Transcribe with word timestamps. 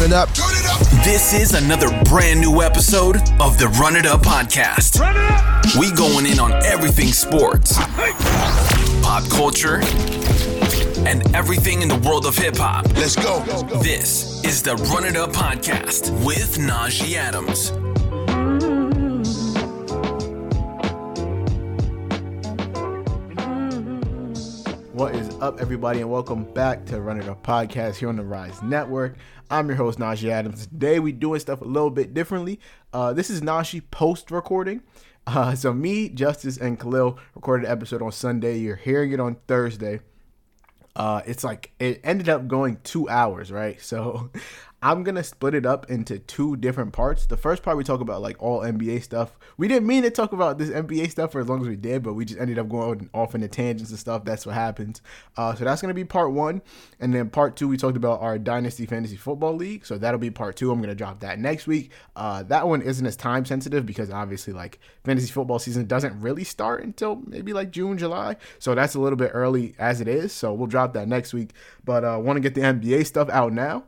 Turn 0.00 0.12
it 0.12 0.14
up. 0.14 0.30
It 0.30 0.66
up. 0.66 1.04
This 1.04 1.34
is 1.34 1.52
another 1.52 1.90
brand 2.04 2.40
new 2.40 2.62
episode 2.62 3.16
of 3.38 3.58
the 3.58 3.68
Run 3.78 3.96
It 3.96 4.06
Up 4.06 4.22
podcast. 4.22 4.98
Run 4.98 5.14
it 5.14 5.30
up. 5.30 5.76
We 5.78 5.92
going 5.92 6.24
in 6.24 6.40
on 6.40 6.52
everything 6.64 7.08
sports, 7.08 7.76
pop 9.02 9.28
culture, 9.28 9.82
and 11.06 11.36
everything 11.36 11.82
in 11.82 11.88
the 11.88 12.00
world 12.02 12.24
of 12.24 12.34
hip 12.34 12.56
hop. 12.56 12.86
Let's 12.94 13.14
go. 13.14 13.40
This 13.82 14.42
is 14.42 14.62
the 14.62 14.76
Run 14.76 15.04
It 15.04 15.18
Up 15.18 15.32
podcast 15.32 16.10
with 16.24 16.56
Najee 16.56 17.16
Adams. 17.16 17.70
Up, 25.40 25.58
everybody, 25.58 26.00
and 26.00 26.10
welcome 26.10 26.44
back 26.52 26.84
to 26.84 27.00
Run 27.00 27.18
It 27.18 27.26
Up 27.26 27.42
Podcast 27.42 27.96
here 27.96 28.10
on 28.10 28.16
the 28.16 28.22
Rise 28.22 28.62
Network. 28.62 29.16
I'm 29.50 29.68
your 29.68 29.76
host, 29.78 29.98
Najee 29.98 30.28
Adams. 30.28 30.66
Today, 30.66 31.00
we 31.00 31.12
doing 31.12 31.40
stuff 31.40 31.62
a 31.62 31.64
little 31.64 31.88
bit 31.88 32.12
differently. 32.12 32.60
Uh, 32.92 33.14
this 33.14 33.30
is 33.30 33.40
Najee 33.40 33.82
post 33.90 34.30
recording. 34.30 34.82
Uh, 35.26 35.54
so, 35.54 35.72
me, 35.72 36.10
Justice, 36.10 36.58
and 36.58 36.78
Khalil 36.78 37.18
recorded 37.34 37.64
an 37.64 37.72
episode 37.72 38.02
on 38.02 38.12
Sunday. 38.12 38.58
You're 38.58 38.76
hearing 38.76 39.12
it 39.12 39.20
on 39.20 39.36
Thursday. 39.48 40.00
Uh, 40.94 41.22
it's 41.24 41.42
like 41.42 41.72
it 41.78 42.02
ended 42.04 42.28
up 42.28 42.46
going 42.46 42.76
two 42.84 43.08
hours, 43.08 43.50
right? 43.50 43.80
So 43.80 44.30
I'm 44.82 45.02
gonna 45.02 45.22
split 45.22 45.54
it 45.54 45.66
up 45.66 45.90
into 45.90 46.18
two 46.18 46.56
different 46.56 46.94
parts. 46.94 47.26
The 47.26 47.36
first 47.36 47.62
part 47.62 47.76
we 47.76 47.84
talk 47.84 48.00
about 48.00 48.22
like 48.22 48.42
all 48.42 48.60
NBA 48.60 49.02
stuff. 49.02 49.38
We 49.58 49.68
didn't 49.68 49.86
mean 49.86 50.04
to 50.04 50.10
talk 50.10 50.32
about 50.32 50.56
this 50.56 50.70
NBA 50.70 51.10
stuff 51.10 51.32
for 51.32 51.40
as 51.40 51.48
long 51.50 51.60
as 51.60 51.68
we 51.68 51.76
did, 51.76 52.02
but 52.02 52.14
we 52.14 52.24
just 52.24 52.40
ended 52.40 52.58
up 52.58 52.70
going 52.70 53.10
off 53.12 53.34
into 53.34 53.46
tangents 53.46 53.90
and 53.90 53.98
stuff. 53.98 54.24
That's 54.24 54.46
what 54.46 54.54
happens. 54.54 55.02
Uh, 55.36 55.54
so 55.54 55.64
that's 55.64 55.82
gonna 55.82 55.92
be 55.92 56.06
part 56.06 56.32
one, 56.32 56.62
and 56.98 57.12
then 57.12 57.28
part 57.28 57.56
two 57.56 57.68
we 57.68 57.76
talked 57.76 57.98
about 57.98 58.22
our 58.22 58.38
Dynasty 58.38 58.86
Fantasy 58.86 59.16
Football 59.16 59.54
League. 59.54 59.84
So 59.84 59.98
that'll 59.98 60.18
be 60.18 60.30
part 60.30 60.56
two. 60.56 60.72
I'm 60.72 60.80
gonna 60.80 60.94
drop 60.94 61.20
that 61.20 61.38
next 61.38 61.66
week. 61.66 61.90
Uh, 62.16 62.42
that 62.44 62.66
one 62.66 62.80
isn't 62.80 63.04
as 63.04 63.16
time 63.16 63.44
sensitive 63.44 63.84
because 63.84 64.10
obviously 64.10 64.54
like 64.54 64.78
fantasy 65.04 65.30
football 65.30 65.58
season 65.58 65.84
doesn't 65.86 66.18
really 66.22 66.44
start 66.44 66.82
until 66.84 67.16
maybe 67.26 67.52
like 67.52 67.70
June, 67.70 67.98
July. 67.98 68.36
So 68.58 68.74
that's 68.74 68.94
a 68.94 69.00
little 69.00 69.18
bit 69.18 69.32
early 69.34 69.74
as 69.78 70.00
it 70.00 70.08
is. 70.08 70.32
So 70.32 70.54
we'll 70.54 70.68
drop 70.68 70.94
that 70.94 71.06
next 71.06 71.34
week. 71.34 71.50
But 71.84 72.02
uh, 72.02 72.18
want 72.18 72.38
to 72.38 72.40
get 72.40 72.54
the 72.54 72.62
NBA 72.62 73.04
stuff 73.04 73.28
out 73.28 73.52
now. 73.52 73.84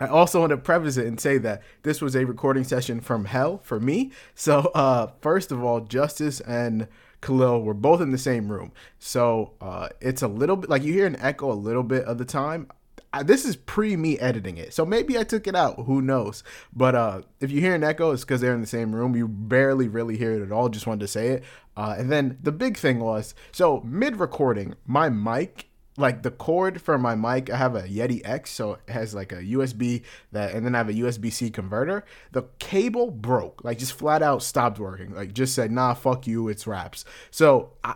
I 0.00 0.06
also 0.06 0.40
want 0.40 0.50
to 0.50 0.56
preface 0.56 0.96
it 0.96 1.06
and 1.06 1.20
say 1.20 1.38
that 1.38 1.62
this 1.82 2.00
was 2.00 2.16
a 2.16 2.24
recording 2.24 2.64
session 2.64 3.00
from 3.00 3.26
hell 3.26 3.60
for 3.62 3.78
me. 3.78 4.10
So, 4.34 4.70
uh, 4.74 5.08
first 5.20 5.52
of 5.52 5.62
all, 5.62 5.80
Justice 5.80 6.40
and 6.40 6.88
Khalil 7.20 7.62
were 7.62 7.74
both 7.74 8.00
in 8.00 8.10
the 8.10 8.18
same 8.18 8.50
room. 8.50 8.72
So, 8.98 9.52
uh, 9.60 9.88
it's 10.00 10.22
a 10.22 10.28
little 10.28 10.56
bit 10.56 10.68
like 10.68 10.82
you 10.82 10.92
hear 10.92 11.06
an 11.06 11.16
echo 11.20 11.50
a 11.50 11.54
little 11.54 11.84
bit 11.84 12.04
of 12.04 12.18
the 12.18 12.24
time. 12.24 12.68
I, 13.14 13.22
this 13.22 13.44
is 13.44 13.54
pre 13.54 13.96
me 13.96 14.18
editing 14.18 14.56
it. 14.56 14.74
So 14.74 14.84
maybe 14.84 15.16
I 15.16 15.22
took 15.22 15.46
it 15.46 15.54
out. 15.54 15.84
Who 15.86 16.02
knows? 16.02 16.42
But 16.74 16.96
uh, 16.96 17.22
if 17.40 17.52
you 17.52 17.60
hear 17.60 17.76
an 17.76 17.84
echo, 17.84 18.10
it's 18.10 18.24
because 18.24 18.40
they're 18.40 18.54
in 18.54 18.60
the 18.60 18.66
same 18.66 18.92
room. 18.92 19.14
You 19.14 19.28
barely 19.28 19.86
really 19.86 20.16
hear 20.16 20.32
it 20.32 20.42
at 20.42 20.50
all. 20.50 20.68
Just 20.68 20.88
wanted 20.88 21.00
to 21.02 21.08
say 21.08 21.28
it. 21.28 21.44
Uh, 21.76 21.94
and 21.96 22.10
then 22.10 22.38
the 22.42 22.50
big 22.50 22.76
thing 22.76 22.98
was 22.98 23.36
so 23.52 23.80
mid 23.84 24.18
recording, 24.18 24.74
my 24.84 25.08
mic 25.08 25.68
like 25.96 26.22
the 26.22 26.30
cord 26.30 26.80
for 26.80 26.98
my 26.98 27.14
mic, 27.14 27.50
I 27.50 27.56
have 27.56 27.76
a 27.76 27.82
Yeti 27.82 28.20
X, 28.24 28.50
so 28.50 28.74
it 28.74 28.90
has 28.90 29.14
like 29.14 29.32
a 29.32 29.36
USB 29.36 30.02
that, 30.32 30.52
and 30.52 30.66
then 30.66 30.74
I 30.74 30.78
have 30.78 30.88
a 30.88 30.94
USB 30.94 31.32
C 31.32 31.50
converter. 31.50 32.04
The 32.32 32.44
cable 32.58 33.10
broke, 33.10 33.62
like 33.64 33.78
just 33.78 33.92
flat 33.92 34.22
out 34.22 34.42
stopped 34.42 34.78
working. 34.78 35.14
Like 35.14 35.32
just 35.32 35.54
said, 35.54 35.70
nah, 35.70 35.94
fuck 35.94 36.26
you, 36.26 36.48
it's 36.48 36.66
wraps 36.66 37.04
So 37.30 37.72
I, 37.84 37.94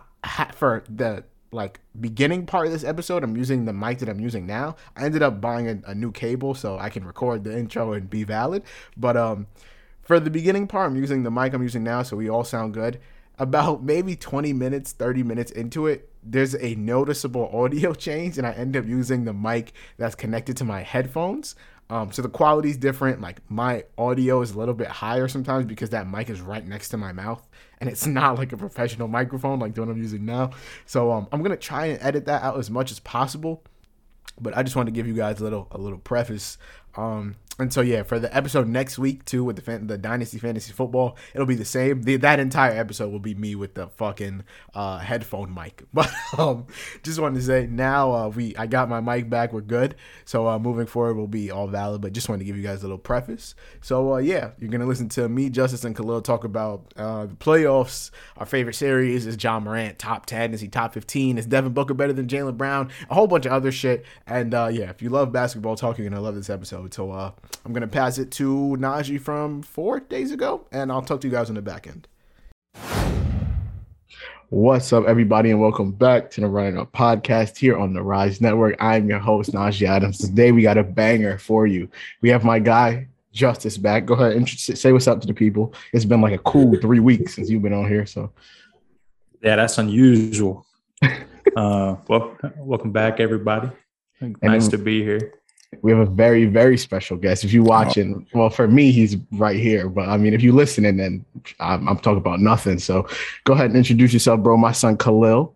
for 0.55 0.83
the 0.89 1.25
like 1.51 1.79
beginning 1.99 2.45
part 2.45 2.67
of 2.67 2.71
this 2.71 2.83
episode, 2.83 3.23
I'm 3.23 3.35
using 3.35 3.65
the 3.65 3.73
mic 3.73 3.99
that 3.99 4.09
I'm 4.09 4.19
using 4.19 4.45
now. 4.45 4.75
I 4.95 5.03
ended 5.03 5.23
up 5.23 5.41
buying 5.41 5.67
a, 5.67 5.91
a 5.91 5.95
new 5.95 6.11
cable 6.11 6.53
so 6.53 6.77
I 6.77 6.89
can 6.89 7.05
record 7.05 7.43
the 7.43 7.57
intro 7.57 7.93
and 7.93 8.09
be 8.09 8.23
valid. 8.23 8.63
But 8.95 9.17
um, 9.17 9.47
for 10.01 10.19
the 10.19 10.29
beginning 10.29 10.67
part, 10.67 10.89
I'm 10.89 10.95
using 10.95 11.23
the 11.23 11.31
mic 11.31 11.53
I'm 11.53 11.63
using 11.63 11.83
now, 11.83 12.03
so 12.03 12.15
we 12.15 12.29
all 12.29 12.43
sound 12.43 12.73
good 12.73 12.99
about 13.39 13.81
maybe 13.83 14.15
20 14.15 14.53
minutes, 14.53 14.91
30 14.91 15.23
minutes 15.23 15.51
into 15.51 15.87
it, 15.87 16.08
there's 16.23 16.55
a 16.55 16.75
noticeable 16.75 17.49
audio 17.53 17.93
change, 17.93 18.37
and 18.37 18.45
I 18.45 18.51
end 18.51 18.75
up 18.75 18.85
using 18.85 19.25
the 19.25 19.33
mic 19.33 19.73
that's 19.97 20.15
connected 20.15 20.57
to 20.57 20.63
my 20.63 20.81
headphones. 20.81 21.55
Um, 21.91 22.11
so 22.11 22.21
the 22.21 22.29
quality 22.29 22.69
is 22.69 22.77
different. 22.77 23.19
Like 23.19 23.41
my 23.49 23.83
audio 23.97 24.41
is 24.41 24.51
a 24.51 24.59
little 24.59 24.75
bit 24.75 24.87
higher 24.87 25.27
sometimes 25.27 25.65
because 25.65 25.89
that 25.89 26.07
mic 26.07 26.29
is 26.29 26.39
right 26.39 26.65
next 26.65 26.89
to 26.89 26.97
my 26.97 27.11
mouth, 27.11 27.47
and 27.79 27.89
it's 27.89 28.05
not 28.07 28.37
like 28.37 28.51
a 28.53 28.57
professional 28.57 29.07
microphone 29.07 29.59
like 29.59 29.73
the 29.73 29.81
one 29.81 29.89
I'm 29.89 29.97
using 29.97 30.25
now. 30.25 30.51
So 30.85 31.11
um, 31.11 31.27
I'm 31.31 31.41
gonna 31.41 31.57
try 31.57 31.87
and 31.87 32.01
edit 32.01 32.25
that 32.25 32.43
out 32.43 32.57
as 32.57 32.69
much 32.69 32.91
as 32.91 32.99
possible. 32.99 33.63
But 34.41 34.57
I 34.57 34.63
just 34.63 34.75
want 34.75 34.87
to 34.87 34.91
give 34.91 35.05
you 35.05 35.13
guys 35.13 35.41
a 35.41 35.43
little 35.43 35.67
a 35.71 35.77
little 35.77 35.97
preface. 35.97 36.57
Um, 36.95 37.35
and 37.59 37.73
so 37.73 37.81
yeah, 37.81 38.03
for 38.03 38.19
the 38.19 38.35
episode 38.35 38.69
next 38.69 38.97
week 38.97 39.25
too 39.25 39.43
with 39.43 39.57
the 39.57 39.61
fan, 39.61 39.87
the 39.87 39.97
Dynasty 39.97 40.37
Fantasy 40.39 40.71
Football, 40.71 41.17
it'll 41.33 41.45
be 41.45 41.55
the 41.55 41.65
same. 41.65 42.03
The, 42.03 42.15
that 42.17 42.39
entire 42.39 42.71
episode 42.71 43.11
will 43.11 43.19
be 43.19 43.35
me 43.35 43.53
with 43.53 43.73
the 43.73 43.87
fucking 43.89 44.43
uh, 44.73 44.99
headphone 44.99 45.53
mic. 45.53 45.83
But 45.99 46.09
um, 46.37 46.67
just 47.03 47.19
wanted 47.19 47.35
to 47.39 47.41
say 47.45 47.67
now 47.69 48.13
uh, 48.13 48.29
we 48.29 48.55
I 48.55 48.67
got 48.67 48.87
my 48.87 49.01
mic 49.01 49.29
back. 49.29 49.51
We're 49.51 49.59
good. 49.59 49.95
So 50.23 50.47
uh, 50.47 50.57
moving 50.57 50.85
forward 50.85 51.15
will 51.15 51.27
be 51.27 51.51
all 51.51 51.67
valid. 51.67 51.99
But 51.99 52.13
just 52.13 52.29
wanted 52.29 52.39
to 52.39 52.45
give 52.45 52.55
you 52.55 52.63
guys 52.63 52.79
a 52.79 52.83
little 52.83 52.97
preface. 52.97 53.53
So 53.81 54.13
uh, 54.13 54.17
yeah, 54.19 54.51
you're 54.59 54.69
gonna 54.69 54.85
listen 54.85 55.09
to 55.09 55.27
me, 55.27 55.49
Justice, 55.49 55.83
and 55.83 55.95
Khalil 55.95 56.21
talk 56.21 56.45
about 56.45 56.93
uh, 56.95 57.25
the 57.25 57.35
playoffs. 57.35 58.11
Our 58.37 58.45
favorite 58.45 58.75
series 58.75 59.25
is 59.27 59.41
Ja 59.43 59.59
Morant 59.59 59.99
top 59.99 60.25
ten. 60.25 60.53
Is 60.53 60.61
he 60.61 60.69
top 60.69 60.93
fifteen? 60.93 61.37
Is 61.37 61.45
Devin 61.45 61.73
Booker 61.73 61.93
better 61.93 62.13
than 62.13 62.27
Jaylen 62.27 62.55
Brown? 62.55 62.89
A 63.09 63.15
whole 63.15 63.27
bunch 63.27 63.45
of 63.45 63.51
other 63.51 63.73
shit. 63.73 64.05
And 64.25 64.53
uh, 64.53 64.69
yeah, 64.71 64.89
if 64.89 65.01
you 65.01 65.09
love 65.09 65.33
basketball 65.33 65.75
talk, 65.75 65.97
you're 65.97 66.09
gonna 66.09 66.21
love 66.21 66.35
this 66.35 66.49
episode. 66.49 66.93
So 66.93 67.33
I'm 67.65 67.73
going 67.73 67.81
to 67.81 67.87
pass 67.87 68.17
it 68.17 68.31
to 68.31 68.77
Najee 68.79 69.19
from 69.19 69.61
four 69.61 69.99
days 69.99 70.31
ago, 70.31 70.65
and 70.71 70.91
I'll 70.91 71.01
talk 71.01 71.21
to 71.21 71.27
you 71.27 71.33
guys 71.33 71.49
on 71.49 71.55
the 71.55 71.61
back 71.61 71.87
end. 71.87 72.07
What's 74.49 74.91
up, 74.93 75.05
everybody, 75.05 75.51
and 75.51 75.61
welcome 75.61 75.91
back 75.91 76.31
to 76.31 76.41
the 76.41 76.47
Run 76.47 76.75
It 76.75 76.79
Up 76.79 76.91
podcast 76.91 77.57
here 77.57 77.77
on 77.77 77.93
the 77.93 78.01
Rise 78.01 78.41
Network. 78.41 78.75
I'm 78.79 79.07
your 79.07 79.19
host, 79.19 79.51
Najee 79.51 79.87
Adams. 79.87 80.17
Today, 80.17 80.51
we 80.51 80.63
got 80.63 80.77
a 80.77 80.83
banger 80.83 81.37
for 81.37 81.67
you. 81.67 81.87
We 82.21 82.29
have 82.29 82.43
my 82.43 82.57
guy, 82.57 83.07
Justice, 83.31 83.77
back. 83.77 84.05
Go 84.05 84.15
ahead 84.15 84.35
and 84.35 84.49
say 84.49 84.91
what's 84.91 85.07
up 85.07 85.21
to 85.21 85.27
the 85.27 85.33
people. 85.33 85.73
It's 85.93 86.05
been 86.05 86.21
like 86.21 86.33
a 86.33 86.39
cool 86.39 86.75
three 86.81 86.99
weeks 86.99 87.35
since 87.35 87.49
you've 87.49 87.61
been 87.61 87.73
on 87.73 87.87
here. 87.87 88.05
So, 88.05 88.31
yeah, 89.43 89.57
that's 89.57 89.77
unusual. 89.77 90.65
uh, 91.55 91.95
well, 92.07 92.35
welcome 92.57 92.91
back, 92.91 93.19
everybody. 93.19 93.69
Nice 94.19 94.63
then, 94.63 94.71
to 94.71 94.77
be 94.77 95.03
here 95.03 95.38
we 95.81 95.91
have 95.91 95.99
a 95.99 96.05
very 96.05 96.45
very 96.45 96.77
special 96.77 97.17
guest. 97.17 97.43
If 97.43 97.53
you 97.53 97.63
watching 97.63 98.27
oh. 98.33 98.39
well 98.39 98.49
for 98.49 98.67
me 98.67 98.91
he's 98.91 99.17
right 99.33 99.57
here 99.57 99.87
but 99.89 100.09
i 100.09 100.17
mean 100.17 100.33
if 100.33 100.41
you 100.41 100.51
listening 100.51 100.97
then 100.97 101.25
I'm, 101.59 101.87
I'm, 101.87 101.97
talking 101.97 102.17
about 102.17 102.39
nothing. 102.39 102.79
So 102.79 103.07
go 103.43 103.53
ahead 103.53 103.67
and 103.67 103.77
introduce 103.77 104.13
yourself 104.13 104.41
bro. 104.41 104.57
My 104.57 104.71
son 104.71 104.97
khalil. 104.97 105.55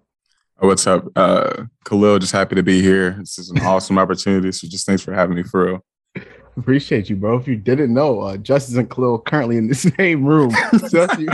Oh, 0.59 0.67
what's 0.67 0.87
up? 0.87 1.05
Uh 1.15 1.65
khalil 1.85 2.19
just 2.19 2.33
happy 2.33 2.55
to 2.55 2.63
be 2.63 2.81
here. 2.81 3.15
This 3.19 3.39
is 3.39 3.49
an 3.49 3.59
awesome 3.61 3.97
opportunity. 3.97 4.51
So 4.51 4.67
just 4.67 4.85
thanks 4.85 5.01
for 5.01 5.13
having 5.13 5.35
me 5.35 5.43
for 5.43 5.65
real. 5.65 5.85
Appreciate 6.55 7.09
you 7.09 7.15
bro. 7.15 7.37
If 7.37 7.47
you 7.47 7.55
didn't 7.55 7.93
know 7.93 8.21
uh 8.21 8.37
justice 8.37 8.75
and 8.75 8.89
khalil 8.89 9.19
currently 9.19 9.57
in 9.57 9.67
the 9.67 9.75
same 9.97 10.25
room. 10.25 10.53
So 10.89 11.07
you 11.17 11.29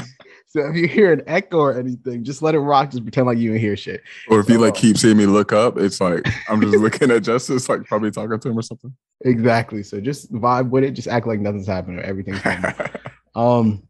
so 0.50 0.68
if 0.68 0.76
you 0.76 0.88
hear 0.88 1.14
an 1.14 1.22
echo 1.28 1.60
or 1.60 1.78
anything, 1.78 2.24
just 2.24 2.42
let 2.42 2.56
it 2.56 2.60
rock. 2.60 2.90
Just 2.90 3.04
pretend 3.04 3.28
like 3.28 3.38
you 3.38 3.50
didn't 3.50 3.62
hear 3.62 3.78
shit. 3.78 4.02
Or 4.30 4.40
if 4.40 4.48
so, 4.48 4.54
you 4.54 4.60
like 4.60 4.74
keep 4.74 4.98
seeing 4.98 5.16
me 5.16 5.28
look 5.28 5.54
up, 5.54 5.78
it's 5.78 6.02
like 6.02 6.28
I'm 6.50 6.60
just 6.60 6.76
looking 6.80 7.12
at 7.12 7.22
Justice, 7.22 7.70
like 7.70 7.86
probably 7.86 8.10
talking 8.10 8.40
to 8.40 8.50
him 8.50 8.58
or 8.58 8.64
something. 8.64 8.92
Exactly. 9.22 9.84
So 9.84 10.02
just 10.02 10.34
vibe 10.34 10.70
with 10.70 10.84
it. 10.84 10.92
Just 10.92 11.08
act 11.08 11.28
like 11.28 11.40
nothing's 11.40 11.68
happening 11.68 12.00
or 12.00 12.02
everything's 12.02 12.40
happening. 12.40 12.92
um. 13.36 13.84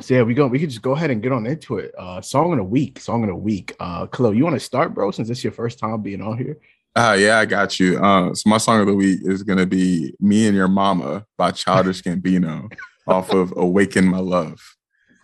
So 0.00 0.12
yeah, 0.12 0.22
we 0.24 0.34
go. 0.34 0.46
We 0.46 0.58
could 0.58 0.70
just 0.70 0.82
go 0.82 0.92
ahead 0.92 1.10
and 1.10 1.22
get 1.22 1.32
on 1.32 1.46
into 1.46 1.78
it. 1.78 1.94
Uh, 1.96 2.20
song 2.20 2.52
in 2.52 2.58
a 2.58 2.64
week. 2.64 3.00
Song 3.00 3.22
in 3.22 3.30
a 3.30 3.36
week. 3.36 3.74
Uh, 3.80 4.06
Chloe, 4.06 4.36
you 4.36 4.44
want 4.44 4.56
to 4.56 4.60
start, 4.60 4.92
bro? 4.92 5.10
Since 5.10 5.30
it's 5.30 5.42
your 5.42 5.52
first 5.52 5.78
time 5.78 6.02
being 6.02 6.20
on 6.20 6.36
here. 6.36 6.58
Uh, 6.96 7.16
yeah, 7.18 7.38
I 7.38 7.46
got 7.46 7.80
you. 7.80 7.98
Uh, 7.98 8.34
so 8.34 8.50
my 8.50 8.58
song 8.58 8.80
of 8.80 8.88
the 8.88 8.94
week 8.94 9.20
is 9.22 9.42
gonna 9.42 9.64
be 9.64 10.14
"Me 10.20 10.46
and 10.48 10.56
Your 10.56 10.68
Mama" 10.68 11.24
by 11.38 11.50
Childish 11.50 12.02
Gambino, 12.04 12.70
off 13.06 13.30
of 13.30 13.54
"Awaken 13.56 14.04
My 14.04 14.18
Love." 14.18 14.60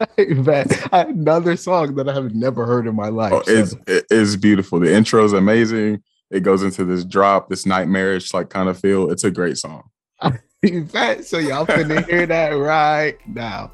another 0.92 1.56
song 1.56 1.94
that 1.96 2.08
I 2.08 2.14
have 2.14 2.34
never 2.34 2.66
heard 2.66 2.86
in 2.86 2.94
my 2.94 3.08
life. 3.08 3.32
Oh, 3.32 3.42
it's 3.46 3.74
it 3.86 4.06
is 4.10 4.36
beautiful. 4.36 4.80
The 4.80 4.92
intro 4.94 5.24
is 5.24 5.32
amazing. 5.32 6.02
It 6.30 6.40
goes 6.40 6.62
into 6.62 6.84
this 6.84 7.04
drop, 7.04 7.48
this 7.48 7.66
nightmarish 7.66 8.32
like 8.32 8.50
kind 8.50 8.68
of 8.68 8.78
feel. 8.78 9.10
It's 9.10 9.24
a 9.24 9.30
great 9.30 9.58
song. 9.58 9.84
so 10.22 11.38
y'all 11.38 11.66
finna 11.66 12.06
hear 12.08 12.26
that 12.26 12.50
right 12.50 13.16
now. 13.26 13.72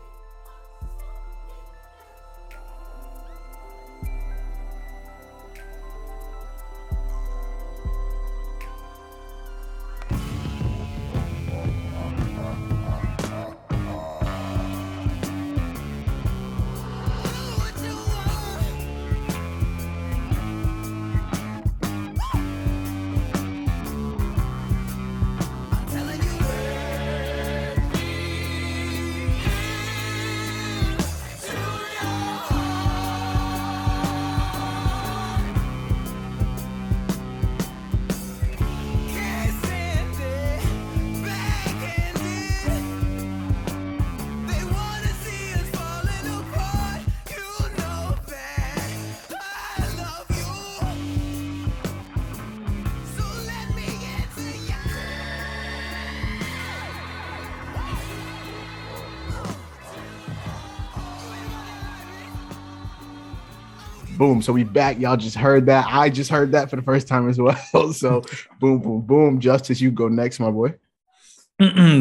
Boom. 64.26 64.43
So 64.43 64.52
we 64.52 64.64
back. 64.64 64.99
Y'all 64.99 65.17
just 65.17 65.37
heard 65.37 65.67
that. 65.67 65.87
I 65.88 66.11
just 66.11 66.32
heard 66.32 66.50
that 66.50 66.69
for 66.69 66.75
the 66.75 66.82
first 66.82 67.06
time 67.06 67.28
as 67.28 67.38
well. 67.38 67.56
so 67.93 68.23
boom, 68.58 68.81
boom, 68.81 69.02
boom. 69.02 69.38
Justice, 69.38 69.81
you 69.81 69.93
go 69.93 70.08
next, 70.08 70.40
my 70.40 70.50
boy. 70.50 70.75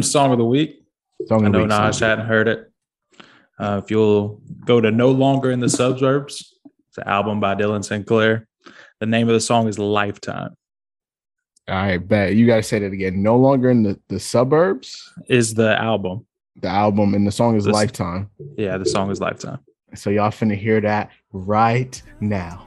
Song 0.02 0.32
of 0.32 0.38
the 0.38 0.44
week. 0.44 0.82
Song 1.26 1.44
I 1.44 1.46
of 1.46 1.52
the 1.52 1.58
know 1.66 1.84
week, 1.84 1.94
song. 1.94 2.08
hadn't 2.08 2.26
heard 2.26 2.48
it. 2.48 2.72
Uh, 3.60 3.80
if 3.84 3.92
you'll 3.92 4.40
go 4.64 4.80
to 4.80 4.90
No 4.90 5.12
Longer 5.12 5.52
in 5.52 5.60
the 5.60 5.68
Suburbs, 5.68 6.52
it's 6.88 6.98
an 6.98 7.04
album 7.06 7.38
by 7.38 7.54
Dylan 7.54 7.84
Sinclair. 7.84 8.48
The 8.98 9.06
name 9.06 9.28
of 9.28 9.34
the 9.34 9.40
song 9.40 9.68
is 9.68 9.78
Lifetime. 9.78 10.56
All 11.68 11.76
right, 11.76 11.98
bet. 11.98 12.34
You 12.34 12.44
gotta 12.48 12.64
say 12.64 12.80
that 12.80 12.92
again. 12.92 13.22
No 13.22 13.36
longer 13.36 13.70
in 13.70 13.84
the, 13.84 14.00
the 14.08 14.18
suburbs. 14.18 15.12
Is 15.28 15.54
the 15.54 15.80
album. 15.80 16.26
The 16.60 16.68
album 16.68 17.14
and 17.14 17.24
the 17.24 17.30
song 17.32 17.54
is 17.54 17.66
This- 17.66 17.72
Lifetime. 17.72 18.30
Yeah, 18.58 18.78
the 18.78 18.86
song 18.86 19.12
is 19.12 19.20
Lifetime. 19.20 19.60
So 19.94 20.10
y'all 20.10 20.30
finna 20.30 20.56
hear 20.56 20.80
that 20.80 21.10
right 21.32 22.02
now. 22.20 22.66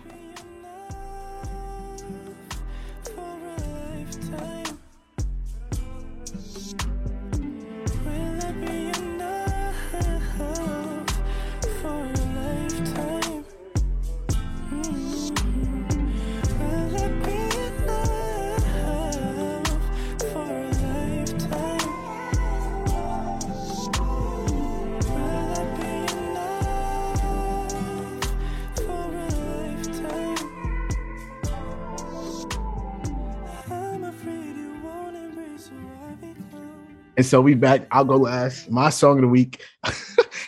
And 37.20 37.26
so 37.26 37.42
we 37.42 37.54
back. 37.54 37.86
I'll 37.92 38.06
go 38.06 38.16
last. 38.16 38.72
My 38.72 38.90
song 38.90 39.18
of 39.18 39.24
the 39.24 39.28
week. 39.28 39.62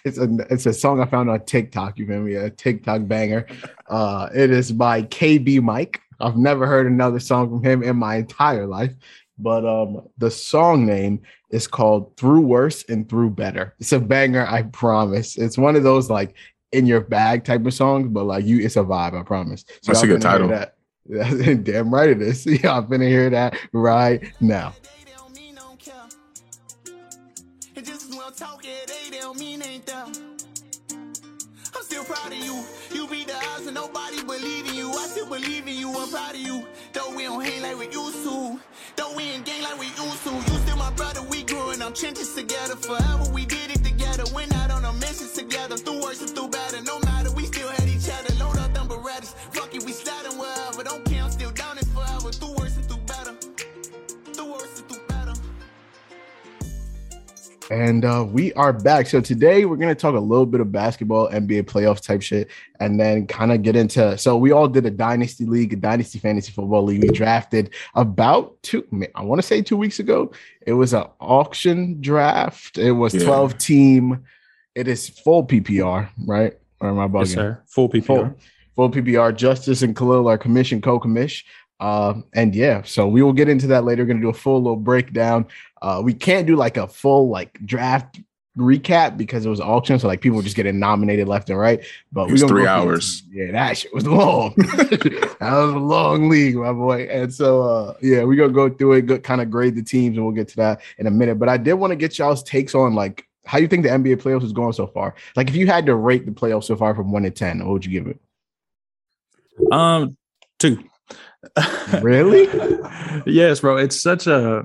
it's 0.06 0.18
a 0.18 0.30
it's 0.50 0.66
a 0.66 0.72
song 0.72 1.02
I 1.02 1.06
found 1.06 1.30
on 1.30 1.44
TikTok. 1.44 2.00
You 2.00 2.06
remember 2.06 2.30
me? 2.30 2.36
A 2.36 2.50
TikTok 2.50 3.10
banger. 3.10 3.46
Uh, 3.90 4.30
it 4.34 4.52
is 4.52 4.72
by 4.72 5.02
KB 5.04 5.62
Mike. 5.62 6.00
I've 6.22 6.38
never 6.38 6.66
heard 6.66 6.88
another 6.88 7.20
song 7.20 7.50
from 7.50 7.62
him 7.62 7.84
in 7.84 7.98
my 7.98 8.16
entire 8.16 8.66
life. 8.66 8.94
But 9.38 9.66
um, 9.66 10.08
the 10.18 10.32
song 10.32 10.86
name 10.86 11.24
is 11.50 11.68
called 11.68 12.16
Through 12.16 12.40
Worse 12.40 12.86
and 12.88 13.10
Through 13.10 13.32
Better. 13.32 13.76
It's 13.82 13.92
a 13.92 14.00
banger, 14.00 14.48
I 14.48 14.64
promise. 14.64 15.38
It's 15.38 15.58
one 15.58 15.76
of 15.76 15.84
those 15.84 16.10
like 16.10 16.36
in 16.72 16.86
your 16.86 17.02
bag 17.02 17.44
type 17.44 17.66
of 17.66 17.74
songs, 17.74 18.08
but 18.08 18.24
like 18.24 18.46
you, 18.46 18.62
it's 18.62 18.78
a 18.78 18.84
vibe, 18.84 19.20
I 19.20 19.24
promise. 19.24 19.66
So 19.82 19.92
That's 19.92 20.04
a 20.04 20.08
good 20.08 20.22
title. 20.22 20.48
That. 20.48 20.76
Damn 21.66 21.94
right 21.94 22.12
it 22.12 22.22
is. 22.22 22.46
Y'all 22.64 22.84
finna 22.84 23.10
hear 23.10 23.30
that 23.30 23.58
right 23.74 24.32
now. 24.40 24.74
Talk 28.42 28.66
it, 28.66 28.92
they 29.12 29.20
don't 29.20 29.38
mean 29.38 29.62
ain't 29.62 29.86
there. 29.86 30.08
I'm 31.76 31.84
still 31.84 32.04
proud 32.04 32.32
of 32.32 32.40
you. 32.40 32.64
You 32.92 33.08
beat 33.08 33.28
the 33.28 33.36
odds 33.36 33.68
and 33.68 33.76
nobody 33.76 34.24
believe 34.24 34.68
in 34.68 34.74
you. 34.74 34.90
I 34.90 35.06
still 35.14 35.28
believe 35.28 35.68
in 35.68 35.76
you. 35.76 35.90
I'm 35.96 36.10
proud 36.10 36.34
of 36.34 36.42
you. 36.42 36.66
Though 36.92 37.16
we 37.16 37.24
don't 37.26 37.46
hang 37.46 37.62
like 37.62 37.78
we 37.78 37.86
used 37.86 38.24
to. 38.26 38.60
Though 38.96 39.16
we 39.16 39.24
ain't 39.34 39.46
gang 39.46 39.62
like 39.62 39.78
we 39.80 39.86
used 39.86 40.24
to. 40.26 40.34
You 40.34 40.58
still 40.66 40.78
my 40.78 40.90
brother. 40.94 41.22
We 41.30 41.44
grew 41.44 41.70
and 41.70 41.84
I'm 41.84 41.94
trenches 41.94 42.34
together. 42.34 42.76
Forever 42.78 43.30
we 43.32 43.46
did 43.46 43.70
it 43.70 43.84
together. 43.84 44.24
Went 44.34 44.56
out 44.56 44.72
on 44.72 44.86
our 44.86 44.94
missions 44.94 45.34
together. 45.34 45.78
Through 45.78 46.02
worse 46.02 46.22
and 46.22 46.32
through 46.32 46.50
better. 46.50 46.82
No 46.82 47.00
matter, 47.02 47.32
we 47.34 47.46
still 47.46 47.70
had 47.70 47.88
each 47.88 48.10
other. 48.10 48.34
Load 48.44 48.58
up 48.58 48.74
them 48.74 48.88
Berettas. 48.88 49.36
And 57.72 58.04
uh, 58.04 58.28
we 58.30 58.52
are 58.56 58.74
back. 58.74 59.08
So 59.08 59.22
today 59.22 59.64
we're 59.64 59.78
gonna 59.78 59.96
talk 59.96 60.14
a 60.14 60.20
little 60.20 60.46
bit 60.46 60.60
of 60.60 60.74
basketball, 60.74 61.30
NBA 61.30 61.64
playoffs 61.64 62.02
type 62.02 62.22
shit, 62.22 62.50
and 62.82 63.00
then 63.00 63.26
kind 63.28 63.50
of 63.54 63.62
get 63.62 63.78
into. 63.78 64.18
So 64.18 64.36
we 64.36 64.52
all 64.52 64.68
did 64.68 64.86
a 64.86 64.92
dynasty 64.92 65.46
league, 65.46 65.72
a 65.72 65.78
dynasty 65.78 66.20
fantasy 66.20 66.52
football 66.52 66.84
league. 66.84 67.02
We 67.02 67.08
drafted 67.12 67.70
about 67.96 68.62
two. 68.62 68.86
I 69.16 69.24
want 69.24 69.40
to 69.40 69.48
say 69.48 69.62
two 69.62 69.78
weeks 69.78 70.00
ago. 70.00 70.34
It 70.68 70.74
was 70.74 70.92
an 70.92 71.06
auction 71.22 72.02
draft. 72.02 72.78
It 72.78 72.92
was 72.92 73.14
Yeah. 73.14 73.24
twelve 73.24 73.58
team. 73.58 74.26
It 74.76 74.90
is 74.90 75.08
full 75.08 75.46
PPR, 75.46 76.10
right? 76.26 76.58
Or 76.82 76.90
am 76.90 77.00
I 77.00 77.08
bugging? 77.08 77.20
Yes, 77.28 77.34
sir. 77.36 77.64
Full 77.68 77.88
PPR. 77.88 78.06
full, 78.06 78.36
full 78.76 78.90
PPR. 78.90 79.34
Justice 79.34 79.82
and 79.82 79.96
Khalil 79.96 80.28
are 80.28 80.38
commission, 80.38 80.82
co-commish. 80.82 81.46
Um, 81.80 82.26
and 82.34 82.54
yeah, 82.54 82.84
so 82.84 83.08
we 83.08 83.24
will 83.24 83.34
get 83.34 83.50
into 83.50 83.68
that 83.68 83.86
later. 83.86 84.04
We're 84.04 84.10
gonna 84.10 84.22
do 84.22 84.30
a 84.30 84.34
full 84.34 84.62
little 84.62 84.76
breakdown. 84.76 85.48
Uh, 85.82 86.02
we 86.04 86.14
can't 86.14 86.48
do 86.48 86.56
like 86.56 86.78
a 86.78 86.88
full 86.88 87.30
like 87.30 87.60
draft 87.66 88.20
recap 88.58 89.18
because 89.18 89.46
it 89.46 89.50
was 89.50 89.62
auction, 89.62 89.98
so 89.98 90.08
like 90.08 90.22
people 90.22 90.38
were 90.38 90.44
just 90.44 90.56
getting 90.56 90.78
nominated 90.78 91.28
left 91.28 91.50
and 91.50 91.58
right. 91.58 91.84
But 92.12 92.30
It 92.30 92.34
was 92.34 92.44
we're 92.44 92.50
three 92.50 92.64
go 92.64 92.68
through 92.68 92.82
the 92.84 92.90
hours. 92.90 93.22
team. 93.22 93.32
Yeah, 93.34 93.52
that 93.54 93.78
shit 93.78 93.94
was 93.94 94.06
long. 94.06 94.54
that 94.58 95.38
was 95.40 95.74
a 95.74 95.78
long 95.78 96.30
league, 96.30 96.56
my 96.56 96.74
boy. 96.74 97.08
And 97.10 97.34
so 97.34 97.62
uh 97.62 97.94
yeah, 98.02 98.24
we're 98.24 98.36
gonna 98.36 98.54
go 98.54 98.70
through 98.70 98.94
it, 98.94 99.02
go, 99.04 99.20
kind 99.20 99.42
of 99.42 99.50
grade 99.50 99.76
the 99.76 99.84
teams, 99.84 100.18
and 100.18 100.26
we'll 100.26 100.36
get 100.36 100.50
to 100.50 100.56
that 100.58 100.82
in 100.98 101.08
a 101.08 101.12
minute. 101.12 101.40
But 101.40 101.50
I 101.50 101.58
did 101.58 101.74
want 101.74 101.92
to 101.92 101.96
get 101.96 102.20
y'all's 102.20 102.44
takes 102.44 102.76
on 102.76 102.94
like 102.94 103.26
how 103.46 103.58
you 103.58 103.68
think 103.68 103.84
the 103.84 103.90
NBA 103.90 104.18
playoffs 104.18 104.44
is 104.44 104.54
going 104.54 104.74
so 104.74 104.86
far. 104.86 105.16
Like 105.36 105.50
if 105.50 105.56
you 105.56 105.66
had 105.66 105.86
to 105.88 105.96
rate 105.96 106.26
the 106.26 106.32
playoffs 106.32 106.66
so 106.66 106.76
far 106.76 106.94
from 106.94 107.12
one 107.12 107.24
to 107.24 107.32
ten, 107.32 107.60
what 107.60 107.72
would 107.74 107.86
you 107.86 107.92
give 107.92 108.08
it? 108.08 108.20
Um, 109.72 110.18
two. 110.60 110.84
Really? 112.02 112.48
yes, 113.26 113.62
bro. 113.62 113.78
It's 113.78 114.02
such 114.02 114.28
a. 114.28 114.64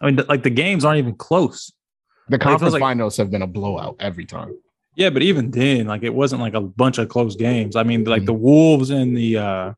I 0.00 0.06
mean, 0.10 0.24
like 0.28 0.42
the 0.42 0.50
games 0.50 0.84
aren't 0.84 0.98
even 0.98 1.14
close. 1.14 1.72
The 2.28 2.38
conference 2.38 2.74
like- 2.74 2.80
finals 2.80 3.16
have 3.16 3.30
been 3.30 3.42
a 3.42 3.46
blowout 3.46 3.96
every 4.00 4.24
time. 4.26 4.54
Yeah, 4.94 5.10
but 5.10 5.22
even 5.22 5.52
then, 5.52 5.86
like 5.86 6.02
it 6.02 6.12
wasn't 6.12 6.42
like 6.42 6.54
a 6.54 6.60
bunch 6.60 6.98
of 6.98 7.08
close 7.08 7.36
games. 7.36 7.76
I 7.76 7.84
mean, 7.84 8.00
Mm-hmm. 8.00 8.10
like 8.10 8.24
the 8.26 8.32
Wolves 8.32 8.90
and 8.90 9.16
the 9.16 9.38
uh 9.38 9.72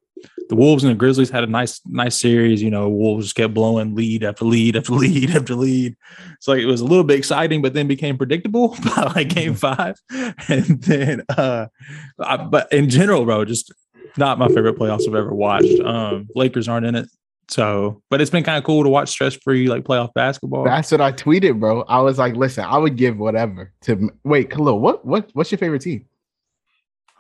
the 0.48 0.56
Wolves 0.56 0.82
and 0.82 0.90
the 0.90 0.96
Grizzlies 0.96 1.30
had 1.30 1.44
a 1.44 1.46
nice, 1.46 1.80
nice 1.86 2.18
series. 2.18 2.60
You 2.62 2.70
know, 2.70 2.88
Wolves 2.88 3.26
just 3.26 3.36
kept 3.36 3.54
blowing 3.54 3.94
lead 3.94 4.24
after 4.24 4.44
lead 4.46 4.76
after 4.76 4.92
lead 5.04 5.30
after 5.30 5.54
lead. 5.54 5.94
So 6.40 6.52
like, 6.52 6.62
it 6.62 6.66
was 6.66 6.80
a 6.80 6.84
little 6.86 7.04
bit 7.04 7.18
exciting, 7.18 7.60
but 7.62 7.72
then 7.74 7.86
became 7.86 8.16
predictable 8.18 8.76
by 8.96 9.12
like 9.14 9.28
game 9.28 9.54
five. 9.54 9.96
And 10.48 10.82
then, 10.82 11.22
uh 11.36 11.66
I, 12.18 12.36
but 12.38 12.72
in 12.72 12.88
general, 12.88 13.24
bro, 13.26 13.44
just 13.44 13.72
not 14.16 14.38
my 14.38 14.48
favorite 14.48 14.76
playoffs 14.76 15.06
I've 15.06 15.14
ever 15.14 15.34
watched. 15.34 15.78
Um 15.80 16.28
Lakers 16.34 16.66
aren't 16.66 16.86
in 16.86 16.94
it, 16.96 17.08
so 17.50 18.00
but 18.10 18.20
it's 18.20 18.30
been 18.30 18.44
kind 18.44 18.58
of 18.58 18.64
cool 18.64 18.82
to 18.82 18.88
watch 18.88 19.08
stress 19.08 19.34
free 19.34 19.68
like 19.68 19.84
playoff 19.84 20.12
basketball. 20.14 20.64
That's 20.64 20.90
what 20.92 21.00
I 21.00 21.12
tweeted, 21.12 21.58
bro. 21.58 21.82
I 21.82 22.00
was 22.00 22.18
like, 22.18 22.36
listen, 22.36 22.64
I 22.64 22.78
would 22.78 22.96
give 22.96 23.18
whatever 23.18 23.72
to 23.82 24.10
wait, 24.24 24.50
Khalil. 24.50 24.78
What 24.80 25.04
what 25.04 25.30
what's 25.34 25.50
your 25.50 25.58
favorite 25.58 25.82
team? 25.82 26.06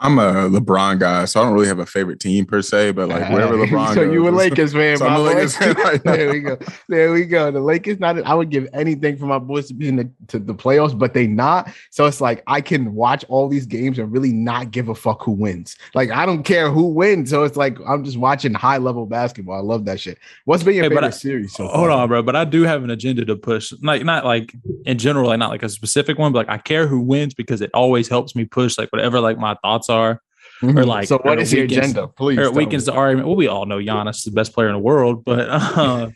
I'm 0.02 0.18
a 0.18 0.48
LeBron 0.48 0.98
guy, 0.98 1.26
so 1.26 1.40
I 1.40 1.44
don't 1.44 1.52
really 1.52 1.68
have 1.68 1.78
a 1.78 1.84
favorite 1.86 2.20
team 2.20 2.46
per 2.46 2.62
se, 2.62 2.92
but 2.92 3.08
like 3.10 3.30
wherever 3.30 3.54
LeBron 3.66 3.88
so 3.94 3.94
goes, 4.06 4.12
you 4.14 4.24
a 4.24 4.28
it's- 4.28 4.34
Lakers 4.50 4.72
fan, 4.72 4.96
So 4.96 5.06
I'm 5.06 5.12
my 5.12 5.16
a 5.18 5.22
boy. 5.22 5.34
Lakers 5.34 5.56
fan 5.56 5.74
right 5.76 6.02
there 6.04 6.32
we 6.32 6.40
go. 6.40 6.58
There 6.88 7.12
we 7.12 7.24
go. 7.26 7.50
The 7.50 7.60
Lakers 7.60 8.00
not. 8.00 8.20
I 8.24 8.32
would 8.34 8.48
give 8.50 8.66
anything 8.72 9.18
for 9.18 9.26
my 9.26 9.38
boys 9.38 9.68
to 9.68 9.74
be 9.74 9.88
in 9.88 9.96
the 9.96 10.10
to 10.28 10.38
the 10.38 10.54
playoffs, 10.54 10.98
but 10.98 11.12
they 11.12 11.26
not. 11.26 11.70
So 11.90 12.06
it's 12.06 12.20
like 12.20 12.42
I 12.46 12.62
can 12.62 12.94
watch 12.94 13.24
all 13.28 13.46
these 13.48 13.66
games 13.66 13.98
and 13.98 14.10
really 14.10 14.32
not 14.32 14.70
give 14.70 14.88
a 14.88 14.94
fuck 14.94 15.22
who 15.22 15.32
wins. 15.32 15.76
Like 15.94 16.10
I 16.10 16.24
don't 16.24 16.44
care 16.44 16.70
who 16.70 16.86
wins. 16.88 17.28
So 17.28 17.42
it's 17.44 17.58
like 17.58 17.76
I'm 17.86 18.02
just 18.02 18.16
watching 18.16 18.54
high 18.54 18.78
level 18.78 19.04
basketball. 19.04 19.56
I 19.56 19.60
love 19.62 19.84
that 19.84 20.00
shit. 20.00 20.18
What's 20.46 20.62
been 20.62 20.76
your 20.76 20.84
Hey, 20.84 20.88
favorite 20.88 21.04
I- 21.08 21.10
series 21.10 21.52
so 21.52 21.66
far? 21.68 21.76
Hold 21.76 21.90
on, 21.90 22.08
bro. 22.08 22.22
But 22.22 22.36
I 22.36 22.46
do 22.46 22.62
have 22.62 22.82
an 22.84 22.90
agenda 22.90 23.26
to 23.26 23.36
push. 23.36 23.70
Like 23.82 24.02
not 24.04 24.24
like 24.24 24.54
in 24.86 24.96
general, 24.96 25.28
like 25.28 25.38
not 25.38 25.50
like 25.50 25.62
a 25.62 25.68
specific 25.68 26.16
one, 26.18 26.32
but 26.32 26.46
like 26.46 26.48
I 26.48 26.56
care 26.56 26.86
who 26.86 27.00
wins 27.00 27.34
because 27.34 27.60
it 27.60 27.70
always 27.74 28.08
helps 28.08 28.34
me 28.34 28.46
push 28.46 28.78
like 28.78 28.90
whatever 28.92 29.20
like 29.20 29.36
my 29.36 29.54
thoughts 29.62 29.89
are. 29.90 30.22
Mhm. 30.62 30.84
like- 30.86 31.08
so 31.08 31.16
or 31.16 31.36
what 31.36 31.38
the 31.38 31.56
your 31.56 31.64
agenda? 31.64 32.06
Please. 32.08 32.38
or 32.38 32.42
tell 32.42 32.50
it 32.52 32.56
me. 32.56 32.64
weakens 32.66 32.84
the 32.84 32.92
argument. 32.92 33.26
Well, 33.28 33.36
we 33.36 33.46
all 33.48 33.64
know 33.66 33.78
Giannis 33.78 34.16
is 34.18 34.24
the 34.24 34.30
best 34.30 34.52
player 34.52 34.68
in 34.68 34.74
the 34.74 34.78
world, 34.78 35.24
but 35.24 35.48
uh, 35.50 36.10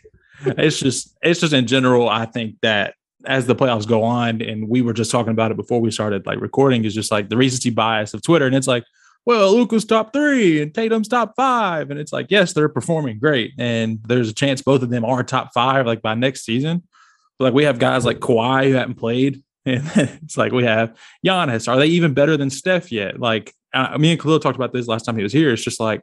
it's 0.45 0.79
just 0.79 1.15
it's 1.21 1.39
just 1.41 1.53
in 1.53 1.65
general. 1.67 2.07
I 2.09 2.25
think 2.25 2.55
that 2.61 2.93
as 3.25 3.47
the 3.47 3.55
playoffs 3.55 3.87
go 3.87 4.03
on, 4.03 4.41
and 4.43 4.69
we 4.69 4.81
were 4.83 4.93
just 4.93 5.09
talking 5.09 5.31
about 5.31 5.49
it 5.51 5.57
before 5.57 5.81
we 5.81 5.89
started 5.89 6.25
like 6.27 6.39
recording, 6.41 6.85
is 6.85 6.93
just 6.93 7.11
like 7.11 7.29
the 7.29 7.37
recency 7.37 7.71
bias 7.71 8.13
of 8.13 8.21
Twitter, 8.21 8.45
and 8.45 8.55
it's 8.55 8.67
like, 8.67 8.83
well, 9.25 9.51
Luka's 9.55 9.83
top 9.85 10.13
three 10.13 10.61
and 10.61 10.71
Tatum's 10.71 11.07
top 11.07 11.33
five, 11.35 11.89
and 11.89 11.99
it's 11.99 12.13
like, 12.13 12.27
yes, 12.29 12.53
they're 12.53 12.69
performing 12.69 13.17
great, 13.17 13.53
and 13.57 13.97
there's 14.07 14.29
a 14.29 14.33
chance 14.33 14.61
both 14.61 14.83
of 14.83 14.91
them 14.91 15.03
are 15.05 15.23
top 15.23 15.49
five 15.55 15.87
like 15.87 16.03
by 16.03 16.13
next 16.13 16.45
season. 16.45 16.83
But 17.39 17.45
like 17.45 17.53
we 17.55 17.63
have 17.63 17.79
guys 17.79 18.05
like 18.05 18.19
Kawhi 18.19 18.67
who 18.67 18.73
haven't 18.73 18.95
played. 18.99 19.41
And 19.73 19.83
it's 20.23 20.37
like 20.37 20.51
we 20.51 20.63
have 20.63 20.95
Giannis. 21.25 21.67
Are 21.67 21.77
they 21.77 21.87
even 21.87 22.13
better 22.13 22.37
than 22.37 22.51
Steph 22.51 22.91
yet? 22.91 23.19
Like 23.19 23.51
uh, 23.73 23.97
me 23.97 24.11
and 24.11 24.21
Khalil 24.21 24.39
talked 24.39 24.55
about 24.55 24.73
this 24.73 24.87
last 24.87 25.05
time 25.05 25.17
he 25.17 25.23
was 25.23 25.33
here. 25.33 25.51
It's 25.51 25.63
just 25.63 25.79
like 25.79 26.01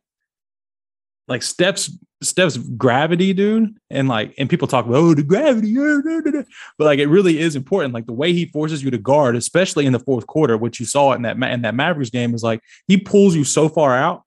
like 1.28 1.42
Steph's 1.42 1.96
Steph's 2.22 2.56
gravity, 2.56 3.32
dude, 3.32 3.76
and 3.90 4.08
like 4.08 4.34
and 4.36 4.50
people 4.50 4.68
talk 4.68 4.84
about 4.84 4.96
oh 4.96 5.14
the 5.14 5.22
gravity, 5.22 5.74
but 5.74 6.84
like 6.84 6.98
it 6.98 7.06
really 7.06 7.38
is 7.38 7.56
important. 7.56 7.94
Like 7.94 8.06
the 8.06 8.12
way 8.12 8.32
he 8.32 8.46
forces 8.46 8.82
you 8.82 8.90
to 8.90 8.98
guard, 8.98 9.36
especially 9.36 9.86
in 9.86 9.92
the 9.92 10.00
fourth 10.00 10.26
quarter, 10.26 10.56
which 10.56 10.80
you 10.80 10.86
saw 10.86 11.12
in 11.12 11.22
that 11.22 11.36
in 11.36 11.62
that 11.62 11.74
Mavericks 11.74 12.10
game, 12.10 12.34
is 12.34 12.42
like 12.42 12.60
he 12.88 12.96
pulls 12.96 13.36
you 13.36 13.44
so 13.44 13.68
far 13.68 13.96
out 13.96 14.22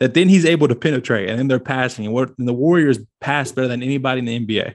that 0.00 0.14
then 0.14 0.28
he's 0.28 0.44
able 0.44 0.68
to 0.68 0.74
penetrate, 0.74 1.28
and 1.28 1.38
then 1.38 1.48
they're 1.48 1.58
passing, 1.58 2.06
and, 2.06 2.16
and 2.38 2.48
the 2.48 2.52
Warriors 2.52 2.98
pass 3.20 3.52
better 3.52 3.68
than 3.68 3.82
anybody 3.82 4.18
in 4.18 4.24
the 4.26 4.46
NBA. 4.46 4.74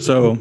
So 0.00 0.38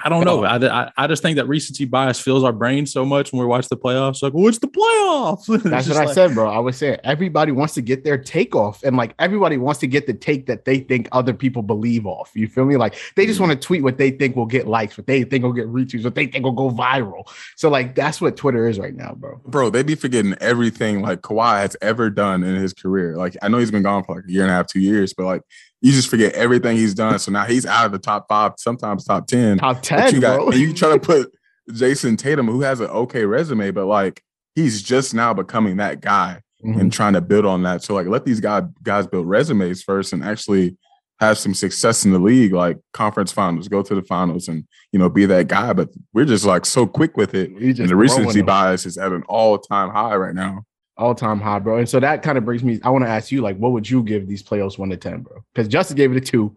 I 0.00 0.08
don't 0.08 0.24
know. 0.24 0.44
Uh, 0.44 0.90
I, 0.96 1.04
I, 1.04 1.06
just 1.08 1.22
think 1.22 1.36
that 1.36 1.48
recency 1.48 1.84
bias 1.84 2.20
fills 2.20 2.44
our 2.44 2.52
brain 2.52 2.86
so 2.86 3.04
much 3.04 3.32
when 3.32 3.40
we 3.40 3.46
watch 3.46 3.68
the 3.68 3.76
playoffs. 3.76 4.22
Like, 4.22 4.32
what's 4.32 4.58
the 4.58 4.68
playoffs? 4.68 5.46
That's 5.64 5.88
what 5.88 5.96
like, 5.96 6.08
I 6.08 6.12
said, 6.12 6.34
bro. 6.34 6.48
I 6.48 6.58
was 6.58 6.76
saying 6.76 6.98
everybody 7.02 7.50
wants 7.50 7.74
to 7.74 7.82
get 7.82 8.04
their 8.04 8.16
take 8.16 8.54
off, 8.54 8.82
and 8.84 8.96
like 8.96 9.14
everybody 9.18 9.56
wants 9.56 9.80
to 9.80 9.88
get 9.88 10.06
the 10.06 10.14
take 10.14 10.46
that 10.46 10.64
they 10.64 10.78
think 10.78 11.08
other 11.10 11.34
people 11.34 11.62
believe 11.62 12.06
off. 12.06 12.30
You 12.34 12.46
feel 12.46 12.64
me? 12.64 12.76
Like 12.76 12.96
they 13.16 13.26
just 13.26 13.40
mm-hmm. 13.40 13.48
want 13.48 13.60
to 13.60 13.66
tweet 13.66 13.82
what 13.82 13.98
they 13.98 14.12
think 14.12 14.36
will 14.36 14.46
get 14.46 14.68
likes, 14.68 14.96
what 14.96 15.06
they 15.06 15.24
think 15.24 15.42
will 15.42 15.52
get 15.52 15.66
retweets, 15.66 16.04
what 16.04 16.14
they 16.14 16.26
think 16.26 16.44
will 16.44 16.52
go 16.52 16.70
viral. 16.70 17.28
So 17.56 17.68
like 17.68 17.94
that's 17.94 18.20
what 18.20 18.36
Twitter 18.36 18.68
is 18.68 18.78
right 18.78 18.94
now, 18.94 19.14
bro. 19.14 19.40
Bro, 19.46 19.70
they 19.70 19.82
be 19.82 19.96
forgetting 19.96 20.36
everything 20.40 21.02
like 21.02 21.22
Kawhi 21.22 21.60
has 21.60 21.76
ever 21.82 22.08
done 22.08 22.44
in 22.44 22.54
his 22.54 22.72
career. 22.72 23.16
Like 23.16 23.36
I 23.42 23.48
know 23.48 23.58
he's 23.58 23.72
been 23.72 23.82
gone 23.82 24.04
for 24.04 24.16
like 24.16 24.26
a 24.26 24.32
year 24.32 24.42
and 24.42 24.50
a 24.50 24.54
half, 24.54 24.68
two 24.68 24.80
years, 24.80 25.12
but 25.12 25.24
like 25.26 25.42
you 25.80 25.92
just 25.92 26.08
forget 26.08 26.34
everything 26.34 26.76
he's 26.76 26.94
done. 26.94 27.18
So 27.18 27.30
now 27.30 27.44
he's 27.44 27.64
out 27.64 27.86
of 27.86 27.92
the 27.92 27.98
top 27.98 28.26
five, 28.28 28.52
sometimes 28.58 29.04
top 29.04 29.26
10. 29.26 29.58
Top 29.58 29.82
10. 29.82 30.14
You, 30.14 30.20
got, 30.20 30.36
bro. 30.38 30.50
you 30.52 30.72
try 30.74 30.92
to 30.92 30.98
put 31.00 31.32
Jayson 31.70 32.16
Tatum, 32.16 32.46
who 32.46 32.62
has 32.62 32.80
an 32.80 32.88
okay 32.88 33.24
resume, 33.24 33.70
but 33.70 33.86
like 33.86 34.22
he's 34.54 34.82
just 34.82 35.14
now 35.14 35.32
becoming 35.32 35.76
that 35.76 36.00
guy 36.00 36.42
mm-hmm. 36.64 36.80
and 36.80 36.92
trying 36.92 37.12
to 37.12 37.20
build 37.20 37.46
on 37.46 37.62
that. 37.62 37.82
So 37.82 37.94
like 37.94 38.06
let 38.06 38.24
these 38.24 38.40
guys 38.40 38.64
guys 38.82 39.06
build 39.06 39.28
resumes 39.28 39.82
first 39.82 40.12
and 40.12 40.24
actually 40.24 40.76
have 41.20 41.38
some 41.38 41.54
success 41.54 42.04
in 42.04 42.12
the 42.12 42.18
league, 42.18 42.52
like 42.52 42.78
conference 42.92 43.32
finals, 43.32 43.68
go 43.68 43.82
to 43.82 43.94
the 43.94 44.02
finals 44.02 44.48
and 44.48 44.64
you 44.92 44.98
know, 44.98 45.08
be 45.08 45.26
that 45.26 45.48
guy. 45.48 45.72
But 45.72 45.90
we're 46.12 46.24
just 46.24 46.44
like 46.44 46.64
so 46.64 46.86
quick 46.86 47.16
with 47.16 47.34
it. 47.34 47.50
And 47.50 47.88
the 47.88 47.96
recency 47.96 48.42
bias 48.42 48.86
is 48.86 48.98
at 48.98 49.12
an 49.12 49.22
all-time 49.28 49.90
high 49.90 50.16
right 50.16 50.34
now 50.34 50.64
all 50.98 51.14
time 51.14 51.40
high, 51.40 51.60
bro. 51.60 51.78
And 51.78 51.88
so 51.88 52.00
that 52.00 52.22
kind 52.22 52.36
of 52.36 52.44
brings 52.44 52.64
me. 52.64 52.80
I 52.82 52.90
want 52.90 53.04
to 53.04 53.10
ask 53.10 53.30
you, 53.30 53.40
like, 53.40 53.56
what 53.56 53.72
would 53.72 53.88
you 53.88 54.02
give 54.02 54.26
these 54.26 54.42
playoffs 54.42 54.78
one 54.78 54.90
to 54.90 54.96
ten, 54.96 55.22
bro? 55.22 55.44
Because 55.54 55.68
Justice 55.68 55.94
gave 55.94 56.10
it 56.10 56.16
a 56.16 56.20
two. 56.20 56.56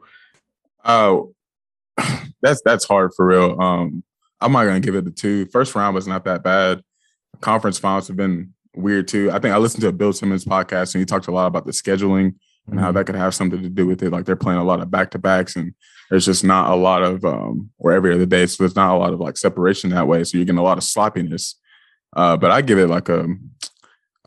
Oh, 0.83 1.33
that's 2.41 2.62
that's 2.65 2.86
hard 2.86 3.12
for 3.15 3.25
real. 3.25 3.62
Um, 3.62 4.03
I'm 4.41 4.51
not 4.51 4.65
gonna 4.65 4.79
give 4.79 4.95
it 4.95 5.07
a 5.07 5.12
two. 5.12 5.45
First 5.48 5.75
round 5.75 5.95
was 5.95 6.07
not 6.07 6.25
that 6.25 6.43
bad. 6.43 6.81
Conference 7.39 7.77
finals 7.77 8.07
have 8.07 8.17
been 8.17 8.53
weird 8.75 9.07
too. 9.07 9.29
I 9.31 9.39
think 9.39 9.53
I 9.53 9.57
listened 9.57 9.81
to 9.81 9.89
a 9.89 9.93
Bill 9.93 10.13
Simmons 10.13 10.45
podcast 10.45 10.95
and 10.95 11.01
he 11.01 11.05
talked 11.05 11.27
a 11.27 11.31
lot 11.31 11.48
about 11.48 11.65
the 11.65 11.71
scheduling 11.71 12.19
and 12.19 12.36
mm-hmm. 12.67 12.79
how 12.79 12.91
that 12.91 13.05
could 13.05 13.15
have 13.15 13.36
something 13.36 13.62
to 13.62 13.69
do 13.69 13.86
with 13.86 14.01
it. 14.01 14.12
Like 14.12 14.25
they're 14.25 14.36
playing 14.36 14.60
a 14.60 14.63
lot 14.63 14.81
of 14.81 14.89
back 14.89 15.12
to 15.12 15.19
backs 15.19 15.55
and 15.55 15.74
there's 16.10 16.25
just 16.25 16.43
not 16.43 16.71
a 16.71 16.75
lot 16.75 17.03
of 17.03 17.24
um 17.24 17.69
or 17.77 17.91
every 17.91 18.13
other 18.13 18.25
day. 18.25 18.45
So 18.48 18.63
there's 18.63 18.75
not 18.75 18.95
a 18.95 18.98
lot 18.98 19.13
of 19.13 19.19
like 19.19 19.38
separation 19.38 19.91
that 19.91 20.07
way. 20.07 20.24
So 20.24 20.38
you're 20.38 20.45
getting 20.45 20.60
a 20.60 20.63
lot 20.63 20.77
of 20.77 20.83
sloppiness. 20.83 21.55
Uh, 22.13 22.36
but 22.38 22.51
I 22.51 22.62
give 22.62 22.77
it 22.77 22.88
like 22.88 23.10
a 23.10 23.27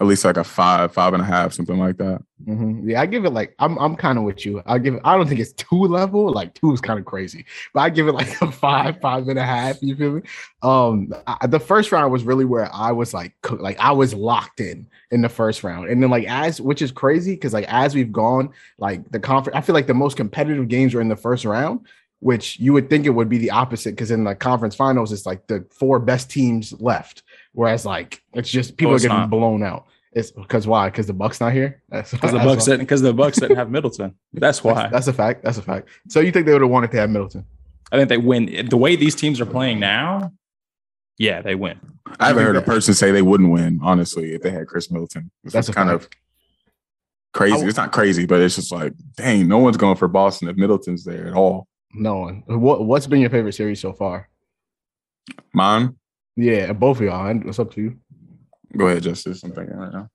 at 0.00 0.08
least 0.08 0.24
like 0.24 0.36
a 0.36 0.42
five, 0.42 0.92
five 0.92 1.12
and 1.12 1.22
a 1.22 1.26
half, 1.26 1.52
something 1.52 1.78
like 1.78 1.98
that. 1.98 2.20
Mm-hmm. 2.46 2.90
Yeah, 2.90 3.00
I 3.00 3.06
give 3.06 3.24
it 3.24 3.30
like 3.30 3.54
I'm 3.60 3.78
I'm 3.78 3.94
kind 3.94 4.18
of 4.18 4.24
with 4.24 4.44
you. 4.44 4.60
I 4.66 4.78
give 4.78 4.94
it. 4.94 5.00
I 5.04 5.16
don't 5.16 5.28
think 5.28 5.40
it's 5.40 5.52
two 5.52 5.82
level. 5.82 6.32
Like 6.32 6.52
two 6.54 6.72
is 6.72 6.80
kind 6.80 6.98
of 6.98 7.04
crazy, 7.04 7.46
but 7.72 7.80
I 7.80 7.90
give 7.90 8.08
it 8.08 8.12
like 8.12 8.28
a 8.42 8.50
five, 8.50 9.00
five 9.00 9.28
and 9.28 9.38
a 9.38 9.44
half. 9.44 9.80
You 9.82 9.94
feel 9.94 10.12
me? 10.12 10.22
Um, 10.62 11.14
I, 11.28 11.46
the 11.46 11.60
first 11.60 11.92
round 11.92 12.12
was 12.12 12.24
really 12.24 12.44
where 12.44 12.68
I 12.74 12.90
was 12.90 13.14
like, 13.14 13.34
like 13.50 13.78
I 13.78 13.92
was 13.92 14.14
locked 14.14 14.60
in 14.60 14.86
in 15.12 15.22
the 15.22 15.28
first 15.28 15.62
round, 15.62 15.88
and 15.88 16.02
then 16.02 16.10
like 16.10 16.26
as 16.26 16.60
which 16.60 16.82
is 16.82 16.90
crazy 16.90 17.34
because 17.34 17.52
like 17.52 17.66
as 17.68 17.94
we've 17.94 18.12
gone, 18.12 18.52
like 18.78 19.08
the 19.12 19.20
conference, 19.20 19.56
I 19.56 19.60
feel 19.60 19.74
like 19.74 19.86
the 19.86 19.94
most 19.94 20.16
competitive 20.16 20.66
games 20.66 20.92
were 20.92 21.00
in 21.00 21.08
the 21.08 21.16
first 21.16 21.44
round. 21.44 21.86
Which 22.24 22.58
you 22.58 22.72
would 22.72 22.88
think 22.88 23.04
it 23.04 23.10
would 23.10 23.28
be 23.28 23.36
the 23.36 23.50
opposite 23.50 23.90
because 23.90 24.10
in 24.10 24.24
the 24.24 24.34
conference 24.34 24.74
finals, 24.74 25.12
it's 25.12 25.26
like 25.26 25.46
the 25.46 25.66
four 25.68 25.98
best 25.98 26.30
teams 26.30 26.72
left. 26.80 27.22
Whereas 27.52 27.84
like 27.84 28.22
it's 28.32 28.50
just 28.50 28.78
people 28.78 28.92
oh, 28.92 28.94
it's 28.94 29.04
are 29.04 29.08
getting 29.08 29.20
not. 29.24 29.30
blown 29.30 29.62
out. 29.62 29.88
It's 30.14 30.30
because 30.30 30.66
why? 30.66 30.88
Because 30.88 31.06
the 31.06 31.12
Bucks 31.12 31.38
not 31.38 31.52
here. 31.52 31.82
Because 31.90 32.32
the 32.32 32.38
Bucks 32.38 32.64
didn't. 32.64 32.80
Because 32.80 33.02
the 33.02 33.12
Bucks 33.12 33.38
didn't 33.38 33.56
have 33.56 33.70
Middleton. 33.70 34.14
That's 34.32 34.64
why. 34.64 34.74
That's, 34.74 34.92
that's, 34.92 35.08
a 35.08 35.12
fact. 35.12 35.44
That's 35.44 35.58
a 35.58 35.62
fact. 35.62 35.90
So 36.08 36.20
you 36.20 36.32
think 36.32 36.46
they 36.46 36.52
would 36.52 36.62
have 36.62 36.70
wanted 36.70 36.92
to 36.92 36.96
have 36.96 37.10
Middleton? 37.10 37.44
I 37.92 37.98
think 37.98 38.08
they 38.08 38.16
win. 38.16 38.68
The 38.70 38.76
way 38.78 38.96
these 38.96 39.14
teams 39.14 39.38
are 39.42 39.46
playing 39.46 39.78
now, 39.78 40.32
yeah, 41.18 41.42
they 41.42 41.54
win. 41.54 41.78
I 42.18 42.28
haven't 42.28 42.42
heard 42.42 42.56
a 42.56 42.62
person 42.62 42.94
say 42.94 43.10
they 43.10 43.20
wouldn't 43.20 43.50
win. 43.50 43.80
Honestly, 43.82 44.32
if 44.32 44.40
they 44.40 44.50
had 44.50 44.66
Khris 44.66 44.90
Middleton, 44.90 45.30
it's 45.42 45.52
that's 45.52 45.68
kind 45.68 45.90
fact. 45.90 46.04
of 46.04 46.10
crazy. 47.34 47.66
it's 47.66 47.76
not 47.76 47.92
crazy, 47.92 48.24
but 48.24 48.40
it's 48.40 48.54
just 48.54 48.72
like, 48.72 48.94
dang, 49.16 49.46
no 49.46 49.58
one's 49.58 49.76
going 49.76 49.96
for 49.96 50.08
Boston 50.08 50.48
if 50.48 50.56
Middleton's 50.56 51.04
there 51.04 51.26
at 51.26 51.34
all. 51.34 51.68
No 51.94 52.18
one. 52.18 52.42
What 52.46 52.84
What's 52.84 53.06
been 53.06 53.20
your 53.20 53.30
favorite 53.30 53.54
series 53.54 53.80
so 53.80 53.92
far? 53.92 54.28
Mine. 55.52 55.96
Yeah, 56.36 56.72
both 56.72 56.98
of 56.98 57.04
y'all. 57.04 57.32
What's 57.34 57.58
up 57.58 57.72
to 57.74 57.80
you? 57.80 57.98
Go 58.76 58.88
ahead, 58.88 59.04
Justice. 59.04 59.42
I'm 59.44 59.52
thinking 59.52 59.76
right 59.76 59.92
now. 59.92 60.08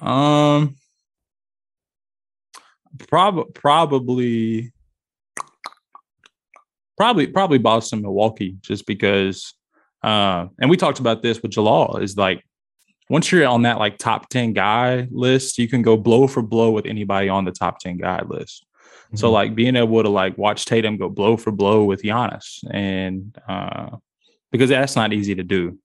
Um, 0.00 0.74
prob- 3.08 3.54
probably, 3.54 4.72
probably, 6.96 7.28
probably 7.28 7.58
Boston, 7.58 8.02
Milwaukee, 8.02 8.56
just 8.60 8.86
because. 8.86 9.54
Uh, 10.02 10.48
and 10.60 10.68
we 10.68 10.76
talked 10.76 10.98
about 10.98 11.22
this 11.22 11.40
with 11.40 11.52
Jalal. 11.52 11.98
Is 11.98 12.16
like 12.16 12.44
once 13.08 13.30
you're 13.30 13.46
on 13.46 13.62
that 13.62 13.78
like 13.78 13.98
top 13.98 14.28
ten 14.28 14.52
guy 14.52 15.06
list, 15.10 15.58
you 15.58 15.68
can 15.68 15.82
go 15.82 15.96
blow 15.96 16.26
for 16.26 16.42
blow 16.42 16.72
with 16.72 16.86
anybody 16.86 17.28
on 17.28 17.44
the 17.44 17.52
top 17.52 17.78
ten 17.78 17.96
guy 17.96 18.20
list. 18.26 18.66
Mm-hmm. 19.14 19.20
So 19.20 19.30
like 19.30 19.54
being 19.54 19.76
able 19.76 20.02
to 20.02 20.08
like 20.08 20.36
watch 20.36 20.66
Tatum 20.66 20.96
go 20.96 21.08
blow 21.08 21.36
for 21.36 21.50
blow 21.50 21.84
with 21.84 22.02
Giannis, 22.02 22.64
and 22.70 23.36
uh, 23.48 23.96
because 24.50 24.70
that's 24.70 24.96
not 24.96 25.12
easy 25.12 25.34
to 25.34 25.42
do. 25.42 25.78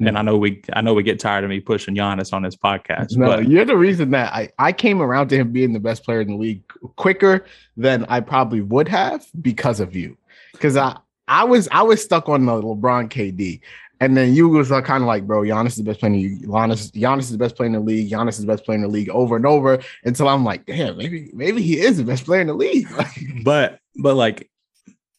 And 0.00 0.16
I 0.16 0.22
know 0.22 0.36
we 0.36 0.62
I 0.72 0.80
know 0.80 0.94
we 0.94 1.02
get 1.02 1.18
tired 1.18 1.42
of 1.42 1.50
me 1.50 1.58
pushing 1.58 1.96
Giannis 1.96 2.32
on 2.32 2.42
this 2.42 2.54
podcast. 2.54 3.16
No, 3.16 3.26
but 3.26 3.48
you're 3.48 3.64
the 3.64 3.76
reason 3.76 4.12
that 4.12 4.32
I, 4.32 4.48
I 4.56 4.70
came 4.70 5.02
around 5.02 5.28
to 5.28 5.36
him 5.36 5.50
being 5.50 5.72
the 5.72 5.80
best 5.80 6.04
player 6.04 6.20
in 6.20 6.28
the 6.28 6.36
league 6.36 6.62
quicker 6.94 7.44
than 7.76 8.04
I 8.08 8.20
probably 8.20 8.60
would 8.60 8.86
have 8.86 9.26
because 9.42 9.80
of 9.80 9.96
you. 9.96 10.16
Because 10.52 10.76
I 10.76 10.98
I 11.26 11.42
was 11.44 11.68
I 11.72 11.82
was 11.82 12.02
stuck 12.02 12.28
on 12.28 12.46
the 12.46 12.52
LeBron 12.52 13.08
KD. 13.08 13.60
And 14.00 14.16
then 14.16 14.34
you 14.34 14.48
was 14.48 14.70
uh, 14.70 14.80
kind 14.80 15.02
of 15.02 15.08
like, 15.08 15.26
bro, 15.26 15.42
Giannis 15.42 15.68
is 15.68 15.76
the 15.76 15.82
best 15.84 16.00
player 16.00 16.12
in 16.12 16.20
the. 16.20 16.46
Giannis, 16.46 16.92
Giannis 16.92 17.20
is 17.20 17.32
the 17.32 17.38
best 17.38 17.56
player 17.56 17.66
in 17.66 17.72
the 17.72 17.80
league. 17.80 18.10
Giannis 18.10 18.30
is 18.30 18.40
the 18.40 18.46
best 18.46 18.64
player 18.64 18.76
in 18.76 18.82
the 18.82 18.88
league 18.88 19.10
over 19.10 19.36
and 19.36 19.44
over 19.44 19.80
until 20.04 20.28
I'm 20.28 20.44
like, 20.44 20.66
damn, 20.66 20.96
maybe 20.96 21.30
maybe 21.32 21.62
he 21.62 21.80
is 21.80 21.96
the 21.96 22.04
best 22.04 22.24
player 22.24 22.40
in 22.40 22.46
the 22.46 22.54
league. 22.54 22.88
but 23.44 23.80
but 23.96 24.14
like 24.14 24.48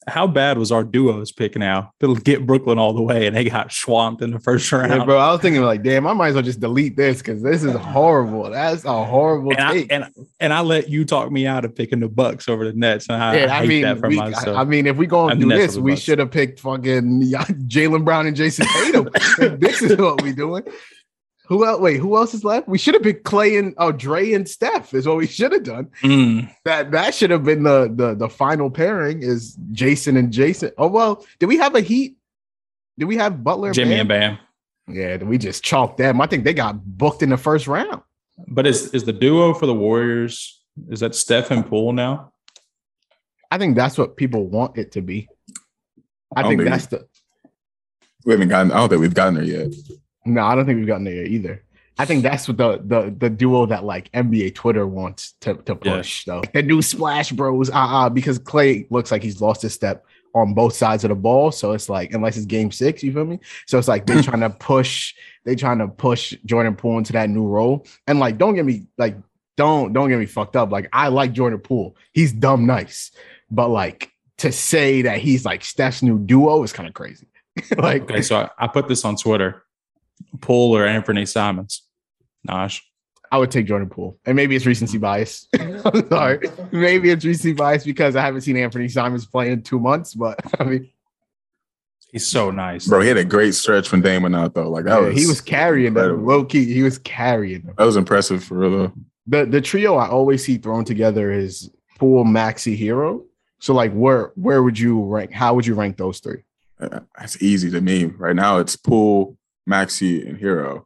how 0.10 0.28
bad 0.28 0.58
was 0.58 0.72
our 0.72 0.84
duos 0.84 1.32
pick 1.32 1.56
now? 1.56 1.94
It'll 2.00 2.16
get 2.16 2.46
Brooklyn 2.46 2.78
all 2.78 2.94
the 2.94 3.02
way, 3.02 3.28
and 3.28 3.36
they 3.36 3.46
got 3.46 3.72
swamped 3.72 4.22
in 4.22 4.32
the 4.32 4.40
first 4.40 4.72
round. 4.72 4.92
Yeah, 4.92 5.06
bro, 5.06 5.18
I 5.18 5.32
was 5.32 5.42
thinking 5.42 5.62
like, 5.62 5.84
damn, 5.84 6.08
I 6.08 6.14
might 6.14 6.30
as 6.30 6.34
well 6.36 6.44
just 6.44 6.60
delete 6.60 6.98
this 6.98 7.20
because 7.20 7.42
this 7.42 7.64
is 7.64 7.76
horrible. 7.76 8.50
That's 8.50 8.86
a 8.86 9.04
horrible 9.06 9.52
and 9.52 9.74
take. 9.74 9.92
I, 9.92 9.96
and 9.96 10.28
and 10.40 10.54
I 10.54 10.62
let 10.62 10.90
you 10.90 11.06
talk 11.06 11.32
me 11.32 11.48
out 11.48 11.66
of 11.66 11.76
picking 11.76 12.00
the 12.00 12.10
Bucks 12.10 12.50
over 12.50 12.66
the 12.66 12.74
Nets, 12.74 13.08
and 13.10 13.22
I, 13.22 13.38
yeah, 13.38 13.54
I, 13.54 13.60
I 13.60 13.66
mean, 13.66 13.84
that 13.84 14.00
for 14.00 14.10
we, 14.10 14.18
myself. 14.18 14.58
I 14.58 14.64
mean, 14.64 14.88
if 14.88 14.98
we 14.98 15.08
go 15.08 15.30
and 15.30 15.40
do 15.40 15.48
this, 15.50 15.78
we 15.78 15.96
should 15.96 16.20
have 16.20 16.32
picked 16.32 16.60
fucking 16.60 17.22
Jaylen 17.68 18.04
Brown 18.04 18.28
and 18.28 18.36
Jayson 18.36 18.66
Tatum. 18.66 19.10
this 19.60 19.82
is 19.82 19.98
what 19.98 20.22
we 20.22 20.34
doing. 20.34 20.64
Who 21.50 21.66
else? 21.66 21.82
Wait, 21.82 21.98
who 21.98 22.16
else 22.16 22.36
is 22.36 22.44
left? 22.44 22.68
We 22.68 22.78
should 22.78 22.94
have 22.94 23.02
been 23.02 23.22
Clay 23.24 23.58
and 23.58 23.74
oh 23.80 23.92
Dre 23.92 24.34
and 24.34 24.48
Steph 24.48 24.94
is 24.94 25.08
what 25.08 25.18
we 25.18 25.26
should 25.26 25.52
have 25.52 25.64
done. 25.64 25.90
Mm. 26.04 26.54
That 26.64 26.92
that 26.92 27.16
should 27.16 27.32
have 27.32 27.44
been 27.44 27.64
the, 27.64 27.92
the 27.94 28.14
the 28.14 28.30
final 28.30 28.70
pairing 28.70 29.24
is 29.24 29.58
Jason 29.72 30.16
and 30.16 30.32
Jason. 30.32 30.72
Oh 30.78 30.88
well, 30.88 31.26
did 31.40 31.48
we 31.48 31.58
have 31.58 31.74
a 31.74 31.82
Heat? 31.82 32.18
Did 33.00 33.06
we 33.06 33.18
have 33.18 33.44
Butler, 33.44 33.74
Jimmy 33.74 33.96
Bam? 33.96 34.00
and 34.00 34.10
Bam? 34.10 34.38
Yeah, 34.96 35.18
we 35.18 35.40
just 35.40 35.64
chalked 35.64 35.98
them. 35.98 36.22
I 36.22 36.28
think 36.28 36.44
they 36.44 36.54
got 36.54 36.86
booked 36.86 37.24
in 37.24 37.30
the 37.30 37.38
first 37.38 37.66
round. 37.66 38.04
But 38.48 38.68
is 38.68 38.94
is 38.94 39.06
the 39.06 39.14
duo 39.14 39.56
for 39.56 39.66
the 39.66 39.74
Warriors? 39.74 40.62
Is 40.92 41.00
that 41.00 41.16
Steph 41.16 41.50
and 41.50 41.66
Poole 41.66 41.94
now? 41.94 42.32
I 43.50 43.58
think 43.58 43.76
that's 43.76 43.98
what 43.98 44.18
people 44.18 44.46
want 44.46 44.78
it 44.78 44.92
to 44.92 45.02
be. 45.02 45.28
I, 46.36 46.44
I 46.44 46.48
think 46.48 46.64
that's 46.64 46.86
the. 46.86 47.08
We 48.24 48.34
haven't 48.34 48.50
gotten. 48.50 48.72
I 48.72 48.76
don't 48.76 48.90
think 48.90 49.02
we've 49.02 49.16
gotten 49.16 49.34
there 49.34 49.44
yet. 49.44 49.74
No, 50.26 50.44
I 50.44 50.56
don't 50.56 50.66
think 50.66 50.78
we've 50.78 50.88
gotten 50.88 51.06
there 51.06 51.26
either. 51.26 51.64
I 51.98 52.06
think 52.06 52.24
that's 52.24 52.48
what 52.48 52.58
the 52.58 52.82
the 52.84 53.14
the 53.18 53.30
duo 53.30 53.66
that 53.66 53.84
like 53.84 54.10
NBA 54.14 54.56
Twitter 54.56 54.88
wants 54.88 55.34
to, 55.42 55.56
to 55.56 55.76
push 55.76 56.26
yeah. 56.26 56.36
though. 56.36 56.42
The 56.54 56.64
new 56.64 56.82
Splash 56.82 57.32
Bros, 57.32 57.70
uh 57.70 57.74
uh 57.74 58.10
because 58.10 58.40
Clay 58.40 58.88
looks 58.90 59.12
like 59.12 59.22
he's 59.22 59.42
lost 59.42 59.62
his 59.62 59.74
step 59.74 60.06
on 60.34 60.54
both 60.54 60.74
sides 60.74 61.04
of 61.04 61.10
the 61.10 61.16
ball. 61.16 61.52
So 61.52 61.74
it's 61.74 61.90
like 61.90 62.14
unless 62.14 62.38
it's 62.38 62.46
game 62.46 62.72
six, 62.72 63.04
you 63.04 63.12
feel 63.12 63.26
me? 63.26 63.40
So 63.66 63.78
it's 63.78 63.88
like 63.88 64.06
they're 64.06 64.24
trying 64.24 64.42
to 64.42 64.50
push, 64.50 65.14
They're 65.44 65.56
trying 65.56 65.80
to 65.80 65.88
push 65.88 66.34
Jordan 66.46 66.76
Poole 66.76 66.98
into 66.98 67.14
that 67.14 67.30
new 67.30 67.46
role. 67.46 67.86
And 68.08 68.20
like, 68.20 68.38
don't 68.38 68.56
get 68.56 68.66
me 68.66 68.88
like, 68.98 69.18
don't 69.58 69.92
don't 69.92 70.08
get 70.08 70.20
me 70.20 70.26
fucked 70.26 70.56
up. 70.56 70.72
Like, 70.72 70.88
I 70.94 71.10
like 71.10 71.34
Jordan 71.34 71.60
Poole. 71.60 71.98
He's 72.14 72.32
dumb 72.32 72.66
nice, 72.66 73.12
but 73.52 73.68
like 73.70 74.12
to 74.38 74.54
say 74.54 75.02
that 75.02 75.20
he's 75.20 75.44
like 75.44 75.66
Steph's 75.66 76.02
new 76.02 76.18
duo 76.18 76.64
is 76.64 76.72
kind 76.72 76.88
of 76.88 76.94
crazy. 76.94 77.28
like, 77.78 78.04
okay, 78.04 78.22
so 78.22 78.38
I, 78.38 78.66
I 78.66 78.68
put 78.68 78.88
this 78.88 79.04
on 79.04 79.18
Twitter. 79.18 79.64
Poole 80.42 80.76
or 80.76 80.86
Anfernee 80.86 81.28
Simons? 81.28 81.84
Nash. 82.44 82.84
I 83.32 83.38
would 83.38 83.52
take 83.52 83.68
Jordan 83.68 83.90
Poole, 83.90 84.18
and 84.26 84.36
maybe 84.36 84.56
it's 84.56 84.66
recency 84.66 84.98
bias. 84.98 85.48
I'm 85.60 86.08
sorry, 86.10 86.40
maybe 86.72 87.12
it's 87.12 87.24
recency 87.24 87.54
bias 87.54 87.86
because 87.86 88.16
I 88.16 88.22
haven't 88.22 88.42
seen 88.42 88.56
Anfernee 88.56 88.90
Simons 88.90 89.28
play 89.28 89.52
in 89.52 89.62
two 89.62 89.80
months. 89.80 90.16
But 90.16 90.40
I 90.60 90.64
mean, 90.64 90.90
He's 92.12 92.26
so 92.28 92.50
nice. 92.50 92.88
Bro, 92.88 93.02
he 93.02 93.08
had 93.08 93.18
a 93.18 93.24
great 93.24 93.54
stretch 93.54 93.92
when 93.92 94.02
Dame 94.02 94.24
went 94.24 94.36
out 94.36 94.56
though. 94.56 94.68
Like 94.70 94.86
that 94.86 95.00
yeah, 95.00 95.08
was 95.10 95.18
he 95.22 95.28
was 95.28 95.42
carrying 95.42 95.94
them 95.94 96.04
incredible. 96.06 96.28
low 96.28 96.44
key. 96.46 96.66
He 96.74 96.82
was 96.82 96.98
carrying 96.98 97.62
them. 97.62 97.76
that 97.78 97.84
was 97.84 97.98
impressive 97.98 98.44
for 98.44 98.56
real 98.56 98.72
though. 98.72 98.94
The 99.28 99.46
the 99.46 99.62
trio 99.62 99.96
I 99.96 100.08
always 100.10 100.44
see 100.44 100.58
thrown 100.58 100.84
together 100.86 101.32
is 101.32 101.70
Poole, 102.00 102.24
Maxey, 102.24 102.76
Herro. 102.76 103.24
So 103.60 103.76
like, 103.76 103.94
where 103.94 104.32
where 104.36 104.64
would 104.64 104.80
you 104.80 105.04
rank? 105.04 105.32
How 105.32 105.54
would 105.54 105.68
you 105.68 105.76
rank 105.76 105.98
those 105.98 106.20
three? 106.20 106.42
Uh, 106.80 107.02
That's 107.20 107.44
easy 107.44 107.70
to 107.70 107.80
me. 107.82 108.06
Right 108.06 108.36
now 108.36 108.58
it's 108.58 108.76
Poole, 108.76 109.38
Maxey, 109.70 110.28
and 110.28 110.38
Herro. 110.38 110.84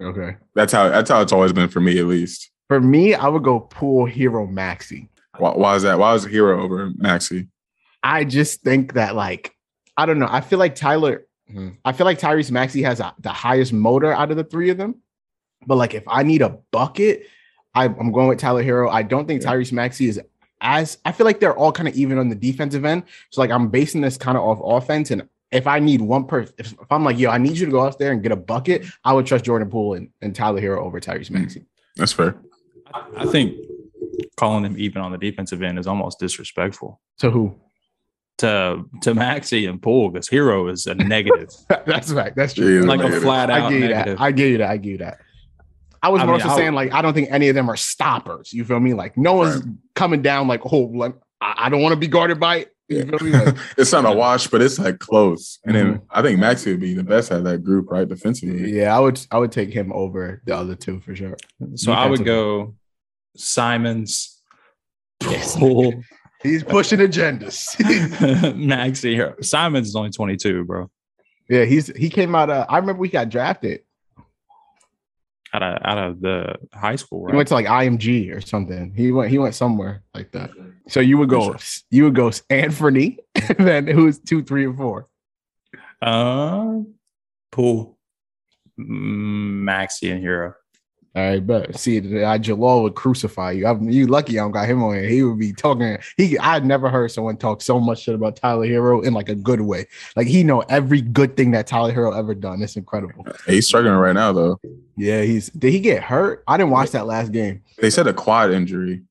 Okay. 0.00 0.36
That's 0.54 0.72
how 0.72 0.88
that's 0.88 1.10
how 1.10 1.20
it's 1.20 1.32
always 1.32 1.52
been 1.52 1.68
for 1.68 1.80
me 1.80 1.98
at 1.98 2.06
least. 2.06 2.50
For 2.68 2.80
me, 2.80 3.14
I 3.14 3.28
would 3.28 3.42
go 3.42 3.60
Poole, 3.60 4.08
Herro, 4.08 4.50
Maxey. 4.50 5.08
Why, 5.38 5.50
why 5.50 5.76
is 5.76 5.82
that? 5.82 5.98
Why 5.98 6.14
is 6.14 6.24
Herro 6.24 6.62
over 6.62 6.90
Maxey? 6.96 7.48
I 8.02 8.24
just 8.24 8.62
think 8.62 8.94
that 8.94 9.14
like 9.14 9.54
I 9.96 10.06
don't 10.06 10.18
know. 10.18 10.28
I 10.30 10.40
feel 10.40 10.58
like 10.58 10.74
Tyler. 10.74 11.26
Hmm. 11.50 11.70
I 11.84 11.92
feel 11.92 12.06
like 12.06 12.18
Tyrese 12.18 12.50
Maxey 12.50 12.82
has 12.82 13.00
a, 13.00 13.14
the 13.18 13.30
highest 13.30 13.72
motor 13.72 14.12
out 14.12 14.30
of 14.30 14.36
the 14.36 14.44
three 14.44 14.70
of 14.70 14.78
them. 14.78 14.96
But 15.66 15.76
like 15.76 15.94
if 15.94 16.04
I 16.06 16.22
need 16.22 16.42
a 16.42 16.58
bucket, 16.70 17.26
I, 17.74 17.84
I'm 17.84 18.12
going 18.12 18.28
with 18.28 18.38
Tyler 18.38 18.62
Herro. 18.62 18.90
I 18.90 19.02
don't 19.02 19.26
think 19.26 19.42
Yeah. 19.42 19.52
Tyrese 19.52 19.72
Maxey 19.72 20.08
is 20.08 20.20
as. 20.60 20.98
I 21.04 21.12
feel 21.12 21.26
like 21.26 21.40
they're 21.40 21.56
all 21.56 21.72
kind 21.72 21.88
of 21.88 21.94
even 21.94 22.18
on 22.18 22.28
the 22.28 22.34
defensive 22.34 22.84
end. 22.84 23.04
So 23.30 23.40
like 23.40 23.50
I'm 23.50 23.68
basing 23.68 24.00
this 24.00 24.16
kind 24.16 24.36
of 24.38 24.44
off 24.44 24.60
offense. 24.82 25.10
And 25.10 25.28
if 25.52 25.66
I 25.66 25.78
need 25.78 26.00
one 26.00 26.24
person, 26.26 26.54
if, 26.58 26.72
if 26.72 26.90
I'm 26.90 27.04
like 27.04 27.18
yo, 27.18 27.30
I 27.30 27.38
need 27.38 27.56
you 27.58 27.66
to 27.66 27.72
go 27.72 27.82
out 27.84 27.98
there 27.98 28.12
and 28.12 28.22
get 28.22 28.32
a 28.32 28.36
bucket, 28.36 28.86
I 29.04 29.12
would 29.12 29.26
trust 29.26 29.44
Jordan 29.44 29.68
Poole 29.70 29.94
and, 29.94 30.08
and 30.22 30.34
Tyler 30.34 30.60
Herro 30.60 30.82
over 30.84 30.98
Tyrese 31.00 31.28
Hmm. 31.28 31.34
Maxey. 31.34 31.64
That's 31.96 32.12
fair. 32.12 32.36
I, 32.92 33.04
I 33.18 33.26
think 33.26 33.56
calling 34.36 34.64
him 34.64 34.76
even 34.78 35.02
on 35.02 35.12
the 35.12 35.18
defensive 35.18 35.62
end 35.62 35.78
is 35.78 35.86
almost 35.86 36.18
disrespectful 36.18 37.00
To 37.18 37.30
who? 37.30 37.54
to 38.38 38.84
to 39.02 39.14
Maxey 39.14 39.66
and 39.66 39.80
Poole 39.80 40.08
because 40.10 40.28
Herro 40.28 40.70
is 40.72 40.86
a 40.86 40.94
negative, 40.94 41.48
That's 41.86 42.10
right. 42.12 42.34
That's 42.34 42.54
true. 42.54 42.80
Yeah, 42.80 42.86
like 42.86 43.00
a 43.00 43.04
Negative. 43.04 43.22
flat 43.22 43.50
I 43.50 43.60
out 43.60 43.68
give 43.70 43.80
you 43.82 43.88
negative. 43.88 44.18
that. 44.18 44.22
I 44.24 44.30
give 44.32 44.48
you 44.50 44.58
that. 44.58 44.70
I 44.70 44.76
give 44.78 44.92
you 44.92 44.98
that. 44.98 45.18
I 46.02 46.08
was 46.08 46.22
I 46.22 46.26
mean, 46.26 46.40
so 46.40 46.48
I- 46.48 46.56
saying 46.56 46.72
like 46.72 46.92
I 46.92 47.02
don't 47.02 47.12
think 47.14 47.28
any 47.30 47.48
of 47.50 47.54
them 47.54 47.68
are 47.70 47.76
stoppers. 47.76 48.52
You 48.52 48.64
feel 48.64 48.80
me? 48.80 48.94
Like 48.94 49.16
no 49.16 49.34
one's 49.34 49.62
coming 49.94 50.22
down 50.22 50.48
like 50.48 50.62
oh 50.72 50.78
like 50.94 51.14
I, 51.40 51.66
I 51.66 51.68
don't 51.68 51.82
want 51.82 51.92
to 51.92 51.96
be 51.98 52.08
guarded 52.08 52.40
by. 52.40 52.66
It. 52.96 53.06
You 53.06 53.18
feel 53.18 53.26
me? 53.26 53.32
Like, 53.32 53.56
it's 53.78 53.92
not 53.92 54.04
a 54.04 54.12
wash, 54.12 54.46
but 54.46 54.62
it's 54.62 54.78
like 54.78 54.98
close. 54.98 55.58
And 55.64 55.74
then 55.74 56.02
I 56.10 56.22
think 56.22 56.38
Maxey 56.38 56.72
would 56.72 56.80
be 56.80 56.94
the 56.94 57.04
best 57.04 57.30
at 57.32 57.44
that 57.44 57.62
group, 57.64 57.90
right? 57.90 58.08
Defensively. 58.08 58.72
yeah, 58.72 58.96
I 58.96 59.00
would 59.00 59.20
I 59.30 59.38
would 59.38 59.52
take 59.52 59.72
him 59.72 59.92
over 59.92 60.42
the 60.44 60.56
other 60.56 60.74
two 60.74 61.00
for 61.00 61.14
sure. 61.14 61.36
so 61.74 61.92
I 61.92 62.06
would 62.06 62.24
go 62.24 62.74
Simons, 63.36 64.40
Poole, 65.20 66.02
He's 66.42 66.64
pushing 66.64 66.98
agendas. 66.98 67.76
Maxey. 68.66 69.14
here. 69.14 69.36
Simons 69.40 69.88
is 69.88 69.96
only 69.96 70.10
twenty 70.10 70.36
two, 70.36 70.64
bro. 70.64 70.90
yeah, 71.48 71.64
he's 71.64 71.86
he 71.96 72.10
came 72.10 72.34
out. 72.34 72.50
Uh, 72.50 72.66
I 72.68 72.78
remember 72.78 73.00
we 73.00 73.08
got 73.08 73.28
drafted. 73.28 73.80
Out 75.54 75.62
of 75.62 75.78
out 75.84 75.98
of 75.98 76.20
the 76.22 76.54
high 76.72 76.96
school, 76.96 77.24
Right? 77.24 77.32
He 77.32 77.36
went 77.36 77.48
to 77.48 77.54
like 77.54 77.66
IMG 77.66 78.34
or 78.34 78.40
something. 78.40 78.94
He 78.96 79.12
went 79.12 79.30
he 79.30 79.38
went 79.38 79.54
somewhere 79.54 80.02
like 80.14 80.32
that. 80.32 80.50
So 80.88 81.00
you 81.00 81.18
would 81.18 81.28
go 81.28 81.54
you 81.90 82.04
would 82.04 82.14
go 82.14 82.30
Anthony, 82.48 83.18
and 83.34 83.56
then 83.66 83.86
who's 83.86 84.18
two, 84.18 84.42
three, 84.42 84.64
and 84.64 84.76
four. 84.76 85.08
Uh, 86.00 86.80
Poole, 87.50 87.98
Mm, 88.80 89.62
Maxey, 89.64 90.10
and 90.10 90.24
Herro. 90.24 90.54
All 91.14 91.22
right, 91.22 91.46
but 91.46 91.78
see, 91.78 92.24
uh, 92.24 92.38
Jalal 92.38 92.84
would 92.84 92.94
crucify 92.94 93.50
you. 93.50 93.66
I'm 93.66 93.90
you 93.90 94.06
lucky 94.06 94.38
I 94.38 94.42
don't 94.42 94.50
got 94.50 94.66
him 94.66 94.82
on 94.82 94.94
here. 94.94 95.04
He 95.04 95.22
would 95.22 95.38
be 95.38 95.52
talking. 95.52 95.98
He 96.16 96.38
I'd 96.38 96.64
never 96.64 96.88
heard 96.88 97.10
someone 97.10 97.36
talk 97.36 97.60
so 97.60 97.78
much 97.78 98.02
shit 98.02 98.14
about 98.14 98.36
Tyler 98.36 98.66
Herro 98.66 99.04
in 99.04 99.12
like 99.12 99.28
a 99.28 99.34
good 99.34 99.60
way. 99.60 99.86
Like 100.16 100.26
he 100.26 100.42
know 100.42 100.60
every 100.70 101.02
good 101.02 101.36
thing 101.36 101.50
that 101.50 101.66
Tyler 101.66 101.92
Herro 101.92 102.16
ever 102.16 102.34
done. 102.34 102.62
It's 102.62 102.76
incredible. 102.76 103.26
He's 103.46 103.66
struggling 103.66 103.96
right 103.96 104.14
now 104.14 104.32
though. 104.32 104.58
Yeah, 104.96 105.20
he's 105.20 105.50
did 105.50 105.72
he 105.72 105.80
get 105.80 106.02
hurt? 106.02 106.44
I 106.48 106.56
didn't 106.56 106.70
watch 106.70 106.92
that 106.92 107.06
last 107.06 107.30
game. 107.30 107.62
They 107.76 107.90
said 107.90 108.06
a 108.06 108.14
quad 108.14 108.50
injury. 108.50 109.02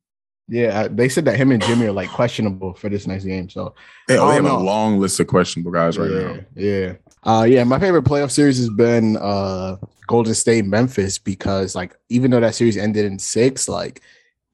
Yeah, 0.52 0.90
they 0.90 1.08
said 1.08 1.24
that 1.26 1.38
him 1.38 1.52
and 1.52 1.64
Jimmy 1.64 1.86
are 1.86 1.94
like 1.94 2.10
questionable 2.10 2.74
for 2.74 2.90
this 2.90 3.08
next 3.08 3.24
game. 3.24 3.48
So 3.50 3.74
They, 4.10 4.18
they 4.18 4.22
have 4.22 4.44
don't 4.44 4.62
a 4.62 4.64
long 4.64 5.00
list 5.00 5.18
of 5.22 5.28
questionable 5.28 5.72
guys 5.72 5.98
right 5.98 6.12
yeah, 6.12 6.20
now. 6.34 6.40
yeah. 6.56 6.94
Uh 7.24 7.44
yeah, 7.44 7.64
my 7.64 7.80
favorite 7.80 8.04
playoff 8.04 8.32
series 8.32 8.58
has 8.58 8.70
been 8.70 9.16
uh 9.16 9.78
Golden 10.08 10.34
State 10.34 10.66
Memphis 10.66 11.18
because 11.18 11.74
like 11.74 11.96
even 12.10 12.32
though 12.32 12.42
that 12.42 12.54
series 12.54 12.76
ended 12.76 13.06
in 13.06 13.18
six, 13.18 13.70
like 13.70 14.02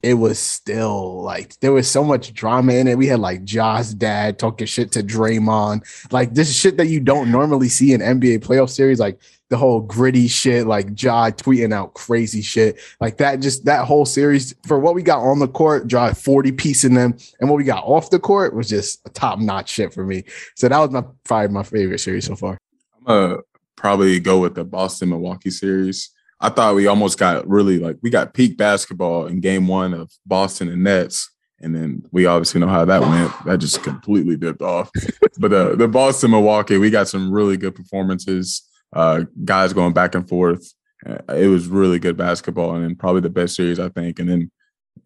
it 0.04 0.14
was 0.14 0.38
still 0.38 1.20
like 1.22 1.58
there 1.58 1.72
was 1.72 1.90
so 1.90 2.04
much 2.04 2.32
drama 2.32 2.74
in 2.74 2.86
it. 2.86 2.96
We 2.96 3.08
had 3.08 3.18
like 3.18 3.42
Ja's 3.42 3.92
dad 3.92 4.38
talking 4.38 4.68
shit 4.68 4.92
to 4.92 5.02
Draymond, 5.02 6.12
like 6.12 6.32
this 6.32 6.54
shit 6.54 6.76
that 6.76 6.86
you 6.86 7.00
don't 7.00 7.32
normally 7.32 7.68
see 7.68 7.92
in 7.92 8.00
NBA 8.00 8.38
playoff 8.44 8.70
series, 8.70 9.00
like 9.00 9.18
the 9.50 9.56
whole 9.56 9.80
gritty 9.80 10.28
shit, 10.28 10.66
like 10.66 11.00
Ja 11.00 11.30
tweeting 11.30 11.72
out 11.72 11.94
crazy 11.94 12.42
shit, 12.42 12.78
like 13.00 13.16
that. 13.18 13.40
Just 13.40 13.64
that 13.64 13.86
whole 13.86 14.04
series 14.04 14.54
for 14.66 14.78
what 14.78 14.94
we 14.94 15.02
got 15.02 15.20
on 15.20 15.38
the 15.38 15.48
court, 15.48 15.90
Ja 15.90 16.08
had 16.08 16.18
40 16.18 16.52
piece 16.52 16.84
in 16.84 16.94
them, 16.94 17.16
and 17.40 17.48
what 17.48 17.56
we 17.56 17.64
got 17.64 17.84
off 17.84 18.10
the 18.10 18.18
court 18.18 18.54
was 18.54 18.68
just 18.68 19.00
a 19.06 19.10
top 19.10 19.38
notch 19.38 19.70
shit 19.70 19.92
for 19.94 20.04
me. 20.04 20.24
So 20.54 20.68
that 20.68 20.78
was 20.78 20.90
my 20.90 21.04
probably 21.24 21.48
my 21.48 21.62
favorite 21.62 22.00
series 22.00 22.26
so 22.26 22.36
far. 22.36 22.58
I'm 22.98 23.04
gonna 23.04 23.36
probably 23.76 24.20
go 24.20 24.38
with 24.38 24.54
the 24.54 24.64
Boston 24.64 25.10
Milwaukee 25.10 25.50
series. 25.50 26.10
I 26.40 26.50
thought 26.50 26.74
we 26.74 26.86
almost 26.86 27.18
got 27.18 27.48
really 27.48 27.78
like 27.78 27.96
we 28.02 28.10
got 28.10 28.34
peak 28.34 28.56
basketball 28.56 29.26
in 29.26 29.40
game 29.40 29.66
one 29.66 29.94
of 29.94 30.10
Boston 30.26 30.68
and 30.68 30.84
Nets. 30.84 31.30
And 31.60 31.74
then 31.74 32.04
we 32.12 32.26
obviously 32.26 32.60
know 32.60 32.68
how 32.68 32.84
that 32.84 33.00
went. 33.00 33.32
That 33.44 33.58
just 33.58 33.82
completely 33.82 34.36
dipped 34.36 34.62
off. 34.62 34.90
but 35.38 35.52
uh, 35.52 35.74
the 35.74 35.88
Boston 35.88 36.30
Milwaukee, 36.30 36.78
we 36.78 36.88
got 36.88 37.08
some 37.08 37.32
really 37.32 37.56
good 37.56 37.74
performances. 37.74 38.62
Uh, 38.92 39.24
guys 39.44 39.72
going 39.72 39.92
back 39.92 40.14
and 40.14 40.28
forth. 40.28 40.72
Uh, 41.06 41.18
it 41.34 41.46
was 41.48 41.68
really 41.68 41.98
good 41.98 42.16
basketball, 42.16 42.74
and 42.74 42.84
then 42.84 42.96
probably 42.96 43.20
the 43.20 43.30
best 43.30 43.54
series 43.54 43.78
I 43.78 43.88
think. 43.88 44.18
And 44.18 44.28
then, 44.28 44.50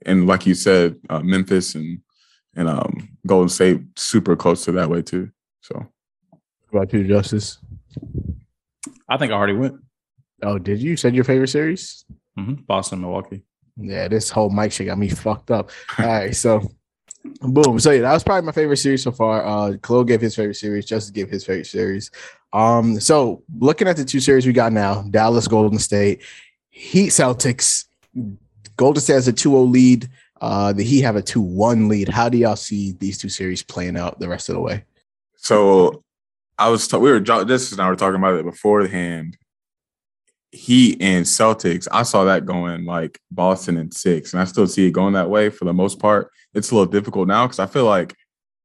and 0.06 0.26
like 0.26 0.46
you 0.46 0.54
said, 0.54 0.96
uh, 1.10 1.20
Memphis 1.20 1.74
and 1.74 2.00
and 2.54 2.68
um, 2.68 3.08
Golden 3.26 3.48
State 3.48 3.80
super 3.96 4.36
close 4.36 4.64
to 4.66 4.72
that 4.72 4.88
way 4.90 5.02
too. 5.02 5.30
So 5.62 5.86
What 6.70 6.82
about 6.84 6.92
you, 6.92 7.04
Justice? 7.06 7.58
I 9.08 9.16
think 9.16 9.32
I 9.32 9.34
already 9.36 9.54
went. 9.54 9.76
Oh, 10.42 10.58
did 10.58 10.80
you 10.80 10.96
said 10.96 11.14
your 11.14 11.24
favorite 11.24 11.48
series? 11.48 12.04
Mhm. 12.38 12.66
Boston, 12.66 13.00
Milwaukee. 13.00 13.44
Yeah, 13.76 14.08
this 14.08 14.30
whole 14.30 14.50
mic 14.50 14.72
shit 14.72 14.86
got 14.86 14.98
me 14.98 15.08
fucked 15.08 15.50
up. 15.50 15.70
All 15.98 16.06
right, 16.06 16.34
so 16.34 16.62
boom. 17.24 17.78
So 17.78 17.90
yeah, 17.90 18.02
that 18.02 18.12
was 18.12 18.24
probably 18.24 18.46
my 18.46 18.52
favorite 18.52 18.78
series 18.78 19.02
so 19.02 19.12
far. 19.12 19.44
Uh 19.44 19.76
Chloe 19.78 20.04
gave 20.04 20.20
his 20.20 20.34
favorite 20.34 20.54
series, 20.54 20.86
Justice 20.86 21.10
gave 21.10 21.30
his 21.30 21.44
favorite 21.44 21.66
series. 21.66 22.10
Um, 22.52 23.00
so 23.00 23.42
looking 23.58 23.88
at 23.88 23.96
the 23.96 24.04
two 24.04 24.20
series 24.20 24.46
we 24.46 24.52
got 24.52 24.72
now, 24.72 25.02
Dallas 25.02 25.48
Golden 25.48 25.78
State, 25.78 26.22
Heat 26.70 27.08
Celtics, 27.08 27.86
Golden 28.76 29.00
State 29.00 29.14
has 29.14 29.28
a 29.28 29.32
2-0 29.32 29.70
lead. 29.70 30.08
Uh 30.40 30.72
the 30.72 30.84
Heat 30.84 31.02
have 31.02 31.16
a 31.16 31.22
2-1 31.22 31.88
lead. 31.88 32.08
How 32.08 32.28
do 32.28 32.38
y'all 32.38 32.56
see 32.56 32.92
these 32.92 33.18
two 33.18 33.28
series 33.28 33.62
playing 33.62 33.96
out 33.96 34.18
the 34.18 34.28
rest 34.28 34.48
of 34.48 34.54
the 34.54 34.60
way? 34.60 34.84
So 35.36 36.04
I 36.58 36.68
was 36.68 36.86
ta- 36.86 36.98
we 36.98 37.10
were 37.10 37.20
this 37.20 37.72
and 37.72 37.80
I 37.80 37.88
were 37.88 37.96
talking 37.96 38.16
about 38.16 38.34
it 38.34 38.44
beforehand. 38.44 39.36
Heat 40.52 40.98
and 41.00 41.24
Celtics, 41.24 41.88
I 41.90 42.02
saw 42.02 42.24
that 42.24 42.44
going 42.44 42.84
like 42.84 43.18
Boston 43.30 43.78
and 43.78 43.92
six, 43.92 44.32
and 44.32 44.40
I 44.40 44.44
still 44.44 44.66
see 44.66 44.86
it 44.86 44.92
going 44.92 45.14
that 45.14 45.30
way 45.30 45.48
for 45.48 45.64
the 45.64 45.72
most 45.72 45.98
part. 45.98 46.30
It's 46.54 46.70
a 46.70 46.74
little 46.74 46.90
difficult 46.90 47.26
now 47.26 47.46
because 47.46 47.58
I 47.58 47.66
feel 47.66 47.86
like 47.86 48.14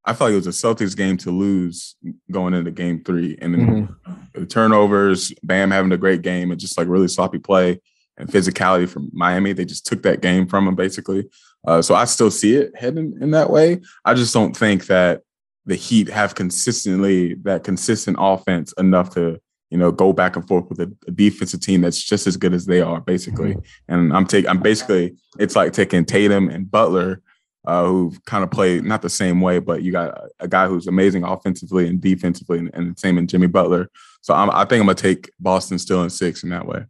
I 0.03 0.13
feel 0.13 0.27
like 0.27 0.33
it 0.33 0.45
was 0.45 0.47
a 0.47 0.51
Celtics 0.51 0.95
game 0.95 1.17
to 1.17 1.31
lose 1.31 1.95
going 2.29 2.53
into 2.53 2.71
game 2.71 3.03
three, 3.03 3.37
and 3.41 3.53
then 3.53 3.95
the 4.33 4.45
turnovers, 4.45 5.33
Bam 5.43 5.71
having 5.71 5.91
a 5.91 5.97
great 5.97 6.21
game, 6.21 6.51
and 6.51 6.59
just 6.59 6.77
like 6.77 6.89
really 6.89 7.07
sloppy 7.07 7.39
play 7.39 7.79
and 8.17 8.29
physicality 8.29 8.87
from 8.89 9.09
Miami. 9.13 9.53
They 9.53 9.65
just 9.65 9.85
took 9.85 10.03
that 10.03 10.21
game 10.21 10.47
from 10.47 10.65
them 10.65 10.75
basically. 10.75 11.29
Uh, 11.65 11.81
so 11.81 11.95
I 11.95 12.05
still 12.05 12.31
see 12.31 12.55
it 12.55 12.75
heading 12.75 13.17
in 13.21 13.31
that 13.31 13.49
way. 13.49 13.81
I 14.03 14.13
just 14.13 14.33
don't 14.33 14.55
think 14.55 14.87
that 14.87 15.21
the 15.65 15.75
Heat 15.75 16.09
have 16.09 16.35
consistently 16.35 17.35
that 17.43 17.63
consistent 17.63 18.17
offense 18.19 18.73
enough 18.77 19.13
to 19.15 19.39
you 19.69 19.77
know 19.77 19.91
go 19.91 20.13
back 20.13 20.35
and 20.35 20.47
forth 20.47 20.69
with 20.69 20.79
a, 20.79 20.91
a 21.07 21.11
defensive 21.11 21.61
team 21.61 21.81
that's 21.81 22.01
just 22.01 22.27
as 22.27 22.37
good 22.37 22.53
as 22.53 22.65
they 22.65 22.81
are 22.81 23.01
basically. 23.01 23.57
And 23.87 24.13
I'm 24.13 24.25
taking 24.25 24.49
I'm 24.49 24.61
basically 24.61 25.15
it's 25.39 25.55
like 25.55 25.73
taking 25.73 26.05
Tatum 26.05 26.49
and 26.49 26.69
Butler. 26.69 27.21
Uh, 27.65 27.83
who 27.85 28.13
kind 28.25 28.45
of 28.45 28.51
play 28.51 28.79
not 28.79 29.01
the 29.01 29.09
same 29.09 29.41
way, 29.41 29.59
but 29.59 29.83
you 29.83 29.91
got 29.91 30.07
a, 30.11 30.29
a 30.39 30.47
guy 30.47 30.65
who's 30.67 30.87
amazing 30.87 31.25
offensively 31.25 31.85
and 31.85 31.99
defensively, 31.99 32.59
and, 32.59 32.73
and 32.73 32.97
same 32.97 33.17
in 33.17 33.27
Jimmy 33.27 33.47
Butler. 33.47 33.89
So 34.21 34.33
I'm, 34.33 34.49
I 34.51 34.63
think 34.63 34.79
I'm 34.79 34.87
gonna 34.87 34.95
take 34.95 35.29
Boston 35.37 35.77
still 35.77 36.01
in 36.01 36.09
six 36.09 36.43
in 36.43 36.49
that 36.51 36.65
way. 36.65 36.85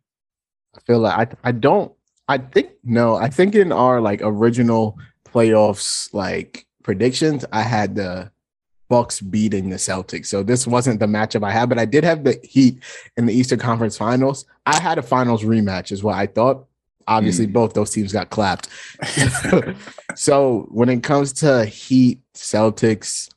I 0.76 0.80
feel 0.86 1.00
like 1.00 1.36
I 1.44 1.50
I 1.50 1.52
don't 1.52 1.92
I 2.28 2.38
think 2.38 2.72
no, 2.84 3.16
I 3.16 3.30
think 3.30 3.56
in 3.56 3.72
our 3.72 4.02
like 4.02 4.20
original 4.22 5.00
playoffs 5.26 6.14
like 6.14 6.66
predictions, 6.84 7.46
I 7.52 7.62
had 7.62 7.96
the 7.96 8.32
Bucks 8.90 9.20
beating 9.22 9.70
the 9.70 9.76
Celtics. 9.78 10.28
So 10.28 10.44
this 10.44 10.66
wasn't 10.68 11.00
the 11.00 11.06
matchup 11.08 11.44
I 11.44 11.52
had, 11.52 11.70
but 11.70 11.78
I 11.80 11.86
did 11.86 12.04
have 12.04 12.24
the 12.24 12.40
Heat 12.44 12.82
in 13.18 13.26
the 13.26 13.34
Eastern 13.34 13.60
Conference 13.60 13.98
Finals. 13.98 14.46
I 14.66 14.80
had 14.80 14.98
a 14.98 15.02
finals 15.02 15.44
rematch, 15.44 15.92
is 15.92 16.04
what 16.04 16.16
I 16.16 16.28
thought. 16.28 16.66
obviously 17.10 17.48
Mm. 17.48 17.54
both 17.54 17.74
those 17.74 17.92
teams 17.92 18.12
got 18.12 18.30
clapped. 18.30 18.68
so 20.16 20.68
when 20.72 20.90
it 20.90 21.04
comes 21.04 21.32
to 21.34 21.66
Heat, 21.66 22.20
Celtics, 22.34 23.30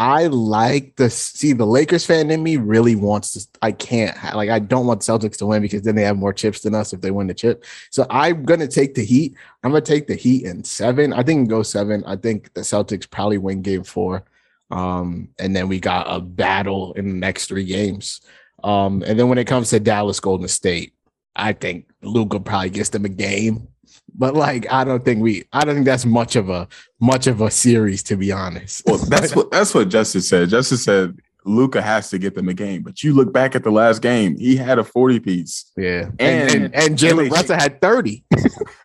I 0.00 0.26
like 0.28 0.94
the 0.96 1.10
see 1.10 1.52
the 1.52 1.66
Lakers 1.66 2.06
fan 2.06 2.30
in 2.30 2.42
me 2.42 2.56
really 2.56 2.94
wants 2.94 3.32
to. 3.32 3.46
I 3.62 3.72
can't 3.72 4.16
like 4.34 4.48
I 4.48 4.60
don't 4.60 4.86
want 4.86 5.00
Celtics 5.02 5.36
to 5.38 5.46
win 5.46 5.62
because 5.62 5.82
then 5.82 5.96
they 5.96 6.04
have 6.04 6.16
more 6.16 6.32
chips 6.32 6.60
than 6.60 6.74
us 6.74 6.92
if 6.92 7.00
they 7.00 7.10
win 7.10 7.26
the 7.26 7.34
chip. 7.34 7.64
So 7.90 8.06
I'm 8.08 8.44
gonna 8.44 8.68
take 8.68 8.94
the 8.94 9.04
Heat. 9.04 9.34
I'm 9.64 9.70
gonna 9.72 9.80
take 9.80 10.06
the 10.06 10.14
Heat 10.14 10.44
in 10.44 10.62
seven. 10.62 11.12
I 11.12 11.22
think 11.24 11.48
go 11.48 11.62
seven. 11.64 12.04
I 12.06 12.14
think 12.16 12.52
the 12.54 12.60
Celtics 12.60 13.10
probably 13.10 13.38
win 13.38 13.60
Game 13.62 13.82
Four, 13.82 14.22
um, 14.70 15.28
and 15.38 15.54
then 15.54 15.68
we 15.68 15.80
got 15.80 16.06
a 16.08 16.20
battle 16.20 16.92
in 16.94 17.08
the 17.08 17.14
next 17.14 17.46
three 17.46 17.64
games. 17.64 18.20
Um, 18.62 19.02
and 19.06 19.18
then 19.18 19.28
when 19.28 19.38
it 19.38 19.46
comes 19.46 19.70
to 19.70 19.80
Dallas 19.80 20.20
Golden 20.20 20.48
State, 20.48 20.92
I 21.36 21.52
think 21.52 21.88
Luka 22.02 22.40
probably 22.40 22.70
gets 22.70 22.90
them 22.90 23.04
a 23.04 23.08
game. 23.08 23.68
But 24.14 24.34
like 24.34 24.70
I 24.70 24.84
don't 24.84 25.04
think 25.04 25.22
we 25.22 25.44
I 25.52 25.64
don't 25.64 25.76
think 25.76 25.86
that's 25.86 26.04
much 26.04 26.34
of 26.34 26.50
a 26.50 26.66
much 27.00 27.26
of 27.26 27.40
a 27.40 27.50
series 27.50 28.02
to 28.04 28.16
be 28.16 28.32
honest. 28.32 28.82
Well, 28.84 28.98
that's 28.98 29.34
what 29.34 29.50
that's 29.50 29.74
what 29.74 29.88
Justice 29.88 30.28
said. 30.28 30.48
Justice 30.48 30.84
said 30.84 31.18
Luka 31.44 31.80
has 31.80 32.10
to 32.10 32.18
get 32.18 32.34
them 32.34 32.48
a 32.48 32.54
game. 32.54 32.82
But 32.82 33.02
you 33.02 33.14
look 33.14 33.32
back 33.32 33.54
at 33.54 33.62
the 33.64 33.70
last 33.70 34.02
game, 34.02 34.36
he 34.36 34.56
had 34.56 34.78
a 34.78 34.84
40 34.84 35.20
piece. 35.20 35.70
yeah. 35.76 36.10
And 36.18 36.50
And- 36.50 36.64
and, 36.64 36.74
and 36.74 36.98
Jalen 36.98 37.28
Brunson 37.30 37.58
had 37.58 37.80
30. 37.80 38.24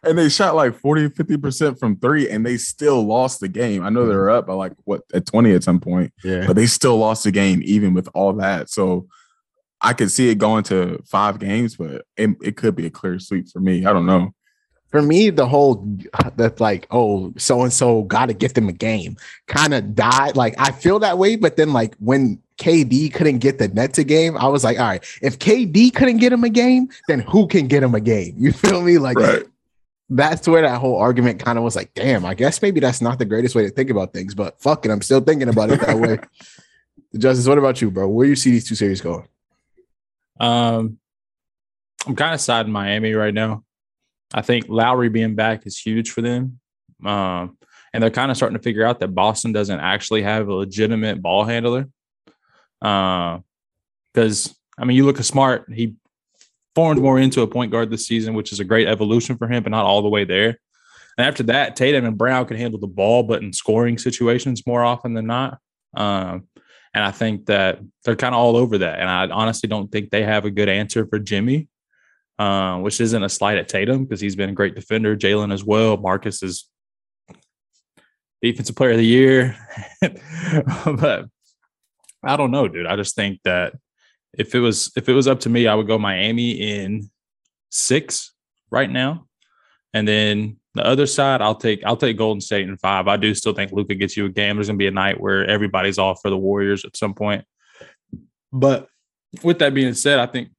And 0.06 0.18
they 0.18 0.28
shot 0.30 0.54
like 0.56 0.76
40, 0.78 1.10
50% 1.10 1.80
from 1.80 1.96
three, 1.98 2.30
and 2.30 2.46
they 2.46 2.58
still 2.58 3.04
lost 3.04 3.40
the 3.40 3.48
game. 3.48 3.84
I 3.84 3.90
know 3.90 4.06
they 4.06 4.14
were 4.16 4.30
up 4.30 4.46
by 4.48 4.54
like 4.54 4.74
what 4.84 5.02
at 5.14 5.26
20 5.26 5.54
at 5.54 5.64
some 5.64 5.80
point, 5.80 6.12
Yeah. 6.26 6.46
but 6.46 6.58
they 6.58 6.66
still 6.66 6.98
lost 6.98 7.24
the 7.24 7.32
game 7.32 7.62
even 7.64 7.94
with 7.94 8.10
all 8.14 8.34
that. 8.34 8.70
So 8.70 9.08
I 9.82 9.94
could 9.94 10.12
see 10.12 10.30
it 10.30 10.36
going 10.36 10.64
to 10.66 11.02
five 11.06 11.40
games, 11.40 11.78
but 11.78 12.04
it, 12.18 12.32
it 12.44 12.58
could 12.58 12.76
be 12.76 12.86
a 12.86 12.90
clear 12.90 13.18
sweep 13.18 13.48
for 13.50 13.62
me. 13.62 13.86
I 13.86 13.94
don't 13.94 14.06
know. 14.06 14.34
For 14.92 15.02
me, 15.02 15.30
the 15.32 15.48
whole 15.48 15.88
that's 16.36 16.60
like, 16.60 16.86
oh, 16.92 17.34
so 17.38 17.62
and 17.64 17.74
so 17.74 18.04
gotta 18.04 18.34
get 18.34 18.54
them 18.54 18.68
a 18.70 18.74
game 18.74 19.16
kind 19.48 19.74
of 19.74 19.96
died. 19.96 20.36
Like 20.36 20.54
I 20.60 20.72
feel 20.72 21.00
that 21.00 21.18
way, 21.18 21.36
but 21.38 21.56
then 21.56 21.72
like 21.74 21.96
when 21.98 22.43
KD 22.58 23.14
couldn't 23.14 23.40
get 23.40 23.58
the 23.58 23.68
Nets 23.68 23.98
a 23.98 24.04
game, 24.04 24.38
I 24.38 24.48
was 24.48 24.64
like, 24.64 24.80
all 24.80 24.86
right, 24.88 25.04
if 25.22 25.40
KD 25.40 25.94
couldn't 25.94 26.18
get 26.18 26.32
him 26.34 26.44
a 26.44 26.50
game, 26.50 26.90
then 27.08 27.20
who 27.22 27.48
can 27.48 27.68
get 27.68 27.84
him 27.84 27.96
a 27.96 28.02
game? 28.02 28.36
You 28.40 28.52
feel 28.52 28.82
me? 28.82 28.98
Like 28.98 29.18
Right. 29.18 29.44
that's 30.10 30.48
where 30.48 30.62
that 30.62 30.80
whole 30.80 30.98
argument 30.98 31.44
kind 31.44 31.58
of 31.58 31.64
was 31.64 31.76
like, 31.76 31.94
damn, 31.94 32.26
I 32.26 32.34
guess 32.34 32.62
maybe 32.62 32.80
that's 32.80 33.02
not 33.02 33.20
the 33.20 33.26
greatest 33.26 33.56
way 33.56 33.64
to 33.64 33.70
think 33.70 33.90
about 33.90 34.14
things, 34.14 34.36
but 34.36 34.62
fuck 34.62 34.86
it, 34.86 34.92
I'm 34.92 35.02
still 35.02 35.22
thinking 35.22 35.50
about 35.50 35.72
it 35.72 35.82
that 35.82 35.98
way. 35.98 36.20
Justice, 37.18 37.48
what 37.48 37.58
about 37.58 37.82
you, 37.82 37.92
bro? 37.92 38.08
Where 38.08 38.26
you 38.28 38.36
see 38.36 38.52
these 38.52 38.68
two 38.68 38.76
series 38.76 39.02
going? 39.02 39.28
Um, 40.40 40.98
I'm 42.08 42.16
kind 42.16 42.34
of 42.34 42.42
siding 42.42 42.72
Miami 42.72 43.14
right 43.14 43.34
now. 43.34 43.64
I 44.34 44.42
think 44.42 44.66
Lowry 44.68 45.10
being 45.10 45.36
back 45.36 45.66
is 45.68 45.78
huge 45.78 46.10
for 46.10 46.22
them. 46.22 46.60
Um, 47.06 47.58
and 47.94 48.02
they're 48.02 48.10
kind 48.10 48.32
of 48.32 48.38
starting 48.38 48.58
to 48.58 48.64
figure 48.64 48.84
out 48.84 49.00
that 49.00 49.10
Boston 49.10 49.52
doesn't 49.52 49.80
actually 49.80 50.24
have 50.24 50.48
a 50.48 50.54
legitimate 50.54 51.22
ball 51.22 51.44
handler. 51.46 51.88
Because 52.84 54.56
I 54.78 54.86
mean, 54.86 54.98
you 54.98 55.06
look 55.06 55.20
at 55.20 55.26
Smart, 55.26 55.66
he 55.74 55.96
formed 56.76 57.02
more 57.02 57.20
into 57.20 57.42
a 57.42 57.48
point 57.48 57.72
guard 57.72 57.90
this 57.90 58.06
season, 58.06 58.34
which 58.34 58.52
is 58.52 58.60
a 58.60 58.66
great 58.66 58.88
evolution 58.88 59.38
for 59.38 59.48
him, 59.48 59.64
but 59.64 59.72
not 59.72 59.86
all 59.86 60.02
the 60.02 60.10
way 60.10 60.26
there. 60.26 60.60
And 61.18 61.28
after 61.28 61.44
that, 61.44 61.76
Tatum 61.76 62.06
and 62.06 62.18
Brown 62.18 62.46
can 62.46 62.58
handle 62.58 62.80
the 62.80 62.88
ball, 62.88 63.24
but 63.24 63.44
in 63.44 63.54
scoring 63.54 63.98
situations 63.98 64.66
more 64.66 64.84
often 64.84 65.14
than 65.14 65.28
not. 65.28 65.60
Um, 65.96 66.48
and 66.94 67.04
I 67.04 67.12
think 67.12 67.46
that 67.48 67.80
they're 68.04 68.16
kind 68.16 68.34
of 68.34 68.40
all 68.40 68.58
over 68.58 68.80
that. 68.80 69.00
And 69.00 69.10
I 69.10 69.28
honestly 69.28 69.70
don't 69.70 69.92
think 69.92 70.10
they 70.10 70.24
have 70.24 70.46
a 70.46 70.52
good 70.52 70.70
answer 70.70 71.06
for 71.06 71.20
Jimmy, 71.20 71.68
uh, 72.40 72.80
which 72.80 73.00
isn't 73.00 73.24
a 73.24 73.30
slight 73.30 73.58
at 73.58 73.68
Tatum 73.68 74.06
because 74.06 74.22
he's 74.22 74.36
been 74.36 74.50
a 74.50 74.54
great 74.54 74.76
defender. 74.76 75.16
Jaylen 75.16 75.54
as 75.54 75.64
well. 75.64 75.98
Marcus 75.98 76.42
is 76.42 76.68
defensive 78.42 78.76
player 78.76 78.92
of 78.92 78.98
the 78.98 79.06
year. 79.06 79.56
but 80.86 81.26
I 82.24 82.38
don't 82.38 82.52
know, 82.52 82.68
dude. 82.68 82.86
I 82.86 82.96
just 82.96 83.16
think 83.16 83.40
that 83.44 83.74
if 84.38 84.56
it 84.56 84.60
was 84.60 84.92
if 84.96 85.10
it 85.10 85.14
was 85.14 85.28
up 85.28 85.42
to 85.42 85.50
me, 85.50 85.68
I 85.68 85.76
would 85.76 85.88
go 85.88 85.98
Miami 85.98 86.52
in 86.52 87.10
six 87.70 88.34
right 88.72 88.90
now. 88.90 89.28
And 89.94 90.08
then 90.08 90.58
the 90.74 90.86
other 90.86 91.06
side, 91.06 91.42
I'll 91.42 91.56
take 91.56 91.84
I'll 91.86 91.98
take 91.98 92.18
Golden 92.18 92.42
State 92.42 92.68
in 92.68 92.78
five. 92.78 93.08
I 93.08 93.18
do 93.18 93.34
still 93.36 93.54
think 93.54 93.72
Luka 93.72 93.96
gets 93.96 94.18
you 94.18 94.26
a 94.26 94.30
game. 94.30 94.56
There's 94.56 94.68
gonna 94.68 94.78
be 94.78 94.88
a 94.88 94.92
night 94.92 95.20
where 95.20 95.46
everybody's 95.46 96.00
off 96.00 96.20
for 96.22 96.30
the 96.30 96.38
Warriors 96.38 96.84
at 96.86 96.98
some 96.98 97.14
point. 97.14 97.46
But 98.52 98.88
with 99.44 99.60
that 99.60 99.74
being 99.74 99.94
said, 99.94 100.20
I 100.20 100.26
think 100.26 100.50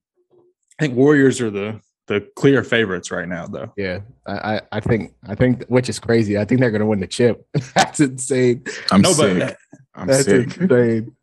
I 0.79 0.85
think 0.85 0.97
Warriors 0.97 1.41
are 1.41 1.51
the 1.51 1.81
the 2.07 2.29
clear 2.37 2.63
favorites 2.63 3.11
right 3.11 3.29
now, 3.29 3.47
though. 3.47 3.73
Yeah, 3.77 4.01
I, 4.27 4.33
I, 4.57 4.61
I 4.73 4.81
think, 4.81 5.15
I 5.27 5.35
think, 5.35 5.65
which 5.69 5.89
is 5.89 5.99
crazy. 5.99 6.37
I 6.37 6.45
think 6.45 6.61
they're 6.61 6.71
gonna 6.71 6.87
win 6.87 7.01
the 7.01 7.07
chip. 7.07 7.47
that's 7.75 8.01
insane. 8.01 8.65
I'm 8.91 9.01
no, 9.01 9.13
sick. 9.13 9.39
but 9.39 9.57
I'm 9.95 10.07
That's 10.07 10.25
sick. 10.25 10.57
insane. 10.59 11.17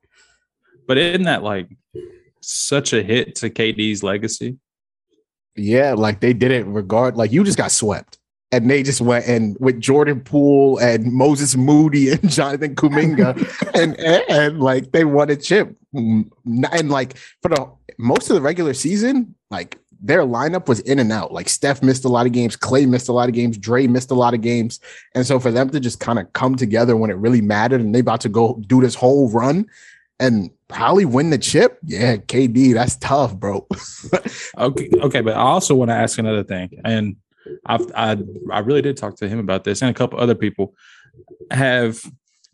But 0.88 0.98
isn't 0.98 1.24
that 1.24 1.44
like 1.44 1.68
such 2.42 2.94
a 2.94 3.02
hit 3.04 3.36
to 3.36 3.50
KD's 3.50 4.04
legacy? 4.04 4.58
Yeah, 5.56 5.94
like 5.94 6.20
they 6.22 6.34
didn't 6.34 6.72
regard 6.74 7.18
like 7.18 7.32
you 7.32 7.44
just 7.44 7.58
got 7.58 7.72
swept. 7.72 8.18
And 8.54 8.70
they 8.70 8.84
just 8.84 9.00
went 9.00 9.28
and 9.28 9.56
with 9.62 9.80
Jordan 9.80 10.20
Poole 10.20 10.78
and 10.80 11.14
Moses 11.14 11.56
Moody 11.56 12.10
and 12.12 12.30
Jonathan 12.30 12.76
Kuminga 12.76 13.72
and, 13.74 13.98
and 13.98 14.60
like 14.60 14.92
they 14.92 15.06
won 15.06 15.30
a 15.30 15.38
chip. 15.38 15.74
And 15.94 16.90
like 16.90 17.18
for 17.42 17.50
the 17.50 17.72
most 17.98 18.30
of 18.30 18.36
the 18.36 18.42
regular 18.42 18.74
season, 18.74 19.36
like 19.50 19.78
their 20.02 20.24
lineup 20.24 20.68
was 20.68 20.80
in 20.82 21.00
and 21.00 21.12
out. 21.12 21.32
Like 21.32 21.48
Steph 21.48 21.84
missed 21.84 22.04
a 22.04 22.10
lot 22.10 22.26
of 22.26 22.32
games, 22.32 22.56
Clay 22.56 22.86
missed 22.86 23.08
a 23.08 23.14
lot 23.14 23.30
of 23.30 23.36
games, 23.36 23.58
Dre 23.58 23.88
missed 23.88 24.12
a 24.12 24.16
lot 24.16 24.34
of 24.34 24.42
games. 24.42 24.80
And 25.16 25.26
so 25.26 25.40
for 25.40 25.52
them 25.52 25.70
to 25.70 25.80
just 25.80 26.00
kind 26.00 26.20
of 26.20 26.34
come 26.34 26.56
together 26.56 26.98
when 26.98 27.12
it 27.12 27.18
really 27.18 27.42
mattered 27.42 27.80
and 27.80 27.94
they 27.94 28.00
about 28.00 28.22
to 28.22 28.30
go 28.30 28.62
do 28.68 28.82
this 28.82 28.96
whole 28.96 29.30
run 29.30 29.68
and 30.22 30.52
probably 30.68 31.04
win 31.04 31.32
the 31.32 31.38
chip. 31.38 31.80
Yeah, 31.84 32.18
KD, 32.18 32.74
that's 32.74 32.96
tough, 32.98 33.36
bro. 33.36 33.68
Okay, 34.58 34.90
okay, 34.94 35.22
but 35.22 35.34
I 35.36 35.42
also 35.42 35.74
want 35.74 35.90
to 35.90 35.96
ask 35.96 36.20
another 36.20 36.44
thing, 36.44 36.70
and 36.84 37.16
I've 37.66 37.90
I 37.96 38.18
I 38.52 38.60
really 38.60 38.82
did 38.82 38.98
talk 38.98 39.16
to 39.18 39.28
him 39.28 39.40
about 39.40 39.64
this 39.64 39.82
and 39.82 39.90
a 39.90 39.94
couple 39.94 40.20
other 40.20 40.36
people. 40.36 40.76
Have 41.50 42.00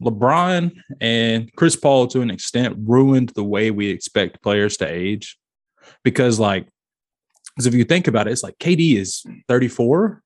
LeBron 0.01 0.73
and 1.01 1.53
Chris 1.55 1.75
Paul 1.75 2.07
to 2.07 2.21
an 2.21 2.29
extent 2.29 2.77
ruined 2.79 3.29
the 3.29 3.43
way 3.43 3.71
we 3.71 3.89
expect 3.89 4.41
players 4.41 4.77
to 4.77 4.87
age? 4.87 5.37
Because 6.03 6.39
like, 6.39 6.67
because 7.55 7.65
if 7.65 7.73
you 7.73 7.83
think 7.83 8.07
about 8.07 8.27
it, 8.27 8.31
it's 8.31 8.43
like 8.43 8.57
KD 8.59 8.97
is 8.97 9.25
34, 9.47 10.21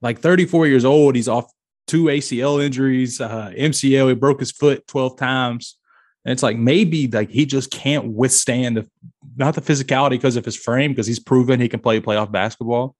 like 0.00 0.18
34 0.18 0.66
years 0.66 0.84
old. 0.84 1.14
He's 1.14 1.28
off 1.28 1.52
two 1.86 2.04
ACL 2.04 2.64
injuries, 2.64 3.20
uh, 3.20 3.52
MCL. 3.56 4.08
He 4.08 4.14
broke 4.14 4.40
his 4.40 4.50
foot 4.50 4.86
12 4.88 5.16
times. 5.16 5.76
And 6.24 6.32
it's 6.32 6.42
like 6.42 6.56
maybe 6.56 7.06
like 7.08 7.30
he 7.30 7.46
just 7.46 7.70
can't 7.70 8.12
withstand 8.12 8.76
the 8.76 8.88
not 9.36 9.54
the 9.54 9.62
physicality 9.62 10.10
because 10.10 10.36
of 10.36 10.44
his 10.44 10.56
frame, 10.56 10.92
because 10.92 11.06
he's 11.06 11.18
proven 11.18 11.60
he 11.60 11.68
can 11.68 11.80
play 11.80 12.00
playoff 12.00 12.30
basketball, 12.30 12.94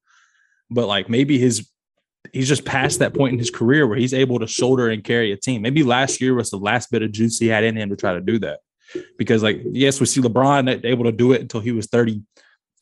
but 0.69 0.87
like 0.87 1.09
maybe 1.09 1.37
his 1.37 1.69
he's 2.33 2.47
just 2.47 2.65
past 2.65 2.99
that 2.99 3.13
point 3.13 3.33
in 3.33 3.39
his 3.39 3.49
career 3.49 3.87
where 3.87 3.97
he's 3.97 4.13
able 4.13 4.39
to 4.39 4.47
shoulder 4.47 4.89
and 4.89 5.03
carry 5.03 5.31
a 5.31 5.37
team. 5.37 5.61
Maybe 5.61 5.83
last 5.83 6.21
year 6.21 6.33
was 6.33 6.49
the 6.49 6.57
last 6.57 6.91
bit 6.91 7.01
of 7.01 7.11
juice 7.11 7.39
he 7.39 7.47
had 7.47 7.63
in 7.63 7.75
him 7.75 7.89
to 7.89 7.95
try 7.95 8.13
to 8.13 8.21
do 8.21 8.39
that. 8.39 8.59
Because 9.17 9.43
like 9.43 9.61
yes, 9.71 9.99
we 9.99 10.05
see 10.05 10.21
LeBron 10.21 10.83
able 10.85 11.05
to 11.05 11.11
do 11.11 11.33
it 11.33 11.41
until 11.41 11.61
he 11.61 11.71
was 11.71 11.87
30, 11.87 12.21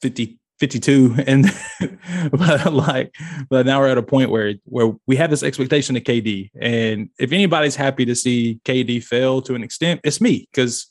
50, 0.01 0.39
52 0.59 1.15
and 1.25 1.45
but 2.31 2.73
like 2.73 3.15
but 3.49 3.65
now 3.65 3.79
we're 3.79 3.87
at 3.87 3.97
a 3.97 4.03
point 4.03 4.29
where 4.29 4.53
where 4.65 4.91
we 5.07 5.15
have 5.15 5.29
this 5.29 5.41
expectation 5.43 5.95
of 5.95 6.03
KD 6.03 6.51
and 6.59 7.09
if 7.17 7.31
anybody's 7.31 7.75
happy 7.75 8.05
to 8.05 8.15
see 8.15 8.59
KD 8.65 9.03
fail 9.03 9.41
to 9.43 9.55
an 9.55 9.63
extent 9.63 10.01
it's 10.03 10.19
me 10.19 10.47
because 10.51 10.87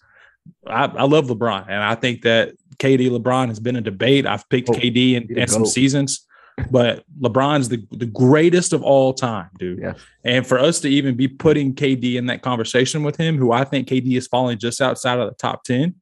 I, 0.66 0.84
I 0.86 1.04
love 1.04 1.26
LeBron 1.26 1.66
and 1.68 1.82
I 1.82 1.94
think 1.94 2.22
that 2.22 2.54
KD 2.78 3.10
LeBron 3.10 3.48
has 3.48 3.60
been 3.60 3.76
a 3.76 3.80
debate 3.82 4.26
I've 4.26 4.48
picked 4.48 4.70
Oh, 4.70 4.72
KD 4.72 5.14
in, 5.14 5.38
in 5.38 5.48
some 5.48 5.66
seasons 5.66 6.24
but 6.70 7.04
LeBron's 7.20 7.68
the, 7.68 7.86
the 7.92 8.06
greatest 8.06 8.72
of 8.72 8.82
all 8.82 9.12
time 9.12 9.50
dude 9.58 9.80
Yeah. 9.80 9.94
and 10.24 10.46
for 10.46 10.58
us 10.58 10.80
to 10.80 10.88
even 10.88 11.14
be 11.14 11.28
putting 11.28 11.74
KD 11.74 12.14
in 12.16 12.26
that 12.26 12.40
conversation 12.42 13.02
with 13.02 13.16
him 13.16 13.36
who 13.36 13.52
I 13.52 13.64
think 13.64 13.88
KD 13.88 14.16
is 14.16 14.26
falling 14.26 14.58
just 14.58 14.80
outside 14.80 15.18
of 15.18 15.28
the 15.28 15.34
top 15.36 15.64
10 15.64 15.94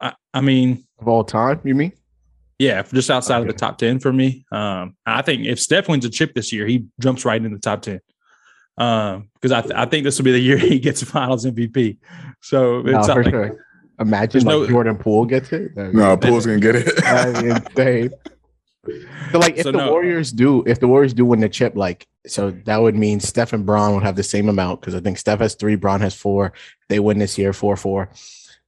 I, 0.00 0.14
I 0.34 0.40
mean 0.40 0.84
of 0.98 1.06
all 1.08 1.24
time, 1.24 1.60
you 1.62 1.74
mean? 1.74 1.92
Yeah, 2.58 2.82
just 2.82 3.10
outside 3.10 3.42
of 3.42 3.46
the 3.46 3.52
top 3.52 3.76
10 3.78 3.98
for 4.00 4.12
me. 4.12 4.46
Um, 4.50 4.96
I 5.04 5.20
think 5.22 5.44
if 5.46 5.60
Steph 5.60 5.88
wins 5.88 6.04
a 6.06 6.10
chip 6.10 6.34
this 6.34 6.52
year, 6.52 6.66
he 6.66 6.86
jumps 7.00 7.24
right 7.24 7.42
in 7.44 7.52
the 7.52 7.58
top 7.58 7.82
10. 7.82 8.00
Um, 8.78 9.28
because 9.34 9.52
I, 9.52 9.60
th- 9.62 9.74
I 9.74 9.84
think 9.86 10.04
this 10.04 10.18
will 10.18 10.24
be 10.24 10.32
the 10.32 10.38
year 10.48 10.56
he 10.58 10.78
gets 10.78 11.02
finals 11.02 11.44
MVP. 11.44 11.98
So 12.40 12.80
No, 12.82 12.98
it's 12.98 13.08
for 13.08 13.14
not 13.16 13.24
like, 13.24 13.32
sure. 13.32 13.66
Imagine 13.98 14.44
like 14.44 14.52
no- 14.52 14.66
Jordan 14.66 14.96
Poole 14.96 15.24
gets 15.26 15.52
it. 15.52 15.74
That'd 15.74 15.92
be- 15.92 15.98
No, 15.98 16.16
Poole's 16.16 16.46
gonna 16.46 16.60
get 16.60 16.76
it. 16.76 16.88
insane. 17.76 18.10
So 19.32 19.38
like 19.38 19.56
if 19.56 19.64
So 19.64 19.72
the 19.72 19.78
no. 19.78 19.90
Warriors 19.90 20.30
do, 20.32 20.62
if 20.66 20.78
the 20.80 20.86
Warriors 20.88 21.12
do 21.14 21.24
win 21.24 21.40
the 21.40 21.48
chip, 21.48 21.74
like 21.76 22.06
so 22.26 22.50
that 22.50 22.76
would 22.80 22.94
mean 22.94 23.20
Steph 23.20 23.52
and 23.52 23.66
Bron 23.66 23.94
would 23.94 24.02
have 24.04 24.16
the 24.16 24.22
same 24.22 24.48
amount 24.48 24.80
because 24.80 24.94
I 24.94 25.00
think 25.00 25.18
Steph 25.18 25.40
has 25.40 25.54
three, 25.54 25.74
Bron 25.76 26.00
has 26.02 26.14
four. 26.14 26.52
They 26.88 27.00
win 27.00 27.18
this 27.18 27.36
year, 27.38 27.52
four 27.52 27.76
four. 27.76 28.10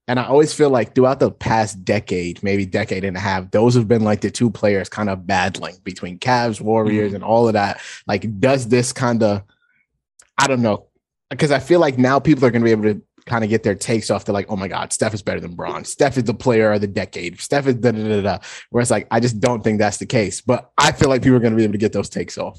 And 0.09 0.18
I 0.18 0.25
always 0.25 0.55
feel 0.55 0.71
like 0.71 0.94
throughout 0.94 1.21
the 1.21 1.31
past 1.31 1.85
decade, 1.85 2.42
maybe 2.42 2.64
decade 2.64 3.05
and 3.05 3.16
a 3.16 3.21
half, 3.21 3.51
those 3.51 3.75
have 3.75 3.87
been 3.87 4.05
like 4.05 4.23
the 4.23 4.31
two 4.31 4.51
players 4.51 4.88
kind 4.88 5.11
of 5.11 5.27
battling 5.27 5.77
between 5.85 6.18
Cavs, 6.18 6.62
Warriors, 6.62 7.09
mm-hmm. 7.09 7.16
and 7.16 7.25
all 7.25 7.47
of 7.47 7.53
that. 7.53 7.81
Like, 8.07 8.40
does 8.40 8.68
this 8.68 8.90
kind 8.92 9.23
of, 9.23 9.42
I 10.38 10.47
don't 10.47 10.62
know, 10.62 10.87
because 11.29 11.51
I 11.51 11.59
feel 11.59 11.79
like 11.79 11.99
now 11.99 12.18
people 12.18 12.47
are 12.47 12.51
going 12.51 12.62
to 12.62 12.64
be 12.64 12.71
able 12.71 12.94
to 12.94 13.03
kind 13.27 13.44
of 13.44 13.51
get 13.51 13.62
their 13.62 13.75
takes 13.75 14.11
off. 14.11 14.25
They're 14.25 14.33
like, 14.33 14.51
oh 14.51 14.57
my 14.57 14.66
God, 14.66 14.94
Steph 14.94 15.12
is 15.12 15.21
better 15.21 15.40
than 15.40 15.55
Bron. 15.55 15.85
Steph 15.85 16.16
is 16.16 16.25
the 16.25 16.33
player 16.33 16.73
of 16.73 16.81
the 16.81 16.87
decade. 16.87 17.38
Steph 17.38 17.66
is 17.66 17.75
da 17.75 17.92
da 17.92 18.03
da 18.03 18.23
da. 18.23 18.38
Whereas, 18.71 18.90
like, 18.90 19.07
I 19.11 19.21
just 19.21 19.40
don't 19.40 19.62
think 19.62 19.79
that's 19.79 19.99
the 19.99 20.07
case. 20.07 20.40
But 20.40 20.71
I 20.79 20.92
feel 20.92 21.11
like 21.11 21.23
people 21.23 21.37
are 21.37 21.40
going 21.40 21.53
to 21.53 21.57
be 21.59 21.64
able 21.64 21.73
to 21.73 21.79
get 21.79 21.92
those 21.92 22.09
takes 22.09 22.38
off. 22.38 22.59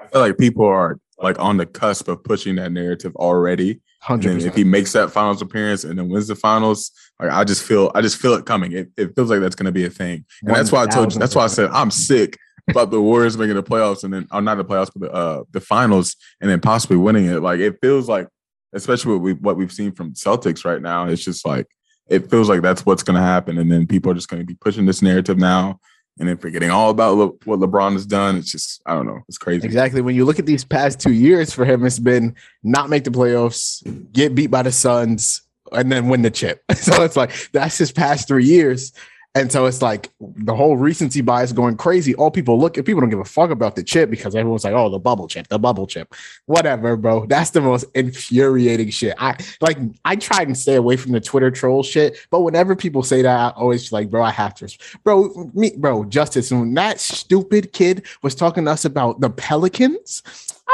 I 0.00 0.06
feel 0.06 0.22
like 0.22 0.38
people 0.38 0.64
are 0.64 0.98
like 1.18 1.38
on 1.38 1.58
the 1.58 1.66
cusp 1.66 2.08
of 2.08 2.24
pushing 2.24 2.56
that 2.56 2.72
narrative 2.72 3.14
already. 3.16 3.82
Hundred. 4.00 4.42
If 4.42 4.54
he 4.54 4.64
makes 4.64 4.92
that 4.92 5.10
finals 5.10 5.42
appearance 5.42 5.84
and 5.84 5.98
then 5.98 6.08
wins 6.08 6.28
the 6.28 6.36
finals, 6.36 6.92
like 7.20 7.32
I 7.32 7.42
just 7.42 7.64
feel, 7.64 7.90
I 7.94 8.00
just 8.00 8.16
feel 8.16 8.34
it 8.34 8.46
coming. 8.46 8.72
It, 8.72 8.90
it 8.96 9.14
feels 9.16 9.28
like 9.28 9.40
that's 9.40 9.56
going 9.56 9.66
to 9.66 9.72
be 9.72 9.84
a 9.84 9.90
thing, 9.90 10.24
and 10.42 10.50
1, 10.50 10.54
that's 10.54 10.70
why 10.70 10.84
I 10.84 10.86
told 10.86 11.12
you. 11.12 11.18
That's 11.18 11.34
why 11.34 11.44
I 11.44 11.48
said 11.48 11.70
I'm 11.70 11.90
sick 11.90 12.38
about 12.70 12.90
the 12.90 13.00
Warriors 13.00 13.36
making 13.36 13.56
the 13.56 13.62
playoffs 13.62 14.04
and 14.04 14.14
then, 14.14 14.28
or 14.30 14.40
not 14.40 14.56
the 14.56 14.64
playoffs, 14.64 14.90
but 14.94 15.08
the 15.08 15.12
uh, 15.12 15.42
the 15.50 15.60
finals, 15.60 16.14
and 16.40 16.48
then 16.48 16.60
possibly 16.60 16.96
winning 16.96 17.26
it. 17.26 17.40
Like 17.40 17.58
it 17.58 17.78
feels 17.82 18.08
like, 18.08 18.28
especially 18.72 19.14
what 19.14 19.20
we 19.20 19.32
what 19.34 19.56
we've 19.56 19.72
seen 19.72 19.92
from 19.92 20.12
Celtics 20.12 20.64
right 20.64 20.80
now, 20.80 21.08
it's 21.08 21.24
just 21.24 21.44
like 21.44 21.66
it 22.08 22.30
feels 22.30 22.48
like 22.48 22.62
that's 22.62 22.86
what's 22.86 23.02
going 23.02 23.16
to 23.16 23.22
happen, 23.22 23.58
and 23.58 23.70
then 23.70 23.86
people 23.86 24.12
are 24.12 24.14
just 24.14 24.28
going 24.28 24.40
to 24.40 24.46
be 24.46 24.54
pushing 24.54 24.86
this 24.86 25.02
narrative 25.02 25.38
now 25.38 25.80
and 26.18 26.28
then 26.28 26.36
forgetting 26.36 26.70
all 26.70 26.90
about 26.90 27.16
Le- 27.16 27.26
what 27.44 27.60
LeBron 27.60 27.92
has 27.92 28.06
done. 28.06 28.36
It's 28.36 28.50
just 28.50 28.82
I 28.86 28.94
don't 28.94 29.06
know. 29.06 29.20
It's 29.28 29.38
crazy. 29.38 29.64
Exactly. 29.66 30.00
When 30.00 30.14
you 30.14 30.24
look 30.24 30.38
at 30.38 30.46
these 30.46 30.64
past 30.64 31.00
two 31.00 31.12
years 31.12 31.52
for 31.52 31.64
him, 31.64 31.84
it's 31.84 31.98
been 31.98 32.34
not 32.62 32.90
make 32.90 33.04
the 33.04 33.10
playoffs, 33.10 33.82
get 34.12 34.34
beat 34.34 34.50
by 34.50 34.62
the 34.62 34.72
Suns, 34.72 35.42
and 35.72 35.90
then 35.90 36.08
win 36.08 36.22
the 36.22 36.30
chip. 36.30 36.62
So 36.74 37.02
it's 37.02 37.16
like 37.16 37.32
that's 37.52 37.76
his 37.76 37.92
past 37.92 38.28
three 38.28 38.44
years. 38.44 38.92
And 39.38 39.52
so 39.52 39.66
it's 39.66 39.82
like 39.82 40.10
the 40.18 40.54
whole 40.54 40.76
recency 40.76 41.20
bias 41.20 41.52
going 41.52 41.76
crazy. 41.76 42.14
All 42.16 42.30
people 42.30 42.58
look 42.58 42.76
at 42.76 42.84
people 42.84 43.00
don't 43.00 43.10
give 43.10 43.20
a 43.20 43.24
fuck 43.24 43.50
about 43.50 43.76
the 43.76 43.84
chip 43.84 44.10
because 44.10 44.34
everyone's 44.34 44.64
like, 44.64 44.74
oh, 44.74 44.88
the 44.88 44.98
bubble 44.98 45.28
chip, 45.28 45.46
the 45.46 45.60
bubble 45.60 45.86
chip. 45.86 46.12
Whatever, 46.46 46.96
bro. 46.96 47.24
That's 47.26 47.50
the 47.50 47.60
most 47.60 47.84
infuriating 47.94 48.90
shit. 48.90 49.14
I 49.18 49.36
like 49.60 49.78
I 50.04 50.16
try 50.16 50.42
and 50.42 50.58
stay 50.58 50.74
away 50.74 50.96
from 50.96 51.12
the 51.12 51.20
Twitter 51.20 51.52
troll 51.52 51.84
shit, 51.84 52.18
but 52.30 52.40
whenever 52.40 52.74
people 52.74 53.04
say 53.04 53.22
that, 53.22 53.38
I 53.38 53.50
always 53.56 53.92
like, 53.92 54.10
bro, 54.10 54.24
I 54.24 54.32
have 54.32 54.54
to 54.56 54.78
bro, 55.04 55.50
me, 55.54 55.72
bro, 55.76 56.04
Justice. 56.04 56.50
When 56.50 56.74
that 56.74 56.98
stupid 56.98 57.72
kid 57.72 58.06
was 58.22 58.34
talking 58.34 58.64
to 58.64 58.72
us 58.72 58.84
about 58.84 59.20
the 59.20 59.30
Pelicans, 59.30 60.22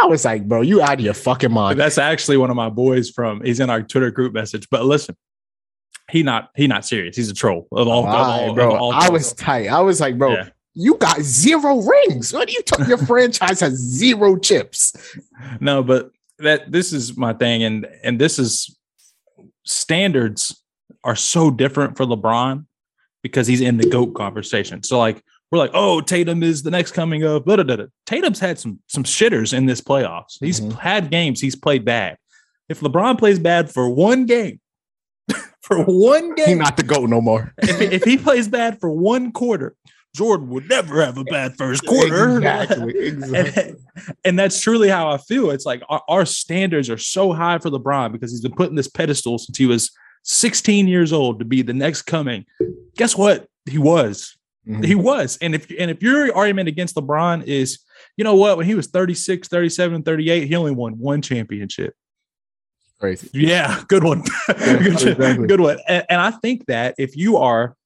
I 0.03 0.07
was 0.07 0.25
like, 0.25 0.49
bro, 0.49 0.63
you 0.63 0.81
out 0.81 0.95
of 0.95 1.01
your 1.01 1.13
fucking 1.13 1.53
mind. 1.53 1.79
That's 1.79 1.99
actually 1.99 2.39
one 2.39 2.49
of 2.49 2.57
my 2.57 2.71
boys 2.71 3.11
from 3.11 3.43
he's 3.43 3.61
in 3.61 3.69
our 3.69 3.83
Twitter 3.83 4.11
group 4.11 4.33
message. 4.33 4.69
But 4.71 4.87
listen, 4.87 5.17
he 6.11 6.23
not 6.23 6.51
he 6.55 6.67
not 6.67 6.85
serious. 6.85 7.17
He's 7.17 7.31
a 7.31 7.35
troll. 7.35 7.67
Of 7.73 7.89
all, 7.89 8.07
of 8.07 8.15
all, 8.15 8.55
bro. 8.55 8.75
Of 8.75 8.81
all 8.81 8.93
I 8.93 9.09
was 9.09 9.33
tight. 9.33 9.69
I 9.69 9.81
was 9.81 10.01
like, 10.01 10.19
bro, 10.19 10.33
yeah. 10.33 10.49
you 10.75 10.97
got 10.97 11.21
zero 11.21 11.81
rings. 11.81 12.33
What 12.33 12.49
are 12.49 12.53
you 12.53 12.63
talking? 12.63 12.87
Your 12.87 12.99
franchise 13.07 13.61
has 13.61 13.75
zero 13.75 14.37
chips. 14.37 14.95
No, 15.61 15.83
but 15.83 16.11
that 16.39 16.71
this 16.71 16.93
is 16.93 17.17
my 17.17 17.33
thing, 17.33 17.63
and 17.63 17.87
and 18.03 18.21
this 18.21 18.39
is 18.39 18.77
standards 19.65 20.63
are 21.05 21.17
so 21.17 21.51
different 21.51 21.97
for 21.97 22.05
LeBron 22.05 22.67
because 23.23 23.47
he's 23.47 23.61
in 23.61 23.77
the 23.77 23.89
GOAT 23.89 24.15
conversation. 24.15 24.83
So 24.83 24.99
like 24.99 25.23
we're 25.51 25.59
like, 25.59 25.71
oh, 25.75 26.01
Tatum 26.01 26.43
is 26.43 26.63
the 26.63 26.71
next 26.71 26.93
coming 26.93 27.23
of 27.23 27.45
blah, 27.45 27.57
blah, 27.57 27.77
blah. 27.77 27.87
Tatum's 28.07 28.41
had 28.41 28.59
some 28.59 28.81
some 28.89 29.05
shitters 29.05 29.57
in 29.57 29.67
this 29.67 29.81
playoffs. 29.81 30.37
He's 30.41 30.61
mm-hmm. 30.61 30.79
had 30.79 31.11
games 31.11 31.41
he's 31.41 31.57
played 31.57 31.85
bad. 31.85 32.19
If 32.69 32.81
LeBron 32.81 33.19
plays 33.19 33.39
bad 33.39 33.71
for 33.71 33.89
one 33.89 34.27
game, 34.27 34.61
for 35.61 35.83
one 35.85 36.35
game. 36.35 36.47
He's 36.49 36.57
not 36.59 36.77
the 36.77 36.83
GOAT 36.83 37.09
no 37.09 37.21
more. 37.21 37.53
if, 37.63 37.81
if, 37.81 38.05
he 38.05 38.19
plays 38.19 38.49
bad 38.49 38.81
for 38.81 38.91
one 38.91 39.33
quarter, 39.33 39.75
Jordan 40.15 40.49
would 40.51 40.69
never 40.69 41.05
have 41.05 41.19
a 41.19 41.25
bad 41.25 41.57
first 41.57 41.85
quarter. 41.87 42.37
Exactly. 42.37 42.99
exactly. 43.07 43.63
And, 43.63 44.17
and, 44.25 44.39
that's 44.39 44.61
truly 44.61 44.89
how 44.89 45.11
I 45.11 45.19
feel. 45.19 45.51
It's 45.51 45.67
like 45.67 45.83
our, 45.89 46.03
our, 46.09 46.27
standards 46.27 46.89
are 46.89 46.99
so 46.99 47.33
high 47.33 47.59
for 47.59 47.71
LeBron 47.71 48.13
because 48.13 48.31
he's 48.31 48.41
been 48.41 48.55
put 48.55 48.71
in 48.71 48.77
this 48.77 48.89
pedestal 48.89 49.39
since 49.39 49.59
he 49.59 49.67
was 49.67 49.91
16 50.23 50.87
years 50.87 51.13
old 51.13 51.41
to 51.41 51.45
be 51.45 51.63
the 51.63 51.73
next 51.73 52.03
coming. 52.03 52.45
Guess 52.97 53.17
what? 53.17 53.49
He 53.69 53.79
was. 53.79 54.37
Mm-hmm. 54.69 54.83
He 54.83 54.95
was. 54.95 55.37
And 55.43 55.55
if 55.55 55.71
and 55.79 55.91
if 55.91 56.03
your 56.03 56.35
argument 56.35 56.69
against 56.69 56.97
LeBron 56.97 57.45
is, 57.45 57.81
you 58.17 58.25
know 58.25 58.35
what, 58.35 58.57
when 58.57 58.67
he 58.67 58.75
was 58.75 58.87
36, 58.87 59.49
37, 59.49 60.03
38, 60.03 60.47
he 60.47 60.55
only 60.55 60.73
won 60.73 60.99
one 60.99 61.23
championship. 61.23 61.95
Crazy. 63.05 63.29
Yeah, 63.35 63.83
good 63.87 64.03
one. 64.03 64.23
Yeah, 64.49 64.55
good, 64.79 64.93
exactly. 64.93 65.47
good, 65.47 65.61
one. 65.61 65.77
And, 65.87 66.07
and 66.09 66.21
I 66.23 66.31
think 66.31 66.65
that 66.69 66.95
if 66.97 67.19
you 67.19 67.37
are, 67.37 67.77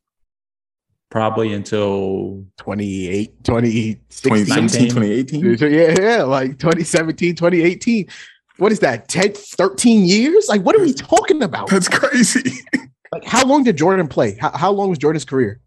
probably 1.13 1.53
until 1.53 2.43
28, 2.57 3.45
2016, 3.45 4.47
2018. 4.89 5.45
Yeah, 5.71 5.95
yeah, 6.01 6.23
like 6.23 6.53
2017, 6.59 7.37
2018. 7.37 8.09
What 8.57 8.73
is 8.73 8.81
that? 8.81 9.09
10, 9.09 9.35
13 9.35 10.07
years? 10.07 10.49
Like, 10.49 10.63
what 10.63 10.75
are 10.75 10.81
we 10.81 10.95
talking 10.95 11.43
about? 11.43 11.69
That's 11.69 11.87
crazy. 11.87 12.61
like, 13.13 13.25
how 13.27 13.45
long 13.45 13.63
did 13.63 13.77
Jordan 13.77 14.09
play? 14.09 14.39
How, 14.41 14.57
how 14.57 14.73
long 14.73 14.89
was 14.89 14.99
Jordan's 14.99 15.27
career? 15.27 15.61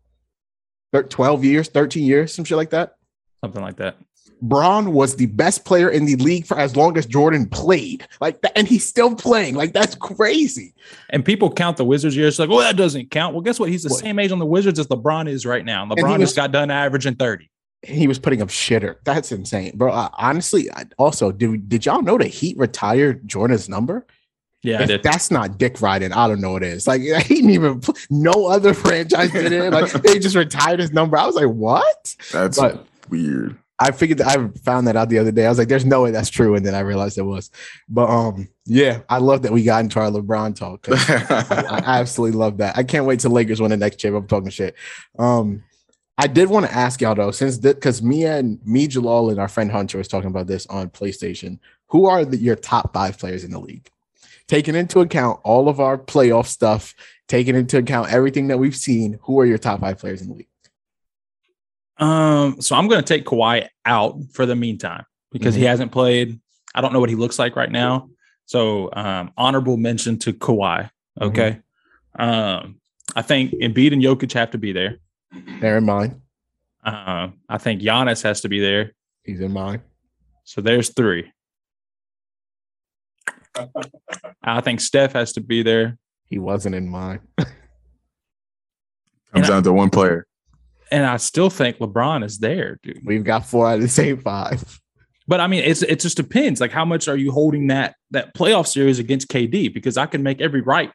12 1.10 1.44
years, 1.44 1.68
13 1.68 2.04
years, 2.04 2.34
some 2.34 2.44
shit 2.44 2.58
like 2.58 2.72
that? 2.72 2.96
Something 3.42 3.62
like 3.62 3.76
that. 3.76 3.98
Bron 4.42 4.94
was 4.94 5.16
the 5.16 5.26
best 5.28 5.66
player 5.66 5.90
in 5.90 6.06
the 6.06 6.16
league 6.18 6.46
for 6.46 6.58
as 6.58 6.76
long 6.76 6.98
as 6.98 7.06
Jordan 7.06 7.48
played. 7.48 8.08
Like 8.20 8.42
that, 8.42 8.58
and 8.58 8.68
he's 8.68 8.86
still 8.86 9.16
playing. 9.16 9.56
Like 9.56 9.74
that's 9.74 9.96
crazy. 9.96 10.74
And 11.10 11.24
people 11.24 11.52
count 11.52 11.78
the 11.78 11.86
Wizards 11.86 12.16
years 12.16 12.40
like, 12.40 12.50
well, 12.50 12.60
that 12.60 12.76
doesn't 12.76 13.12
count. 13.12 13.34
Well, 13.34 13.42
guess 13.42 13.60
what? 13.60 13.70
He's 13.70 13.84
the 13.84 13.90
what? 13.90 14.00
same 14.00 14.20
age 14.20 14.32
on 14.32 14.40
the 14.40 14.46
Wizards 14.46 14.80
as 14.80 14.88
LeBron 14.88 15.28
is 15.28 15.46
right 15.46 15.66
now. 15.66 15.86
LeBron 15.86 16.20
was, 16.20 16.30
just 16.30 16.36
got 16.36 16.52
done 16.52 16.70
averaging 16.72 17.16
30. 17.16 17.50
He 17.84 18.08
was 18.08 18.20
putting 18.20 18.42
up 18.42 18.50
shitter. 18.50 18.96
That's 19.04 19.32
insane, 19.32 19.74
bro. 19.76 19.92
Uh, 19.92 20.10
honestly, 20.14 20.72
I, 20.72 20.86
also, 20.98 21.32
did 21.32 21.70
did 21.70 21.86
y'all 21.86 22.02
know 22.02 22.18
the 22.18 22.28
Heat 22.28 22.58
retired 22.58 23.28
Jordan's 23.28 23.70
number? 23.70 24.06
Yeah, 24.64 24.82
if 24.82 25.04
that's 25.04 25.30
not 25.30 25.60
dick 25.60 25.80
riding, 25.80 26.12
I 26.12 26.28
don't 26.28 26.42
know 26.42 26.54
what 26.54 26.64
it 26.64 26.70
is. 26.70 26.88
Like 26.88 27.02
he 27.26 27.36
didn't 27.36 27.52
even 27.52 27.82
no 28.10 28.48
other 28.48 28.74
franchise 28.74 29.32
did 29.32 29.52
it. 29.52 29.72
Like 29.72 29.92
they 30.04 30.18
just 30.18 30.36
retired 30.36 30.80
his 30.80 30.92
number. 30.92 31.18
I 31.18 31.26
was 31.26 31.36
like, 31.36 31.50
what? 31.50 32.16
That's 32.32 32.60
but, 32.60 32.86
weird. 33.10 33.58
I 33.78 33.92
figured 33.92 34.20
that 34.20 34.28
I 34.28 34.48
found 34.60 34.88
that 34.88 34.96
out 34.96 35.10
the 35.10 35.20
other 35.20 35.32
day. 35.32 35.46
I 35.46 35.50
was 35.50 35.58
like, 35.58 35.68
there's 35.68 35.86
no 35.86 36.04
way 36.04 36.12
that's 36.12 36.30
true. 36.30 36.56
And 36.56 36.66
then 36.66 36.74
I 36.74 36.80
realized 36.80 37.18
it 37.18 37.24
was. 37.24 37.52
But 37.90 38.10
um, 38.10 38.48
yeah, 38.66 39.02
I 39.10 39.18
love 39.18 39.42
that 39.42 39.52
we 39.52 39.64
got 39.64 39.84
into 39.84 40.00
our 40.00 40.10
LeBron 40.10 40.56
talk. 40.56 40.88
I, 40.90 41.84
I, 41.86 42.00
absolutely 42.00 42.38
love 42.38 42.58
that. 42.58 42.78
I 42.78 42.84
can't 42.84 43.06
wait 43.06 43.20
till 43.20 43.32
Lakers 43.32 43.60
win 43.60 43.72
the 43.72 43.78
next 43.78 43.98
chip. 43.98 44.14
I'm 44.14 44.28
talking 44.28 44.50
shit. 44.50 44.76
Um, 45.20 45.64
I 46.18 46.28
did 46.28 46.50
want 46.50 46.66
to 46.66 46.74
ask 46.74 47.02
y'all 47.02 47.16
though, 47.16 47.32
since 47.32 47.58
because 47.58 48.02
me 48.02 48.24
and 48.24 48.66
me, 48.66 48.88
Jalal, 48.88 49.30
and 49.30 49.40
our 49.40 49.50
friend 49.50 49.70
Hunter 49.70 49.98
was 49.98 50.08
talking 50.08 50.30
about 50.30 50.48
this 50.48 50.66
on 50.68 50.90
PlayStation. 50.90 51.60
Who 51.88 52.06
are 52.06 52.24
the, 52.24 52.38
your 52.38 52.56
top 52.56 52.94
five 52.94 53.20
players 53.20 53.44
in 53.44 53.52
the 53.52 53.60
league? 53.60 53.90
Taking 54.48 54.76
into 54.76 55.02
account 55.02 55.42
all 55.44 55.68
of 55.68 55.82
our 55.82 55.98
playoff 55.98 56.46
stuff, 56.46 56.96
taking 57.28 57.56
into 57.56 57.78
account 57.78 58.14
everything 58.14 58.48
that 58.48 58.60
we've 58.60 58.76
seen, 58.76 59.20
who 59.24 59.40
are 59.40 59.46
your 59.46 59.58
top 59.58 59.82
five 59.82 59.98
players 59.98 60.22
in 60.22 60.30
the 60.30 60.36
league? 60.36 60.48
Um, 61.98 62.62
so 62.62 62.76
I'm 62.76 62.88
going 62.88 63.02
to 63.02 63.08
take 63.08 63.26
Kawhi 63.26 63.68
out 63.86 64.20
for 64.34 64.46
the 64.46 64.56
meantime 64.56 65.06
because 65.32 65.54
mm-hmm. 65.54 65.62
he 65.62 65.66
hasn't 65.68 65.92
played 65.92 66.40
I 66.76 66.82
don't 66.82 66.92
know 66.92 67.00
what 67.00 67.10
he 67.10 67.16
looks 67.16 67.40
like 67.40 67.56
right 67.56 67.72
now. 67.72 68.10
So 68.46 68.90
um, 68.94 69.32
honorable 69.38 69.78
mention 69.78 70.20
to 70.20 70.34
Kawhi. 70.34 70.90
Okay. 71.20 71.62
Um, 72.20 72.82
I 73.16 73.22
think 73.22 73.54
Embiid 73.54 73.94
and 73.94 74.02
Jokic 74.02 74.34
have 74.34 74.52
to 74.52 74.58
be 74.58 74.74
there. 74.74 74.98
They're 75.62 75.78
in 75.78 75.86
mine. 75.86 76.22
Uh, 76.84 77.30
I 77.48 77.58
think 77.58 77.82
Giannis 77.82 78.24
has 78.24 78.42
to 78.42 78.50
be 78.50 78.60
there. 78.60 78.92
He's 79.24 79.40
in 79.40 79.54
mine. 79.54 79.82
So 80.44 80.62
there's 80.62 80.94
three. 80.94 81.32
I 84.44 84.60
think 84.62 84.82
Steph 84.82 85.14
has 85.14 85.34
to 85.34 85.42
be 85.42 85.64
there. 85.64 85.98
He 86.26 86.38
wasn't 86.40 86.76
in 86.76 86.90
mine. 86.90 87.22
Comes 87.38 87.50
And 89.34 89.48
down 89.48 89.64
to 89.64 89.74
one 89.74 89.90
player. 89.90 90.28
And 90.92 91.06
I 91.06 91.18
still 91.18 91.50
think 91.50 91.78
LeBron 91.78 92.24
is 92.24 92.38
there, 92.40 92.80
dude. 92.84 93.02
We've 93.04 93.24
got 93.24 93.46
four 93.46 93.68
out 93.68 93.76
of 93.76 93.82
the 93.82 93.88
same 93.88 94.18
five. 94.18 94.80
But 95.28 95.40
I 95.40 95.48
mean, 95.48 95.64
it's 95.64 95.82
it 95.82 96.00
just 96.00 96.18
depends. 96.18 96.62
Like, 96.62 96.72
how 96.72 96.86
much 96.86 97.08
are 97.08 97.18
you 97.18 97.32
holding 97.32 97.68
that 97.68 97.96
that 98.12 98.36
playoff 98.36 98.68
series 98.68 99.00
against 99.00 99.28
KD? 99.28 99.74
Because 99.74 99.98
I 99.98 100.06
can 100.06 100.22
make 100.22 100.42
every 100.42 100.62
right 100.62 100.92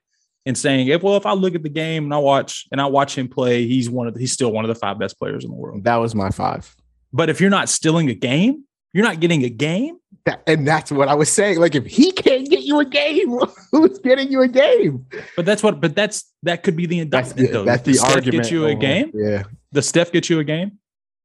in 0.47 0.55
saying, 0.55 0.89
if 0.89 1.03
well, 1.03 1.17
if 1.17 1.27
I 1.27 1.33
look 1.33 1.55
at 1.55 1.63
the 1.63 1.69
game 1.69 2.05
and 2.05 2.15
I 2.15 2.19
watch 2.19 2.67
and 2.71 2.81
I 2.81 2.87
watch 2.87 3.19
him 3.19 3.29
play, 3.29 3.67
he's 3.67 3.91
one 3.91 4.07
of 4.07 4.15
the, 4.15 4.21
he's 4.21 4.33
still 4.33 4.53
one 4.53 4.65
of 4.65 4.69
the 4.69 4.75
five 4.75 4.99
best 4.99 5.19
players 5.19 5.45
in 5.45 5.51
the 5.51 5.57
world. 5.57 5.85
That 5.85 5.97
was 5.97 6.15
my 6.15 6.31
five. 6.31 6.75
But 7.13 7.29
if 7.29 7.41
you're 7.41 7.51
not 7.51 7.69
stealing 7.69 8.09
a 8.09 8.15
game, 8.15 8.65
you're 8.93 9.05
not 9.05 9.21
getting 9.21 9.45
a 9.45 9.49
game. 9.49 9.97
That, 10.27 10.43
and 10.47 10.67
that's 10.67 10.93
what 10.93 11.09
I 11.09 11.15
was 11.15 11.31
saying. 11.33 11.59
Like, 11.59 11.75
if 11.75 11.87
he 11.87 12.13
can't 12.13 12.49
get 12.49 12.63
you 12.63 12.79
a 12.79 12.85
game, 12.85 13.39
who's 13.73 13.99
getting 13.99 14.31
you 14.31 14.43
a 14.43 14.49
game? 14.49 15.07
But 15.35 15.47
that's 15.47 15.63
what. 15.63 15.81
But 15.81 15.95
that's 15.97 16.33
that 16.43 16.63
could 16.63 16.77
be 16.77 16.87
the 16.87 17.05
That's 17.05 17.31
indictment. 17.33 17.49
the, 17.49 17.59
though. 17.59 17.65
that's 17.65 17.83
the 17.83 17.95
Steph 17.95 18.15
argument. 18.15 18.45
Get 18.45 18.53
you 18.53 18.67
a 18.67 18.75
game? 18.75 19.11
Yeah. 19.15 19.45
Does 19.73 19.89
Steph 19.89 20.13
get 20.13 20.29
you 20.29 20.39
a 20.41 20.45
game? 20.45 20.79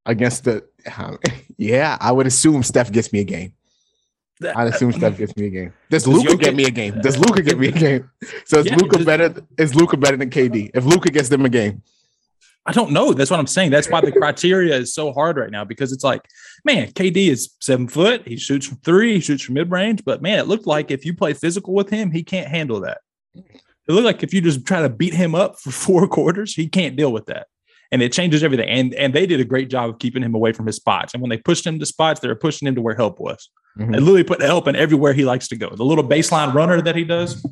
Against 0.04 0.44
the, 0.44 0.64
um, 0.96 1.18
yeah, 1.56 1.96
I 2.00 2.12
would 2.12 2.26
assume 2.26 2.62
Steph 2.62 2.92
gets 2.92 3.12
me 3.12 3.20
a 3.20 3.24
game. 3.24 3.52
I'd 4.42 4.68
assume 4.68 4.90
uh, 4.90 4.98
Steph 4.98 5.16
gets 5.16 5.36
me 5.36 5.46
a 5.46 5.50
game. 5.50 5.72
Does 5.88 6.06
Luka 6.06 6.34
Jokic- 6.34 6.40
get 6.40 6.54
me 6.54 6.64
a 6.64 6.70
game? 6.70 7.00
Does 7.00 7.18
Luka 7.18 7.42
get 7.42 7.58
me 7.58 7.68
a 7.68 7.72
game? 7.72 8.10
So 8.44 8.58
is 8.58 8.66
Yeah, 8.66 8.76
Luka 8.76 9.02
better? 9.04 9.34
Is 9.56 9.74
Luka 9.74 9.96
better 9.96 10.16
than 10.16 10.30
KD? 10.30 10.70
If 10.74 10.84
Luka 10.84 11.10
gets 11.10 11.30
them 11.30 11.46
a 11.46 11.48
game, 11.48 11.82
I 12.66 12.72
don't 12.72 12.90
know. 12.90 13.12
That's 13.12 13.30
what 13.30 13.38
I'm 13.38 13.46
saying. 13.46 13.70
That's 13.70 13.88
why 13.88 14.00
the 14.00 14.10
criteria 14.12 14.76
is 14.76 14.92
so 14.92 15.12
hard 15.12 15.36
right 15.36 15.50
now 15.50 15.64
because 15.64 15.92
it's 15.92 16.02
like, 16.02 16.22
man, 16.64 16.88
KD 16.88 17.28
is 17.28 17.54
seven 17.60 17.86
foot. 17.86 18.26
He 18.26 18.36
shoots 18.36 18.66
from 18.66 18.78
three. 18.78 19.14
He 19.14 19.20
shoots 19.20 19.44
from 19.44 19.54
mid 19.54 19.70
range. 19.70 20.04
But 20.04 20.20
man, 20.20 20.38
it 20.38 20.48
looked 20.48 20.66
like 20.66 20.90
if 20.90 21.04
you 21.04 21.14
play 21.14 21.32
physical 21.32 21.74
with 21.74 21.88
him, 21.88 22.10
he 22.10 22.24
can't 22.24 22.48
handle 22.48 22.80
that. 22.80 22.98
It 23.34 23.92
looked 23.92 24.04
like 24.04 24.22
if 24.24 24.34
you 24.34 24.40
just 24.40 24.66
try 24.66 24.82
to 24.82 24.88
beat 24.88 25.14
him 25.14 25.34
up 25.34 25.58
for 25.60 25.70
four 25.86 26.08
quarters, 26.08 26.54
he 26.54 26.68
can't 26.68 26.96
deal 26.96 27.12
with 27.12 27.26
that. 27.26 27.46
And 27.92 28.02
it 28.02 28.12
changes 28.12 28.42
everything. 28.42 28.68
And 28.68 28.94
and 28.94 29.14
they 29.14 29.26
did 29.26 29.40
a 29.40 29.44
great 29.44 29.70
job 29.70 29.90
of 29.90 29.98
keeping 29.98 30.22
him 30.22 30.34
away 30.34 30.52
from 30.52 30.66
his 30.66 30.76
spots. 30.76 31.14
And 31.14 31.20
when 31.22 31.30
they 31.30 31.38
pushed 31.38 31.66
him 31.66 31.78
to 31.78 31.86
spots, 31.86 32.20
they 32.20 32.28
were 32.28 32.34
pushing 32.34 32.66
him 32.66 32.74
to 32.74 32.82
where 32.82 32.94
help 32.94 33.20
was. 33.20 33.48
Mhm. 33.78 33.92
They 33.92 33.98
literally 34.00 34.24
put 34.24 34.40
help 34.40 34.66
in 34.66 34.76
everywhere 34.76 35.12
he 35.12 35.24
likes 35.24 35.48
to 35.48 35.56
go. 35.56 35.70
The 35.70 35.84
little 35.84 36.04
baseline 36.04 36.54
runner 36.54 36.80
that 36.80 36.96
he 36.96 37.04
does, 37.04 37.46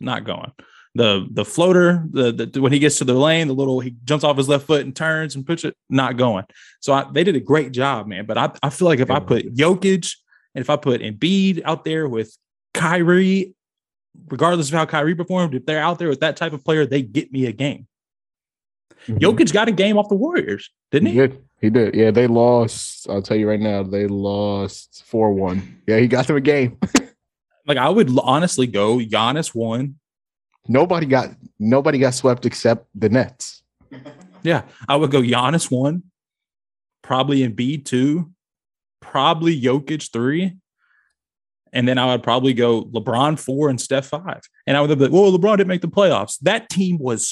not 0.00 0.24
going. 0.24 0.52
The 0.94 1.26
the 1.30 1.44
floater, 1.44 2.04
the, 2.10 2.32
the 2.32 2.60
when 2.62 2.72
he 2.72 2.78
gets 2.78 2.98
to 2.98 3.04
the 3.04 3.14
lane, 3.14 3.48
the 3.48 3.54
little 3.54 3.80
he 3.80 3.94
jumps 4.04 4.24
off 4.24 4.36
his 4.36 4.48
left 4.48 4.66
foot 4.66 4.84
and 4.84 4.96
turns 4.96 5.34
and 5.34 5.46
puts 5.46 5.64
it, 5.64 5.76
not 5.90 6.16
going. 6.16 6.44
So 6.80 6.92
I, 6.92 7.06
they 7.12 7.24
did 7.24 7.36
a 7.36 7.40
great 7.40 7.72
job, 7.72 8.06
man. 8.06 8.24
But 8.24 8.38
I, 8.38 8.50
I 8.62 8.70
feel 8.70 8.88
like 8.88 9.00
if 9.00 9.10
I 9.10 9.20
put 9.20 9.54
Jokic 9.54 10.14
and 10.54 10.62
if 10.62 10.70
I 10.70 10.76
put 10.76 11.02
Embiid 11.02 11.62
out 11.64 11.84
there 11.84 12.08
with 12.08 12.36
Kyrie, 12.74 13.54
regardless 14.28 14.68
of 14.68 14.74
how 14.74 14.86
Kyrie 14.86 15.14
performed, 15.14 15.54
if 15.54 15.66
they're 15.66 15.82
out 15.82 15.98
there 15.98 16.08
with 16.08 16.20
that 16.20 16.36
type 16.36 16.52
of 16.52 16.64
player, 16.64 16.86
they 16.86 17.02
get 17.02 17.32
me 17.32 17.46
a 17.46 17.52
game. 17.52 17.87
Mhm. 19.06 19.18
Jokic 19.20 19.52
got 19.52 19.68
a 19.68 19.72
game 19.72 19.96
off 19.96 20.08
the 20.08 20.14
Warriors, 20.16 20.70
didn't 20.90 21.06
he 21.08 21.12
he? 21.14 21.18
did. 21.20 21.38
He 21.60 21.70
did. 21.70 21.94
Yeah, 21.94 22.10
they 22.10 22.26
lost. 22.26 23.08
I'll 23.10 23.22
tell 23.22 23.36
you 23.36 23.48
right 23.48 23.58
now, 23.60 23.82
they 23.82 24.06
lost 24.06 25.04
four 25.06 25.32
one. 25.32 25.80
Yeah, 25.86 25.98
he 25.98 26.06
got 26.08 26.26
them 26.26 26.36
a 26.36 26.40
game. 26.40 26.78
Like 27.66 27.76
I 27.76 27.90
would 27.90 28.10
honestly 28.22 28.66
go 28.66 28.96
Giannis 28.96 29.54
one. 29.54 29.96
nobody 30.66 31.04
got 31.04 31.28
nobody 31.58 31.98
got 31.98 32.14
swept 32.14 32.46
except 32.46 32.86
the 32.94 33.10
Nets. 33.10 33.62
Yeah, 34.42 34.62
I 34.88 34.96
would 34.96 35.10
go 35.10 35.20
Giannis 35.20 35.70
one, 35.70 36.04
probably 37.02 37.46
Embiid 37.46 37.84
two, 37.84 38.30
probably 39.02 39.60
Jokic 39.60 40.10
three, 40.10 40.56
and 41.74 41.86
then 41.86 41.98
I 41.98 42.06
would 42.06 42.22
probably 42.22 42.54
go 42.54 42.84
LeBron 42.84 43.38
four 43.38 43.68
and 43.68 43.78
Steph 43.78 44.06
five. 44.06 44.40
And 44.66 44.74
I 44.74 44.80
would 44.80 44.88
be 44.98 45.04
like, 45.04 45.12
well, 45.12 45.30
LeBron 45.30 45.58
didn't 45.58 45.68
make 45.68 45.82
the 45.82 45.88
playoffs. 45.88 46.38
That 46.40 46.70
team 46.70 46.96
was 46.98 47.28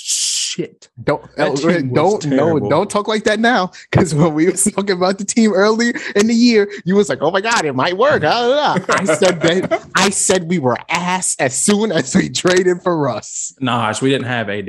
shit. 0.57 0.89
Don't 1.03 1.23
That 1.37 1.53
uh, 1.53 1.57
team 1.57 1.91
was 1.91 2.25
don't 2.25 2.27
no 2.37 2.59
don't 2.71 2.91
talk 2.91 3.09
like 3.09 3.25
that 3.25 3.39
now. 3.41 3.71
Because 3.91 4.15
when 4.15 4.35
we 4.35 4.47
was 4.47 4.65
talking 4.65 4.97
about 4.97 5.19
the 5.19 5.25
team 5.25 5.53
earlier 5.53 5.93
in 6.15 6.27
the 6.27 6.35
year, 6.35 6.71
you 6.85 6.97
was 6.97 7.09
like, 7.09 7.19
"Oh 7.21 7.31
my 7.31 7.41
god, 7.41 7.65
it 7.65 7.75
might 7.75 7.97
work." 7.97 8.23
Ah, 8.25 8.77
ah, 8.79 8.85
ah. 8.89 8.97
I 9.01 9.05
said 9.05 9.41
that. 9.43 9.87
I 9.95 10.11
said 10.11 10.49
we 10.49 10.59
were 10.59 10.77
ass 10.89 11.37
as 11.39 11.55
soon 11.55 11.93
as 11.93 12.15
we 12.15 12.29
traded 12.29 12.83
for 12.83 12.97
Russ. 12.97 13.55
Nah, 13.61 13.93
we 14.01 14.11
didn't 14.11 14.27
have 14.27 14.49
AD. 14.49 14.69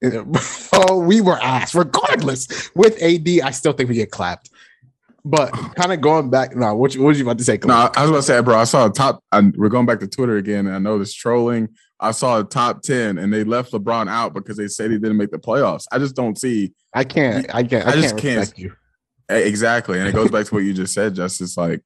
oh, 0.72 0.98
we 0.98 1.20
were 1.20 1.40
ass. 1.40 1.74
Regardless, 1.74 2.70
with 2.74 3.02
AD, 3.02 3.28
I 3.42 3.50
still 3.50 3.72
think 3.72 3.88
we 3.88 3.96
get 3.96 4.10
clapped. 4.10 4.50
But 5.24 5.50
kind 5.74 5.92
of 5.92 6.00
going 6.00 6.30
back, 6.30 6.54
no, 6.56 6.74
what, 6.74 6.94
you- 6.94 7.02
what 7.02 7.08
was 7.08 7.18
you 7.18 7.24
about 7.24 7.38
to 7.38 7.44
say? 7.44 7.58
No, 7.64 7.90
I 7.94 8.02
was 8.02 8.10
about 8.10 8.16
to 8.18 8.22
say, 8.22 8.40
bro. 8.40 8.56
I 8.56 8.64
saw 8.64 8.86
a 8.86 8.90
top. 8.90 9.22
And 9.32 9.54
we're 9.56 9.68
going 9.68 9.84
back 9.84 10.00
to 10.00 10.06
Twitter 10.08 10.36
again. 10.36 10.66
And 10.66 10.74
I 10.74 10.78
know 10.78 10.98
this 10.98 11.12
trolling. 11.12 11.68
I 12.00 12.12
saw 12.12 12.40
a 12.40 12.44
top 12.44 12.82
ten, 12.82 13.18
and 13.18 13.32
they 13.32 13.44
left 13.44 13.72
LeBron 13.72 14.08
out 14.08 14.32
because 14.34 14.56
they 14.56 14.68
said 14.68 14.90
he 14.90 14.98
didn't 14.98 15.16
make 15.16 15.30
the 15.30 15.38
playoffs. 15.38 15.84
I 15.90 15.98
just 15.98 16.14
don't 16.14 16.38
see 16.38 16.72
I 16.94 17.04
can't. 17.04 17.52
I 17.54 17.62
can't. 17.62 17.86
I, 17.86 17.92
I 17.92 17.94
just 17.94 18.16
can't, 18.16 18.54
can't- 18.54 18.72
exactly, 19.28 19.98
and 19.98 20.08
it 20.08 20.14
goes 20.14 20.30
back 20.30 20.46
to 20.46 20.54
what 20.54 20.64
you 20.64 20.72
just 20.72 20.94
said, 20.94 21.14
Justice. 21.14 21.56
Like, 21.56 21.82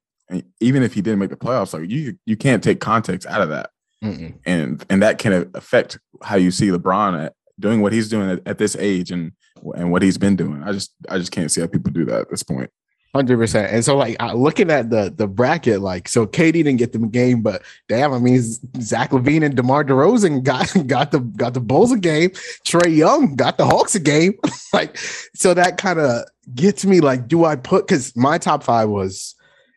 even 0.60 0.82
if 0.82 0.94
he 0.94 1.00
didn't 1.02 1.18
make 1.18 1.30
the 1.30 1.36
playoffs, 1.36 1.74
like 1.74 1.90
you, 1.90 2.16
you 2.26 2.36
can't 2.36 2.62
take 2.62 2.80
context 2.80 3.26
out 3.26 3.40
of 3.40 3.48
that, 3.48 3.70
Mm-mm. 4.04 4.34
and 4.44 4.84
and 4.90 5.02
that 5.02 5.18
can 5.18 5.50
affect 5.54 5.98
how 6.22 6.36
you 6.36 6.50
see 6.50 6.68
LeBron 6.68 7.26
at 7.26 7.34
doing 7.58 7.80
what 7.80 7.92
he's 7.92 8.08
doing 8.08 8.30
at, 8.30 8.46
at 8.46 8.58
this 8.58 8.76
age 8.76 9.10
and 9.10 9.32
and 9.76 9.90
what 9.92 10.02
he's 10.02 10.18
been 10.18 10.36
doing. 10.36 10.62
I 10.62 10.72
just 10.72 10.94
I 11.08 11.18
just 11.18 11.32
can't 11.32 11.50
see 11.50 11.60
how 11.60 11.66
people 11.66 11.92
do 11.92 12.04
that 12.06 12.22
at 12.22 12.30
this 12.30 12.42
point. 12.42 12.70
Hundred 13.14 13.36
percent. 13.36 13.70
And 13.70 13.84
so, 13.84 13.98
like, 13.98 14.16
looking 14.34 14.70
at 14.70 14.88
the 14.88 15.12
the 15.14 15.26
bracket, 15.26 15.82
like, 15.82 16.08
so 16.08 16.26
KD 16.26 16.52
didn't 16.52 16.76
get 16.76 16.92
the 16.92 16.98
game, 16.98 17.42
but 17.42 17.60
damn, 17.86 18.14
I 18.14 18.18
mean, 18.18 18.40
Zach 18.80 19.10
LaVine 19.10 19.44
and 19.44 19.54
DeMar 19.54 19.84
DeRozan 19.84 20.42
got 20.42 20.74
got 20.86 21.10
the 21.10 21.20
got 21.20 21.52
the 21.52 21.60
Bulls 21.60 21.92
a 21.92 21.98
game. 21.98 22.30
Trae 22.64 22.96
Young 22.96 23.36
got 23.36 23.58
the 23.58 23.66
Hawks 23.66 23.94
a 23.94 24.00
game. 24.00 24.38
like, 24.72 24.96
so 25.34 25.52
that 25.52 25.76
kind 25.76 26.00
of 26.00 26.24
gets 26.54 26.86
me. 26.86 27.00
Like, 27.00 27.28
do 27.28 27.44
I 27.44 27.56
put? 27.56 27.86
Because 27.86 28.16
my 28.16 28.38
top 28.38 28.62
five 28.62 28.88
was 28.88 29.34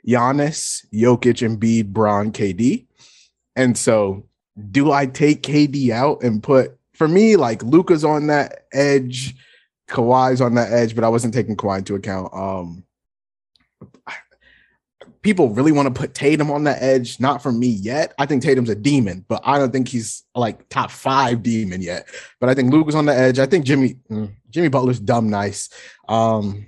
Giannis, 0.07 0.85
Jokic, 0.93 1.45
Embiid, 1.45 1.87
Bron, 1.87 2.31
KD, 2.31 2.85
and 3.57 3.77
so 3.77 4.25
do 4.71 4.93
I 4.93 5.07
take 5.07 5.43
KD 5.43 5.89
out 5.89 6.23
and 6.23 6.41
put? 6.41 6.77
For 6.93 7.09
me, 7.09 7.35
like, 7.35 7.61
Luka's 7.63 8.05
on 8.05 8.27
that 8.27 8.67
edge. 8.71 9.35
Kawhi's 9.89 10.39
on 10.39 10.55
that 10.55 10.71
edge, 10.71 10.95
but 10.95 11.03
I 11.03 11.09
wasn't 11.09 11.33
taking 11.33 11.57
Kawhi 11.57 11.79
into 11.79 11.95
account. 11.95 12.33
Um, 12.33 12.84
people 15.25 15.49
really 15.49 15.71
want 15.71 15.87
to 15.87 15.99
put 15.99 16.13
Tatum 16.13 16.51
on 16.51 16.63
the 16.63 16.81
edge. 16.81 17.19
Not 17.19 17.41
for 17.41 17.51
me 17.51 17.67
yet. 17.67 18.13
I 18.19 18.27
think 18.27 18.43
Tatum's 18.43 18.69
a 18.69 18.75
demon, 18.75 19.25
but 19.27 19.41
I 19.43 19.57
don't 19.57 19.71
think 19.71 19.87
he's 19.87 20.23
like 20.35 20.69
top 20.69 20.91
five 20.91 21.41
demon 21.41 21.81
yet. 21.81 22.07
But 22.39 22.49
I 22.49 22.53
think 22.53 22.71
Luke 22.71 22.87
is 22.87 22.93
on 22.93 23.05
the 23.07 23.13
edge. 23.17 23.39
I 23.39 23.47
think 23.47 23.65
Jimmy 23.65 23.95
mm, 24.09 24.31
Jimmy 24.51 24.67
Butler's 24.69 24.99
dumb 24.99 25.29
nice. 25.31 25.69
Um, 26.07 26.67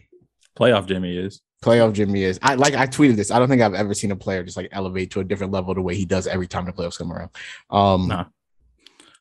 Playoff 0.60 0.88
Jimmy 0.88 1.16
is. 1.16 1.40
playoff 1.64 1.94
Jimmy 1.94 2.24
is. 2.24 2.40
I 2.42 2.56
like 2.56 2.74
I 2.74 2.88
tweeted 2.88 3.16
this. 3.16 3.30
I 3.30 3.38
don't 3.38 3.48
think 3.48 3.62
I've 3.62 3.76
ever 3.76 3.94
seen 3.94 4.10
a 4.12 4.16
player 4.16 4.44
just 4.44 4.58
like 4.58 4.70
elevate 4.72 5.12
to 5.12 5.20
a 5.20 5.24
different 5.24 5.54
level 5.54 5.76
the 5.76 5.82
way 5.84 5.96
he 5.96 6.06
does 6.06 6.26
every 6.26 6.48
time 6.48 6.66
the 6.66 6.74
playoffs 6.74 6.98
come 6.98 7.14
around. 7.14 7.30
Um, 7.70 8.08
Nah. 8.08 8.26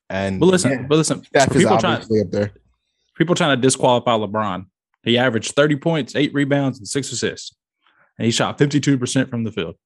and 0.09 0.41
But 0.41 0.47
listen, 0.47 0.71
yeah, 0.73 0.83
but 0.89 0.97
listen, 0.97 1.23
Steph 1.25 1.55
is 1.55 1.63
people 1.63 1.77
trying 1.79 1.93
obviously 1.97 2.23
up 2.23 2.31
there. 2.31 2.53
people 3.17 3.35
trying 3.35 3.55
to 3.55 3.61
disqualify 3.61 4.13
LeBron. 4.13 4.65
He 5.03 5.19
averaged 5.19 5.53
30 5.53 5.77
points, 5.77 6.17
eight 6.17 6.33
rebounds, 6.33 6.79
and 6.79 6.89
six 6.89 7.13
assists. 7.13 7.55
And 8.19 8.27
he 8.27 8.33
shot 8.33 8.59
52% 8.59 9.29
from 9.29 9.45
the 9.45 9.53
field. 9.53 9.77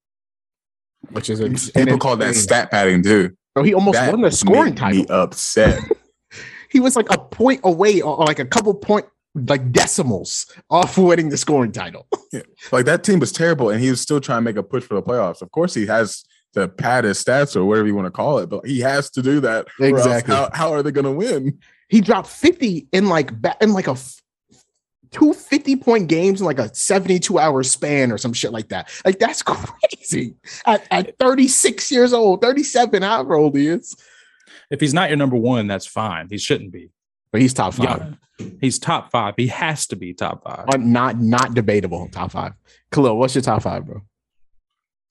Which 1.11 1.29
is 1.29 1.39
a, 1.39 1.49
People 1.73 1.97
call 1.97 2.15
that 2.17 2.35
stat 2.35 2.71
padding 2.71 3.03
too. 3.03 3.35
Bro, 3.53 3.63
he 3.63 3.73
almost 3.73 3.95
That 3.95 4.11
won 4.11 4.21
the 4.21 4.31
scoring 4.31 4.75
made 4.79 4.95
me 4.95 5.05
upset. 5.09 5.79
he 6.69 6.79
was 6.79 6.95
like 6.95 7.11
a 7.11 7.17
point 7.17 7.61
away 7.63 8.01
or, 8.01 8.17
or 8.17 8.25
like 8.25 8.39
a 8.39 8.45
couple 8.45 8.73
point 8.73 9.05
like 9.33 9.71
decimals 9.71 10.45
off 10.69 10.97
winning 10.97 11.29
the 11.29 11.37
scoring 11.37 11.71
title. 11.71 12.07
yeah. 12.31 12.41
like 12.71 12.85
that 12.85 13.03
team 13.03 13.19
was 13.19 13.31
terrible, 13.31 13.69
and 13.69 13.81
he 13.81 13.89
was 13.89 14.01
still 14.01 14.21
trying 14.21 14.39
to 14.39 14.41
make 14.43 14.57
a 14.57 14.63
push 14.63 14.83
for 14.83 14.95
the 14.95 15.01
playoffs. 15.01 15.41
Of 15.41 15.51
course, 15.51 15.73
he 15.73 15.85
has 15.87 16.23
to 16.53 16.67
pad 16.67 17.05
his 17.05 17.23
stats 17.23 17.55
or 17.55 17.65
whatever 17.65 17.87
you 17.87 17.95
want 17.95 18.07
to 18.07 18.11
call 18.11 18.39
it, 18.39 18.49
but 18.49 18.65
he 18.65 18.79
has 18.79 19.09
to 19.11 19.21
do 19.21 19.39
that. 19.41 19.67
or 19.79 19.85
else 19.85 20.05
Exactly. 20.05 20.35
How, 20.35 20.49
how 20.53 20.73
are 20.73 20.83
they 20.83 20.91
going 20.91 21.05
to 21.05 21.11
win? 21.11 21.59
He 21.87 22.01
dropped 22.01 22.27
50 22.27 22.87
in 22.91 23.07
like 23.07 23.33
ba- 23.41 23.55
in 23.61 23.73
like 23.73 23.87
a 23.87 23.91
f- 23.91 24.21
two 25.11 25.33
50 25.33 25.75
point 25.77 26.07
games 26.07 26.39
in 26.39 26.45
like 26.45 26.59
a 26.59 26.73
72 26.73 27.37
hour 27.37 27.63
span 27.63 28.11
or 28.11 28.17
some 28.17 28.33
shit 28.33 28.51
like 28.51 28.69
that. 28.69 28.89
Like 29.05 29.19
that's 29.19 29.41
crazy. 29.45 30.35
At, 30.65 30.85
at 30.91 31.17
36 31.19 31.91
years 31.91 32.13
old, 32.13 32.41
37, 32.41 33.01
however 33.01 33.35
old 33.35 33.55
he 33.55 33.67
is. 33.67 33.95
If 34.69 34.79
he's 34.79 34.93
not 34.93 35.09
your 35.09 35.17
number 35.17 35.35
one, 35.35 35.67
that's 35.67 35.85
fine. 35.85 36.27
He 36.29 36.37
shouldn't 36.37 36.71
be. 36.71 36.91
But 37.31 37.41
he's 37.41 37.53
top 37.53 37.73
five. 37.73 38.17
Yeah, 38.39 38.47
he's 38.59 38.77
top 38.79 39.11
five. 39.11 39.35
He 39.37 39.47
has 39.47 39.87
to 39.87 39.95
be 39.95 40.13
top 40.13 40.43
five. 40.43 40.65
Uh, 40.67 40.77
Not 40.77 41.19
not 41.19 41.53
debatable 41.53 42.09
top 42.09 42.31
five. 42.31 42.53
Khalil, 42.91 43.17
what's 43.17 43.35
your 43.35 43.41
top 43.41 43.61
five, 43.63 43.85
bro? 43.85 44.01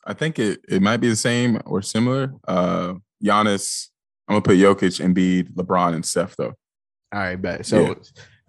I 0.04 0.12
think 0.14 0.38
it 0.38 0.60
it 0.68 0.82
might 0.82 0.98
be 0.98 1.08
the 1.08 1.16
same 1.16 1.60
or 1.64 1.80
similar. 1.82 2.34
Uh 2.46 2.94
Giannis, 3.24 3.88
I'm 4.28 4.34
gonna 4.34 4.42
put 4.42 4.56
Jokic, 4.58 5.00
Embiid, 5.02 5.54
LeBron, 5.54 5.94
and 5.94 6.04
Steph 6.04 6.36
though. 6.36 6.54
All 7.12 7.20
right, 7.20 7.36
bet. 7.40 7.64
So 7.66 7.80
Yeah. 7.80 7.94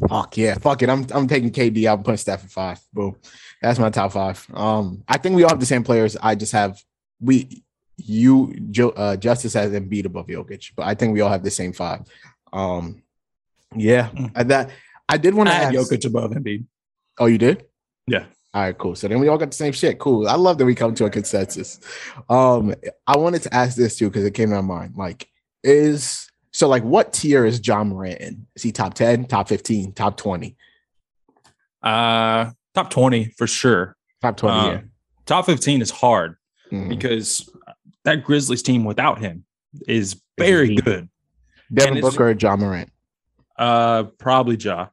Fuck 0.09 0.37
yeah, 0.37 0.55
fuck 0.57 0.81
it. 0.81 0.89
I'm 0.89 1.05
I'm 1.11 1.27
taking 1.27 1.51
KD. 1.51 1.91
I'm 1.91 2.03
putting 2.03 2.17
Steph 2.17 2.43
at 2.43 2.51
five. 2.51 2.79
Boom. 2.93 3.15
That's 3.61 3.79
my 3.79 3.89
top 3.89 4.11
five. 4.13 4.45
Um, 4.53 5.03
I 5.07 5.17
think 5.17 5.35
we 5.35 5.43
all 5.43 5.49
have 5.49 5.59
the 5.59 5.65
same 5.65 5.83
players. 5.83 6.17
I 6.21 6.35
just 6.35 6.51
have 6.53 6.81
we 7.19 7.63
you 7.97 8.53
Joe 8.71 8.89
uh, 8.89 9.15
Justice 9.15 9.53
has 9.53 9.71
Embiid 9.71 10.05
above 10.05 10.27
Jokic, 10.27 10.71
but 10.75 10.87
I 10.87 10.95
think 10.95 11.13
we 11.13 11.21
all 11.21 11.29
have 11.29 11.43
the 11.43 11.51
same 11.51 11.73
five. 11.73 12.01
Um, 12.51 13.03
yeah, 13.75 14.09
Mm. 14.09 14.47
that 14.47 14.69
I 15.07 15.17
did 15.17 15.33
want 15.33 15.49
to 15.49 15.55
ask. 15.55 15.73
Jokic 15.73 16.05
above 16.05 16.31
Embiid. 16.31 16.65
Oh, 17.19 17.27
you 17.27 17.37
did? 17.37 17.65
Yeah. 18.07 18.25
All 18.53 18.63
right, 18.63 18.77
cool. 18.77 18.95
So 18.95 19.07
then 19.07 19.19
we 19.19 19.27
all 19.29 19.37
got 19.37 19.51
the 19.51 19.55
same 19.57 19.71
shit. 19.71 19.99
Cool. 19.99 20.27
I 20.27 20.35
love 20.35 20.57
that 20.57 20.65
we 20.65 20.75
come 20.75 20.93
to 20.95 21.05
a 21.05 21.09
consensus. 21.09 21.79
Um, 22.29 22.73
I 23.07 23.15
wanted 23.17 23.43
to 23.43 23.53
ask 23.53 23.77
this 23.77 23.97
too 23.97 24.09
because 24.09 24.25
it 24.25 24.33
came 24.33 24.49
to 24.49 24.55
my 24.55 24.61
mind. 24.61 24.95
Like, 24.97 25.29
is 25.63 26.30
so 26.51 26.67
like 26.67 26.83
what 26.83 27.13
tier 27.13 27.45
is 27.45 27.65
Ja 27.65 27.83
Morant 27.83 28.19
in? 28.19 28.47
Is 28.55 28.63
he 28.63 28.71
top 28.71 28.93
10, 28.93 29.25
top 29.25 29.47
15, 29.47 29.93
top 29.93 30.17
20? 30.17 30.55
Uh, 31.83 32.51
top 32.75 32.89
20 32.89 33.25
for 33.37 33.47
sure. 33.47 33.95
Top 34.21 34.37
20, 34.37 34.55
Uh, 34.57 34.71
yeah. 34.71 34.81
Top 35.25 35.45
15 35.45 35.81
is 35.81 35.89
hard 35.91 36.35
Mhm. 36.71 36.89
because 36.89 37.49
that 38.03 38.23
Grizzlies 38.23 38.61
team 38.63 38.83
without 38.83 39.19
him 39.19 39.45
is 39.87 40.21
very 40.37 40.75
deep. 40.75 40.85
good. 40.85 41.09
Devin 41.73 41.93
and 41.93 42.01
Booker 42.01 42.29
or 42.29 42.31
Ja 42.31 42.55
Morant. 42.55 42.89
Uh, 43.57 44.03
probably 44.17 44.57
Ja. 44.57 44.87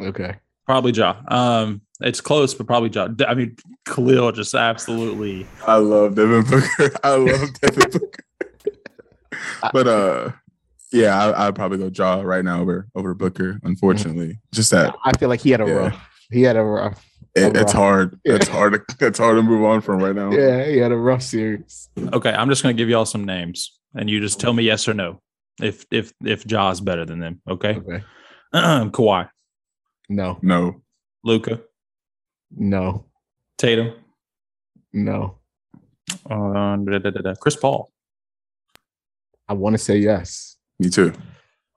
Okay. 0.00 0.36
Probably 0.66 0.92
Ja. 0.92 1.16
Um, 1.28 1.80
it's 2.00 2.20
close, 2.20 2.52
but 2.54 2.66
probably 2.66 2.90
Ja. 2.90 3.08
I 3.26 3.34
mean, 3.34 3.56
Khalil 3.86 4.32
just 4.32 4.54
absolutely. 4.54 5.46
I 5.66 5.76
love 5.76 6.14
Devin 6.14 6.42
Booker. 6.44 6.90
I 7.04 7.14
love 7.16 7.52
Devin 7.60 7.90
Booker. 7.92 8.24
but 9.72 9.86
uh 9.88 10.30
yeah, 10.92 11.16
I, 11.16 11.46
I'd 11.48 11.54
probably 11.54 11.78
go 11.78 11.90
draw 11.90 12.20
right 12.20 12.44
now 12.44 12.60
over 12.60 12.88
over 12.94 13.14
Booker, 13.14 13.58
unfortunately. 13.62 14.38
Just 14.52 14.70
that 14.72 14.94
I 15.04 15.12
feel 15.18 15.28
like 15.28 15.40
he 15.40 15.50
had 15.50 15.60
a 15.60 15.66
Yeah. 15.66 15.72
rough. 15.72 16.08
He 16.30 16.42
had 16.42 16.56
a 16.56 16.62
rough. 16.64 17.04
it, 17.34 17.56
it's 17.56 17.72
hard. 17.72 18.18
Yeah. 18.24 18.34
It's 18.36 18.48
hard 18.48 18.72
to 18.74 19.06
it's 19.06 19.18
hard 19.18 19.36
to 19.36 19.42
move 19.42 19.64
on 19.64 19.80
from 19.80 20.02
right 20.02 20.14
now. 20.14 20.30
Yeah, 20.32 20.64
he 20.64 20.78
had 20.78 20.92
a 20.92 20.96
rough 20.96 21.22
series. 21.22 21.88
Okay, 21.98 22.32
I'm 22.32 22.48
just 22.48 22.62
gonna 22.62 22.74
give 22.74 22.88
y'all 22.88 23.04
some 23.06 23.24
names, 23.24 23.78
and 23.94 24.08
you 24.10 24.20
just 24.20 24.38
tell 24.40 24.52
me 24.52 24.62
yes 24.64 24.86
or 24.88 24.94
no 24.94 25.20
if 25.60 25.84
if 25.90 26.12
if 26.24 26.50
Ja 26.50 26.70
is 26.70 26.80
better 26.80 27.04
than 27.04 27.18
them. 27.20 27.40
Okay, 27.48 27.76
Okay. 27.76 28.04
Kawhi, 28.54 29.28
No, 30.08 30.38
No. 30.42 30.82
Luka, 31.24 31.60
no, 32.50 33.06
Tatum, 33.58 33.92
no. 34.92 35.38
uh, 36.28 36.76
da, 36.76 36.98
da, 36.98 37.10
da, 37.10 37.20
da, 37.22 37.34
Chris 37.36 37.56
Paul. 37.56 37.90
I 39.48 39.52
want 39.54 39.74
to 39.74 39.78
say 39.78 39.98
yes. 39.98 40.56
Me 40.82 40.90
too. 40.90 41.12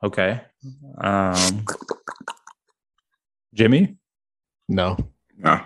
Okay, 0.03 0.41
um, 0.97 1.63
Jimmy, 3.53 3.97
No. 4.67 4.97
No. 5.37 5.61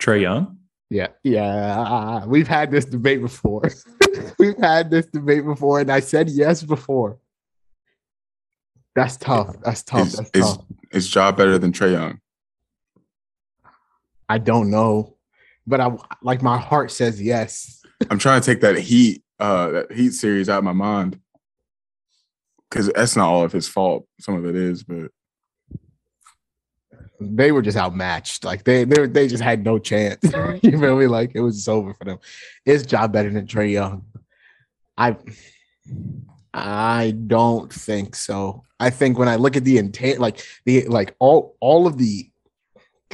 Trae 0.00 0.20
Young. 0.20 0.58
Yeah, 0.88 1.08
yeah. 1.24 2.24
We've 2.26 2.46
had 2.46 2.70
this 2.70 2.84
debate 2.84 3.20
before. 3.20 3.68
We've 4.38 4.56
had 4.58 4.88
this 4.88 5.06
debate 5.06 5.44
before, 5.44 5.80
and 5.80 5.90
I 5.90 5.98
said 5.98 6.30
yes 6.30 6.62
before. 6.62 7.18
That's 8.94 9.16
tough. 9.16 9.56
That's 9.64 9.82
tough. 9.82 10.06
Is, 10.06 10.12
That's 10.12 10.30
is, 10.32 10.56
tough. 10.56 10.64
is 10.92 11.12
Ja 11.12 11.32
better 11.32 11.58
than 11.58 11.72
Trae 11.72 11.90
Young? 11.90 12.20
I 14.28 14.38
don't 14.38 14.70
know, 14.70 15.16
but 15.66 15.80
I 15.80 15.90
like 16.22 16.40
my 16.40 16.58
heart 16.58 16.92
says 16.92 17.20
yes. 17.20 17.82
I'm 18.10 18.18
trying 18.20 18.40
to 18.40 18.46
take 18.46 18.60
that 18.60 18.78
heat, 18.78 19.24
uh, 19.40 19.70
that 19.70 19.92
heat 19.92 20.12
series 20.12 20.48
out 20.48 20.58
of 20.58 20.64
my 20.64 20.72
mind. 20.72 21.18
Cause 22.74 22.90
that's 22.92 23.14
not 23.14 23.28
all 23.28 23.44
of 23.44 23.52
his 23.52 23.68
fault. 23.68 24.04
Some 24.18 24.34
of 24.34 24.46
it 24.46 24.56
is, 24.56 24.82
but 24.82 25.12
They 27.20 27.52
were 27.52 27.62
just 27.62 27.78
outmatched. 27.78 28.44
Like 28.44 28.64
they 28.64 28.82
they 28.82 29.06
they 29.06 29.28
just 29.28 29.44
had 29.44 29.64
no 29.64 29.78
chance. 29.78 30.18
you 30.62 30.78
feel 30.80 30.96
me? 30.96 31.06
Like 31.06 31.30
it 31.36 31.40
was 31.40 31.54
just 31.54 31.68
over 31.68 31.94
for 31.94 32.04
them. 32.04 32.18
Is 32.66 32.84
job 32.84 33.12
better 33.12 33.30
than 33.30 33.46
Trae 33.46 33.70
Young? 33.70 34.04
I 34.98 35.16
I 36.52 37.14
don't 37.28 37.72
think 37.72 38.16
so. 38.16 38.64
I 38.80 38.90
think 38.90 39.18
when 39.18 39.28
I 39.28 39.36
look 39.36 39.56
at 39.56 39.62
the 39.62 39.78
intent, 39.78 40.18
like 40.18 40.44
the 40.64 40.84
like 40.88 41.14
all 41.20 41.56
all 41.60 41.86
of 41.86 41.96
the 41.96 42.28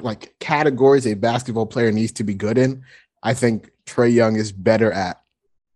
like 0.01 0.35
categories 0.41 1.07
a 1.07 1.13
basketball 1.13 1.67
player 1.67 1.93
needs 1.93 2.13
to 2.13 2.25
be 2.25 2.33
good 2.33 2.57
in, 2.57 2.83
I 3.23 3.35
think 3.35 3.71
Trae 3.87 4.11
Young 4.11 4.37
is 4.37 4.53
better 4.53 4.91
at 4.91 5.21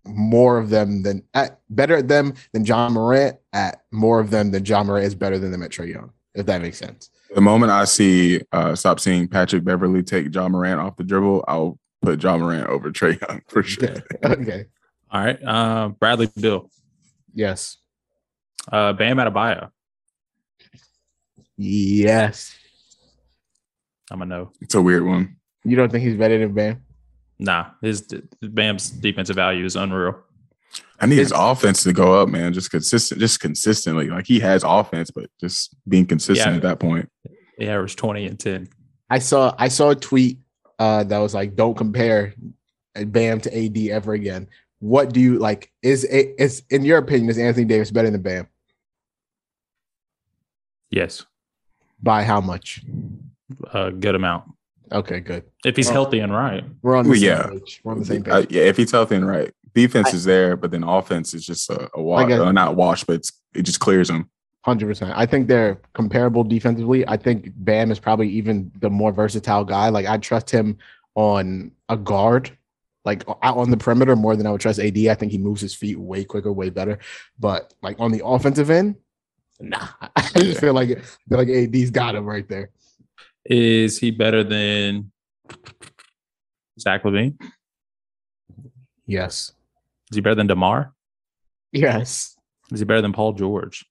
more 0.06 0.58
of 0.58 0.70
them 0.70 1.02
than 1.02 1.22
at 1.34 1.60
better 1.70 1.96
at 1.96 2.08
them 2.08 2.34
than 2.52 2.64
Ja 2.64 2.88
Morant 2.88 3.36
at 3.52 3.82
more 3.92 4.20
of 4.20 4.30
them 4.30 4.50
than 4.50 4.64
Ja 4.64 4.82
Morant 4.84 5.04
is 5.06 5.14
better 5.14 5.38
than 5.38 5.50
them 5.50 5.62
at 5.62 5.70
Trae 5.70 5.92
Young, 5.92 6.10
if 6.34 6.46
that 6.46 6.60
makes 6.62 6.78
sense. 6.78 7.10
the 7.34 7.40
moment 7.40 7.72
I 7.72 7.84
see 7.84 8.40
uh 8.52 8.74
stop 8.74 9.00
seeing 9.00 9.26
Patrick 9.28 9.64
Beverley 9.64 10.02
take 10.02 10.34
Ja 10.34 10.48
Morant 10.48 10.80
off 10.80 10.96
the 10.96 11.04
dribble, 11.04 11.44
I'll 11.48 11.78
put 12.02 12.22
Ja 12.22 12.36
Morant 12.36 12.68
over 12.68 12.90
Trae 12.90 13.20
Young 13.26 13.40
for 13.48 13.62
sure. 13.64 13.96
okay. 14.24 14.66
All 15.10 15.24
right, 15.24 15.42
uh, 15.44 15.88
Bradley 15.90 16.28
Beal, 16.38 16.68
Yes. 17.32 17.76
uh, 18.72 18.92
Bam 18.94 19.16
Adebayo. 19.18 19.70
Yes. 21.56 22.54
I'm 24.10 24.20
a 24.22 24.26
no. 24.26 24.50
It's 24.60 24.74
a 24.74 24.82
weird 24.82 25.04
one. 25.06 25.36
You 25.64 25.76
don't 25.76 25.90
think 25.90 26.04
he's 26.04 26.16
better 26.16 26.38
than 26.38 26.52
Bam? 26.52 26.82
Nah, 27.38 27.66
his 27.82 28.06
Bam's 28.42 28.90
defensive 28.90 29.36
value 29.36 29.64
is 29.64 29.76
unreal. 29.76 30.20
I 31.00 31.06
need 31.06 31.18
his 31.18 31.30
It's- 31.32 31.40
offense 31.42 31.82
to 31.82 31.92
go 31.92 32.20
up, 32.20 32.28
man. 32.28 32.52
Just 32.52 32.70
consistent, 32.70 33.20
just 33.20 33.40
consistently. 33.40 34.08
Like 34.08 34.26
he 34.26 34.40
has 34.40 34.62
offense, 34.64 35.10
but 35.10 35.28
just 35.40 35.74
being 35.88 36.06
consistent 36.06 36.50
Yeah. 36.50 36.56
at 36.56 36.62
that 36.62 36.78
point. 36.80 37.10
He 37.58 37.68
averaged 37.68 37.98
20 37.98 38.26
and 38.26 38.38
10. 38.38 38.68
I 39.10 39.18
saw 39.18 39.54
I 39.58 39.68
saw 39.68 39.90
a 39.90 39.94
tweet 39.96 40.38
uh, 40.78 41.04
that 41.04 41.18
was 41.18 41.34
like, 41.34 41.54
"Don't 41.54 41.76
compare 41.76 42.34
Bam 43.06 43.40
to 43.42 43.56
AD 43.56 43.90
ever 43.90 44.12
again." 44.14 44.48
What 44.80 45.12
do 45.12 45.20
you 45.20 45.38
like? 45.38 45.70
Is 45.82 46.04
it 46.04 46.34
is 46.38 46.62
in 46.70 46.84
your 46.84 46.98
opinion 46.98 47.28
is 47.30 47.38
Anthony 47.38 47.64
Davis 47.66 47.90
better 47.90 48.10
than 48.10 48.22
Bam 48.22 48.48
Yes, 50.90 51.24
by 52.02 52.22
how 52.24 52.40
much? 52.40 52.82
a 53.72 53.90
good 53.90 54.14
amount. 54.14 54.44
Okay, 54.94 55.20
good. 55.20 55.42
If 55.64 55.76
he's 55.76 55.86
Well- 55.86 55.94
healthy 56.04 56.20
and 56.20 56.32
right. 56.32 56.64
We're 56.82 56.96
on 56.96 57.04
the 57.04 57.10
Well, 57.10 57.18
same 57.18 57.28
yeah. 57.28 57.46
page. 57.48 57.80
We're 57.82 57.92
on 57.92 57.98
the 57.98 58.04
same 58.04 58.22
page. 58.22 58.32
Uh, 58.32 58.46
yeah, 58.48 58.62
if 58.62 58.76
he's 58.76 58.92
healthy 58.92 59.16
and 59.16 59.26
right, 59.26 59.52
defense 59.74 60.08
I- 60.12 60.16
is 60.16 60.24
there, 60.24 60.56
but 60.56 60.70
then 60.70 60.84
offense 60.84 61.34
is 61.34 61.44
just 61.44 61.68
a, 61.68 61.90
a 61.94 62.00
wash. 62.02 62.28
guess- 62.28 62.40
Uh, 62.40 62.52
not 62.52 62.76
wash, 62.76 63.02
but 63.04 63.16
it's, 63.16 63.32
it 63.54 63.62
just 63.62 63.80
clears 63.80 64.08
them. 64.08 64.30
Hundred 64.64 64.86
percent. 64.86 65.12
I 65.14 65.26
think 65.26 65.46
they're 65.48 65.78
comparable 65.92 66.42
defensively. 66.44 67.06
I 67.06 67.18
think 67.18 67.50
Bam 67.56 67.90
is 67.90 67.98
probably 67.98 68.28
even 68.30 68.70
the 68.80 68.88
more 68.88 69.12
versatile 69.12 69.62
guy. 69.64 69.90
Like 69.90 70.06
I 70.06 70.16
trust 70.16 70.48
him 70.48 70.78
on 71.16 71.70
a 71.90 71.98
guard, 71.98 72.50
like 73.04 73.24
out 73.42 73.58
on 73.58 73.70
the 73.70 73.76
perimeter 73.76 74.16
more 74.16 74.36
than 74.36 74.46
I 74.46 74.52
would 74.52 74.62
trust 74.62 74.80
AD. 74.80 74.96
I 75.08 75.14
think 75.16 75.32
he 75.32 75.38
moves 75.38 75.60
his 75.60 75.74
feet 75.74 75.98
way 76.00 76.24
quicker, 76.24 76.50
way 76.50 76.70
better. 76.70 76.98
But 77.38 77.74
like 77.82 77.96
on 78.00 78.10
the 78.10 78.24
offensive 78.24 78.70
end, 78.70 78.94
nah. 79.60 79.86
I 80.16 80.22
just 80.38 80.60
feel 80.60 80.72
like 80.72 80.88
feel 81.28 81.36
like 81.38 81.48
AD's 81.50 81.90
got 81.90 82.14
him 82.14 82.24
right 82.24 82.48
there. 82.48 82.70
Is 83.46 83.98
he 83.98 84.10
better 84.10 84.42
than 84.42 85.12
Zach 86.80 87.02
LaVine? 87.04 87.38
Yes. 89.06 89.52
Is 90.10 90.16
he 90.16 90.20
better 90.20 90.34
than 90.34 90.46
DeMar? 90.46 90.92
Yes. 91.72 92.36
Is 92.72 92.78
he 92.80 92.84
better 92.86 93.02
than 93.02 93.12
Paul 93.12 93.32
George? 93.34 93.84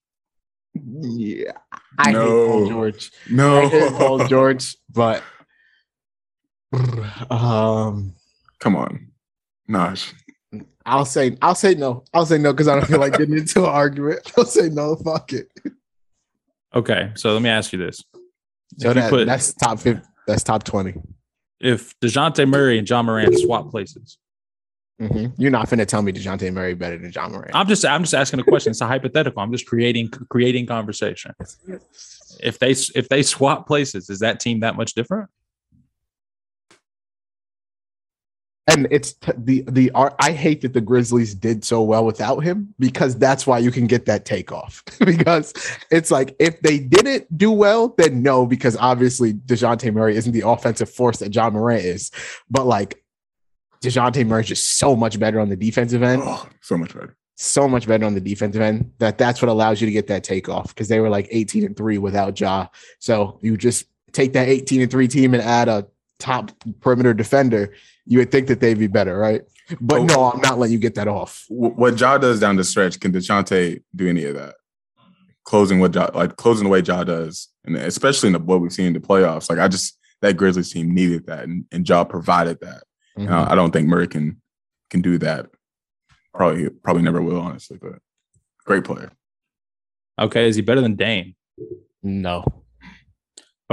Yeah. 0.74 1.52
I 2.00 2.12
hate 2.12 2.16
Paul 2.18 2.68
George. 2.68 3.12
No. 3.30 3.58
I 3.58 3.62
No, 3.62 3.70
hate 3.70 3.94
Paul 3.94 4.28
George, 4.28 4.76
but 4.92 5.22
um 7.30 8.16
come 8.60 8.76
on, 8.76 9.12
Nosh. 9.70 10.12
I'll 10.86 11.06
say 11.06 11.38
I'll 11.42 11.54
say 11.56 11.76
no. 11.76 12.04
I'll 12.14 12.26
say 12.26 12.40
no 12.40 12.52
because 12.52 12.68
I 12.68 12.76
don't 12.76 12.88
feel 12.88 13.00
like 13.00 13.18
getting 13.18 13.38
into 13.38 13.60
an 13.60 13.70
argument. 13.70 14.32
I'll 14.38 14.46
say 14.46 14.70
no. 14.70 14.96
Fuck 14.96 15.34
it. 15.34 15.50
Okay, 16.74 17.12
so 17.16 17.32
let 17.34 17.42
me 17.44 17.50
ask 17.50 17.72
you 17.72 17.78
this. 17.80 18.04
So 18.78 18.94
that, 18.94 19.10
put- 19.10 19.26
that's 19.28 19.54
top 19.54 19.80
fifty. 19.80 20.02
That's 20.28 20.44
top 20.44 20.64
20 20.64 20.94
If 21.60 22.00
Dejounte 22.00 22.48
Murray 22.48 22.78
and 22.78 22.90
Ja 22.90 23.02
Morant 23.04 23.38
swap 23.40 23.70
places, 23.70 24.18
Mhm. 25.02 25.34
You're 25.38 25.52
not 25.52 25.68
finna 25.68 25.86
tell 25.88 26.02
me 26.04 26.14
Dejounte 26.14 26.54
Murray 26.54 26.76
better 26.76 26.98
than 26.98 27.12
Ja 27.12 27.28
Morant. 27.28 27.52
I'm 27.56 27.68
just 27.68 27.84
I'm 27.84 28.04
just 28.04 28.14
asking 28.14 28.40
a 28.40 28.44
question. 28.44 28.70
It's 28.72 28.80
a 28.80 28.86
hypothetical. 28.88 29.42
I'm 29.42 29.52
just 29.52 29.66
creating 29.66 30.10
creating 30.10 30.68
conversation. 30.68 31.34
If 32.40 32.60
they 32.60 32.72
if 32.72 33.10
they 33.10 33.24
swap 33.24 33.66
places, 33.68 34.10
is 34.10 34.20
that 34.20 34.40
team 34.40 34.60
that 34.62 34.76
much 34.78 34.94
different? 34.94 35.30
And 38.68 38.88
it's 38.92 39.14
t- 39.14 39.34
the 39.38 39.64
the 39.68 39.92
art. 39.92 40.16
I 40.20 40.32
hate 40.32 40.62
that 40.62 40.72
the 40.72 40.80
Grizzlies 40.80 41.36
did 41.36 41.66
so 41.66 41.82
well 41.82 42.06
without 42.06 42.40
him 42.40 42.74
because 42.80 43.18
that's 43.18 43.46
why 43.46 43.60
you 43.60 43.72
can 43.72 43.88
get 43.88 44.06
that 44.06 44.24
takeoff. 44.24 44.84
because 45.00 45.54
it's 45.92 46.12
like 46.12 46.36
if 46.40 46.62
they 46.62 46.80
didn't 46.80 47.38
do 47.38 47.52
well, 47.52 47.90
then 47.98 48.24
no, 48.24 48.46
because 48.46 48.78
obviously 48.78 49.34
Dejounte 49.34 49.94
Murray 49.94 50.16
isn't 50.16 50.32
the 50.32 50.48
offensive 50.48 50.90
force 50.90 51.20
that 51.20 51.36
Ja 51.36 51.50
Morant 51.50 51.84
is. 51.84 52.10
But 52.50 52.66
like 52.66 53.04
Dejounte 53.84 54.26
Murray 54.26 54.44
is 54.44 54.48
just 54.48 54.78
so 54.78 54.96
much 54.96 55.20
better 55.20 55.42
on 55.42 55.50
the 55.50 55.58
defensive 55.58 56.02
end. 56.02 56.22
Oh, 56.24 56.48
so 56.62 56.78
much 56.78 56.94
better. 56.94 57.18
So 57.36 57.68
much 57.68 57.86
better 57.86 58.06
on 58.06 58.14
the 58.14 58.22
defensive 58.22 58.62
end 58.62 58.94
that 59.00 59.18
that's 59.18 59.42
what 59.42 59.50
allows 59.50 59.82
you 59.82 59.88
to 59.88 59.92
get 59.92 60.08
that 60.08 60.24
takeoff 60.24 60.70
because 60.70 60.88
they 60.88 61.02
were 61.02 61.10
like 61.10 61.28
18 61.32 61.66
and 61.66 61.76
three 61.76 61.98
without 61.98 62.40
Ja. 62.40 62.68
So 63.00 63.40
you 63.42 63.58
just 63.58 63.88
take 64.14 64.34
that 64.34 64.48
18 64.48 64.82
and 64.82 64.92
three 64.92 65.10
team 65.10 65.34
and 65.34 65.44
add 65.44 65.68
a 65.68 65.88
top 66.20 66.52
perimeter 66.82 67.14
defender. 67.14 67.74
You 68.06 68.20
would 68.20 68.32
think 68.32 68.48
that 68.48 68.60
they'd 68.60 68.78
be 68.80 68.88
better, 68.88 69.18
right? 69.18 69.42
But 69.80 70.02
Oh. 70.02 70.06
no, 70.06 70.32
I'm 70.32 70.42
not 70.42 70.60
letting 70.60 70.74
you 70.74 70.80
get 70.80 70.96
that 70.96 71.08
off. 71.08 71.46
What 71.50 72.00
Ja 72.00 72.18
does 72.18 72.40
down 72.40 72.58
the 72.58 72.64
stretch, 72.64 73.00
can 73.00 73.12
Dejounte 73.14 73.82
do 73.96 74.08
any 74.10 74.26
of 74.26 74.36
that? 74.36 74.56
Closing 75.46 75.80
what 75.80 75.94
Ja, 75.96 76.10
like 76.14 76.36
closing 76.38 76.66
the 76.66 76.70
way 76.70 76.82
Ja 76.82 77.04
does, 77.04 77.50
and 77.66 77.76
especially 77.76 78.28
in 78.28 78.34
the 78.34 78.40
what 78.40 78.62
we've 78.62 78.72
seen 78.74 78.88
in 78.88 78.94
the 78.94 79.00
playoffs. 79.00 79.50
Like 79.50 79.60
I 79.60 79.68
just 79.68 79.98
that 80.22 80.38
Grizzlies 80.38 80.72
team 80.72 80.94
needed 80.94 81.26
that, 81.28 81.44
and, 81.46 81.66
and 81.72 81.88
Ja 81.88 82.04
provided 82.06 82.60
that. 82.62 82.84
Mhm. 83.18 83.30
Uh, 83.30 83.46
I 83.50 83.56
don't 83.56 83.72
think 83.72 83.88
Murray 83.88 84.08
can 84.08 84.42
can 84.90 85.02
do 85.02 85.18
that. 85.20 85.48
Probably 86.34 86.70
probably 86.70 87.04
never 87.04 87.22
will, 87.22 87.40
honestly. 87.42 87.78
But 87.82 88.00
great 88.66 88.84
player. 88.86 89.12
Okay, 90.20 90.48
is 90.48 90.56
he 90.56 90.62
better 90.62 90.80
than 90.82 90.96
Dame? 90.96 91.36
No. 92.02 92.44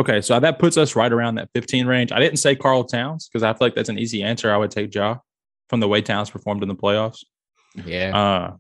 Okay, 0.01 0.22
so 0.22 0.40
that 0.40 0.59
puts 0.59 0.78
us 0.78 0.96
right 0.96 1.12
around 1.12 1.34
that 1.34 1.51
15 1.55 1.86
range. 1.86 2.11
I 2.11 2.20
didn't 2.20 2.38
say 2.38 2.57
Karl 2.57 2.84
Towns 2.84 3.28
because 3.28 3.42
I 3.42 3.53
feel 3.53 3.66
like 3.66 3.74
that's 3.74 3.90
an 3.90 3.98
easy 3.98 4.22
answer. 4.22 4.51
I 4.51 4.57
would 4.57 4.70
take 4.70 4.94
Ja 4.94 5.18
from 5.68 5.80
the 5.80 5.88
way 5.88 6.01
Towns 6.01 6.30
performed 6.30 6.62
in 6.62 6.70
the 6.70 6.74
playoffs. 6.74 7.18
Yeah. 7.84 8.16
Uh, 8.16 8.57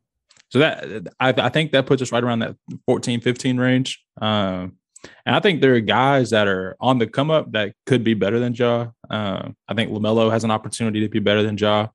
so 0.50 0.58
that 0.58 1.08
I, 1.18 1.32
I 1.38 1.48
think 1.48 1.72
that 1.72 1.86
puts 1.86 2.02
us 2.02 2.12
right 2.12 2.22
around 2.22 2.40
that 2.40 2.56
14, 2.84 3.22
15 3.22 3.58
range. 3.58 4.04
Um, 4.20 4.76
and 5.24 5.34
I 5.34 5.40
think 5.40 5.62
there 5.62 5.74
are 5.74 5.80
guys 5.80 6.28
that 6.28 6.46
are 6.46 6.76
on 6.78 6.98
the 6.98 7.06
come 7.06 7.30
up 7.30 7.52
that 7.52 7.72
could 7.86 8.04
be 8.04 8.12
better 8.12 8.38
than 8.38 8.52
Ja. 8.52 8.88
Uh, 9.08 9.48
I 9.66 9.72
think 9.72 9.90
LaMelo 9.90 10.30
has 10.30 10.44
an 10.44 10.50
opportunity 10.50 11.00
to 11.00 11.08
be 11.08 11.20
better 11.20 11.42
than 11.42 11.56
Ja. 11.56 11.84
I 11.84 11.88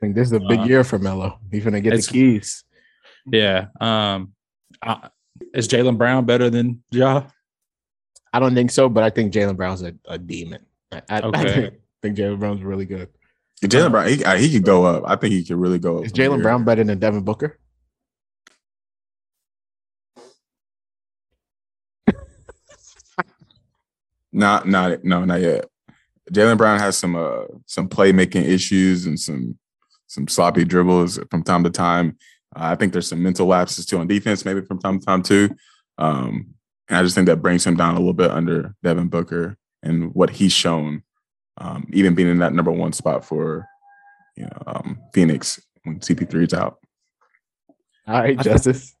think 0.00 0.14
this 0.14 0.28
is 0.28 0.34
a 0.34 0.40
big 0.40 0.60
uh, 0.60 0.64
year 0.64 0.84
for 0.84 1.00
Melo. 1.00 1.40
He's 1.50 1.64
gonna 1.64 1.80
get 1.80 1.96
the 1.96 2.02
keys. 2.02 2.62
Yeah. 3.26 3.66
Um, 3.80 4.34
I, 4.80 5.08
is 5.52 5.66
Jaylen 5.66 5.98
Brown 5.98 6.26
better 6.26 6.48
than 6.48 6.84
Ja? 6.92 7.24
I 8.34 8.40
don't 8.40 8.52
think 8.52 8.72
so, 8.72 8.88
but 8.88 9.04
I 9.04 9.10
think 9.10 9.32
Jaylen 9.32 9.56
Brown's 9.56 9.82
a, 9.82 9.94
a 10.06 10.18
demon. 10.18 10.66
I, 10.90 11.02
I, 11.08 11.30
I 11.32 11.44
think, 11.44 11.74
think 12.02 12.16
Jaylen 12.18 12.40
Brown's 12.40 12.64
really 12.64 12.84
good. 12.84 13.08
Jaylen 13.62 13.92
Brown, 13.92 14.08
he, 14.08 14.24
uh, 14.24 14.34
he 14.34 14.50
could 14.50 14.64
go 14.64 14.84
up. 14.84 15.04
I 15.06 15.14
think 15.14 15.32
he 15.32 15.44
could 15.44 15.56
really 15.56 15.78
go 15.78 15.98
up. 15.98 16.04
Is 16.04 16.12
Jaylen. 16.12 16.42
Brown 16.42 16.64
better 16.64 16.82
than 16.82 16.98
Devin 16.98 17.22
Booker? 17.22 17.60
Not, 24.32 24.66
not, 24.66 25.04
no, 25.04 25.24
not 25.24 25.40
yet. 25.40 25.66
Jaylen 26.32 26.58
Brown 26.58 26.80
has 26.80 26.98
some 26.98 27.14
uh 27.14 27.44
some 27.66 27.88
playmaking 27.88 28.44
issues 28.44 29.06
and 29.06 29.20
some 29.20 29.56
some 30.08 30.26
sloppy 30.26 30.64
dribbles 30.64 31.20
from 31.30 31.44
time 31.44 31.62
to 31.62 31.70
time. 31.70 32.18
Uh, 32.56 32.64
I 32.64 32.74
think 32.74 32.92
there's 32.92 33.08
some 33.08 33.22
mental 33.22 33.46
lapses 33.46 33.86
too 33.86 33.98
on 33.98 34.08
defense, 34.08 34.44
maybe 34.44 34.62
from 34.62 34.80
time 34.80 34.98
to 34.98 35.06
time 35.06 35.22
too. 35.22 35.50
Um, 35.98 36.54
and 36.88 36.98
I 36.98 37.02
just 37.02 37.14
think 37.14 37.26
that 37.26 37.42
brings 37.42 37.66
him 37.66 37.76
down 37.76 37.94
a 37.94 37.98
little 37.98 38.12
bit 38.14 38.30
under 38.30 38.74
Devin 38.82 39.08
Booker 39.08 39.56
and 39.82 40.14
what 40.14 40.30
he's 40.30 40.52
shown, 40.52 41.02
um, 41.58 41.88
even 41.92 42.14
being 42.14 42.28
in 42.28 42.38
that 42.38 42.52
number 42.52 42.70
one 42.70 42.92
spot 42.92 43.24
for 43.24 43.66
you 44.36 44.44
know 44.44 44.62
um, 44.66 44.98
Phoenix 45.12 45.60
when 45.84 46.00
CP3 46.00 46.46
is 46.46 46.54
out. 46.54 46.78
All 48.06 48.14
right, 48.20 48.38
I 48.38 48.42
thi- 48.42 48.50
Justice. 48.50 48.94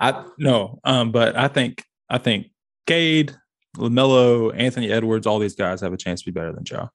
I 0.00 0.24
no, 0.38 0.78
um, 0.84 1.10
but 1.12 1.36
I 1.36 1.48
think 1.48 1.82
I 2.08 2.18
think 2.18 2.48
Cade, 2.86 3.34
LaMelo, 3.76 4.52
Anthony 4.56 4.90
Edwards, 4.90 5.26
all 5.26 5.38
these 5.38 5.56
guys 5.56 5.80
have 5.80 5.92
a 5.92 5.96
chance 5.96 6.20
to 6.20 6.26
be 6.26 6.32
better 6.32 6.52
than 6.52 6.64
Ja. 6.68 6.88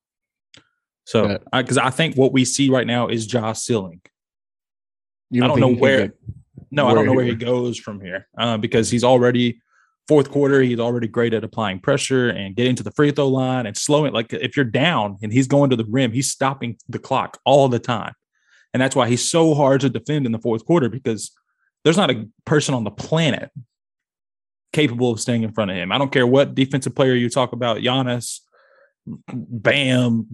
So, 1.05 1.27
Yeah. 1.27 1.37
because 1.61 1.77
I, 1.77 1.89
think 1.89 2.15
what 2.15 2.31
we 2.31 2.45
see 2.45 2.69
right 2.69 2.85
now 2.87 3.07
is 3.07 3.25
Ja's 3.27 3.63
ceiling. 3.63 4.01
You 5.31 5.43
I 5.43 5.47
don't 5.47 5.59
know 5.59 5.69
he 5.69 5.73
can 5.73 5.81
where. 5.81 6.13
No, 6.69 6.87
I 6.87 6.93
don't 6.93 7.05
know 7.05 7.11
where 7.11 7.17
where 7.17 7.25
he- 7.25 7.31
he 7.31 7.35
goes 7.37 7.77
from 7.77 7.99
here 7.99 8.27
uh, 8.37 8.57
because 8.57 8.89
he's 8.89 9.03
already 9.03 9.61
fourth 10.07 10.31
quarter. 10.31 10.61
He's 10.61 10.79
already 10.79 11.07
great 11.07 11.33
at 11.33 11.43
applying 11.43 11.79
pressure 11.79 12.29
and 12.29 12.55
getting 12.55 12.75
to 12.75 12.83
the 12.83 12.91
free 12.91 13.11
throw 13.11 13.27
line 13.27 13.65
and 13.65 13.77
slowing. 13.77 14.13
Like 14.13 14.33
if 14.33 14.55
you're 14.55 14.65
down 14.65 15.17
and 15.21 15.31
he's 15.31 15.47
going 15.47 15.69
to 15.69 15.75
the 15.75 15.85
rim, 15.85 16.11
he's 16.11 16.29
stopping 16.29 16.77
the 16.89 16.99
clock 16.99 17.39
all 17.45 17.69
the 17.69 17.79
time, 17.79 18.13
and 18.73 18.81
that's 18.81 18.95
why 18.95 19.07
he's 19.07 19.29
so 19.29 19.53
hard 19.53 19.81
to 19.81 19.89
defend 19.89 20.25
in 20.25 20.31
the 20.31 20.39
fourth 20.39 20.65
quarter 20.65 20.89
because 20.89 21.31
there's 21.83 21.97
not 21.97 22.11
a 22.11 22.27
person 22.45 22.73
on 22.73 22.83
the 22.83 22.91
planet 22.91 23.51
capable 24.73 25.11
of 25.11 25.19
staying 25.19 25.43
in 25.43 25.51
front 25.51 25.71
of 25.71 25.77
him. 25.77 25.91
I 25.91 25.97
don't 25.97 26.11
care 26.11 26.27
what 26.27 26.55
defensive 26.55 26.95
player 26.95 27.13
you 27.13 27.29
talk 27.29 27.53
about, 27.53 27.77
Giannis, 27.77 28.39
Bam, 29.27 30.27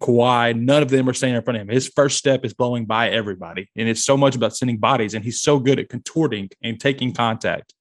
Kawhi, 0.00 0.58
none 0.58 0.82
of 0.82 0.90
them 0.90 1.08
are 1.08 1.14
staying 1.14 1.34
in 1.34 1.42
front 1.42 1.56
of 1.56 1.62
him. 1.62 1.68
His 1.68 1.88
first 1.88 2.18
step 2.18 2.44
is 2.44 2.52
blowing 2.52 2.84
by 2.84 3.08
everybody. 3.08 3.70
And 3.76 3.88
it's 3.88 4.04
so 4.04 4.16
much 4.16 4.36
about 4.36 4.54
sending 4.54 4.78
bodies. 4.78 5.14
And 5.14 5.24
he's 5.24 5.40
so 5.40 5.58
good 5.58 5.78
at 5.80 5.88
contorting 5.88 6.50
and 6.62 6.78
taking 6.78 7.12
contact 7.12 7.74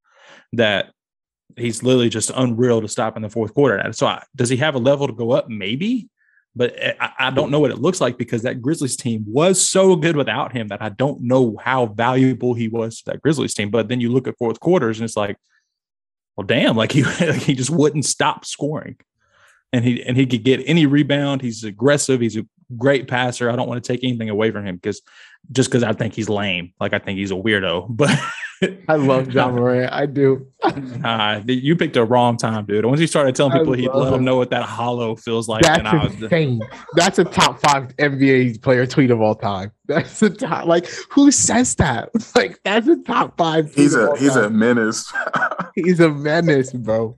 that 0.54 0.94
he's 1.58 1.84
literally 1.84 2.10
just 2.10 2.32
unreal 2.36 2.82
to 2.82 2.88
stop 2.88 3.16
in 3.16 3.22
the 3.22 3.30
fourth 3.30 3.54
quarter. 3.54 3.92
So 3.94 4.08
I, 4.08 4.24
does 4.36 4.50
he 4.50 4.58
have 4.58 4.76
a 4.76 4.80
level 4.80 5.08
to 5.08 5.14
go 5.14 5.32
up? 5.32 5.50
Maybe. 5.50 6.10
But 6.56 6.74
eh, 6.78 6.94
I, 7.00 7.12
I 7.20 7.30
don't 7.32 7.52
know 7.52 7.60
what 7.60 7.72
it 7.72 7.80
looks 7.80 8.02
like 8.02 8.18
because 8.18 8.42
that 8.44 8.62
Grizzlies 8.62 8.98
team 8.98 9.24
was 9.28 9.62
so 9.62 9.96
good 9.96 10.16
without 10.16 10.52
him 10.52 10.68
that 10.70 10.82
I 10.82 10.90
don't 10.90 11.22
know 11.22 11.58
how 11.62 11.88
valuable 11.88 12.54
he 12.54 12.68
was 12.68 13.00
to 13.00 13.12
that 13.12 13.22
Grizzlies 13.22 13.54
team. 13.54 13.70
But 13.70 13.88
then 13.88 14.02
you 14.02 14.12
look 14.12 14.28
at 14.28 14.38
fourth 14.38 14.60
quarters 14.60 15.00
and 15.00 15.06
it's 15.06 15.18
like, 15.18 15.38
well, 16.36 16.48
damn, 16.48 16.78
like 16.78 16.92
he 16.92 17.04
he 17.34 17.54
just 17.54 17.70
wouldn't 17.70 18.06
stop 18.06 18.46
scoring, 18.46 18.96
and 19.74 19.84
he 19.84 20.02
and 20.02 20.16
he 20.16 20.26
could 20.26 20.46
get 20.46 20.64
any 20.66 20.86
rebound. 20.86 21.42
He's 21.42 21.66
aggressive. 21.66 22.22
He's 22.22 22.38
a 22.38 22.46
great 22.78 23.10
passer. 23.10 23.50
I 23.50 23.58
don't 23.58 23.68
want 23.68 23.84
to 23.84 23.88
take 23.88 24.06
anything 24.06 24.30
away 24.30 24.50
from 24.52 24.66
him 24.66 24.78
because 24.78 25.02
just 25.52 25.70
because 25.70 25.84
I 25.84 25.92
think 25.92 26.14
he's 26.14 26.30
lame, 26.30 26.74
like 26.80 26.94
I 26.94 27.00
think 27.00 27.20
he's 27.20 27.32
a 27.32 27.36
weirdo. 27.36 27.88
But 27.96 28.18
I 28.88 28.96
love 28.96 29.32
Ja 29.32 29.50
Morant. 29.50 29.92
I 29.92 30.06
do. 30.06 30.48
Nah, 30.98 31.42
you 31.48 31.76
picked 31.76 31.96
a 31.96 32.04
wrong 32.04 32.36
time, 32.36 32.66
dude. 32.66 32.86
Once 32.86 33.00
you 33.00 33.08
started 33.08 33.36
telling 33.36 33.58
people 33.58 33.74
he'd 33.74 33.88
love 33.88 33.96
let 33.96 34.10
them 34.10 34.20
him. 34.20 34.26
know 34.26 34.36
what 34.36 34.50
that 34.50 34.64
hollow 34.64 35.16
feels 35.16 35.48
like, 35.48 35.62
That's 35.64 35.78
then 35.78 35.88
I 35.88 36.04
was 36.04 36.22
insane. 36.22 36.62
That's 36.96 37.20
a 37.20 37.24
top 37.24 37.60
five 37.62 37.96
NBA 37.98 38.62
player 38.62 38.86
tweet 38.86 39.12
of 39.12 39.22
all 39.22 39.36
time. 39.36 39.72
That's 39.88 40.22
a 40.22 40.30
top. 40.30 40.66
Like, 40.66 40.88
who 41.10 41.32
says 41.32 41.76
that? 41.76 42.10
Like, 42.36 42.60
that's 42.64 42.88
a 42.88 42.98
top 43.04 43.38
five. 43.38 43.66
tweet 43.74 43.78
He's 43.78 43.96
of 43.96 44.02
a 44.02 44.10
all 44.10 44.16
he's 44.18 44.36
a 44.36 44.50
menace. 44.50 45.12
he's 45.76 46.00
a 46.00 46.10
menace, 46.10 46.72
bro. 46.74 47.18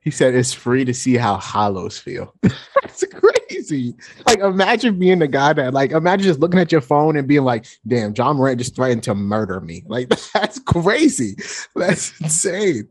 He 0.00 0.10
said 0.10 0.34
it's 0.34 0.52
free 0.52 0.84
to 0.84 0.94
see 0.94 1.16
how 1.16 1.36
hollows 1.36 1.98
feel. 1.98 2.34
that's 2.42 3.04
crazy. 3.50 3.94
Like, 4.26 4.38
imagine 4.40 4.98
being 4.98 5.18
the 5.18 5.28
guy 5.28 5.52
that, 5.52 5.74
like, 5.74 5.92
imagine 5.92 6.24
just 6.24 6.40
looking 6.40 6.60
at 6.60 6.72
your 6.72 6.80
phone 6.80 7.16
and 7.16 7.28
being 7.28 7.44
like, 7.44 7.66
"Damn, 7.86 8.14
Ja 8.14 8.32
Morant 8.32 8.58
just 8.58 8.76
threatened 8.76 9.02
to 9.04 9.14
murder 9.14 9.60
me." 9.60 9.84
Like, 9.90 10.08
that's 10.32 10.60
crazy. 10.60 11.36
That's 11.74 12.18
insane. 12.20 12.88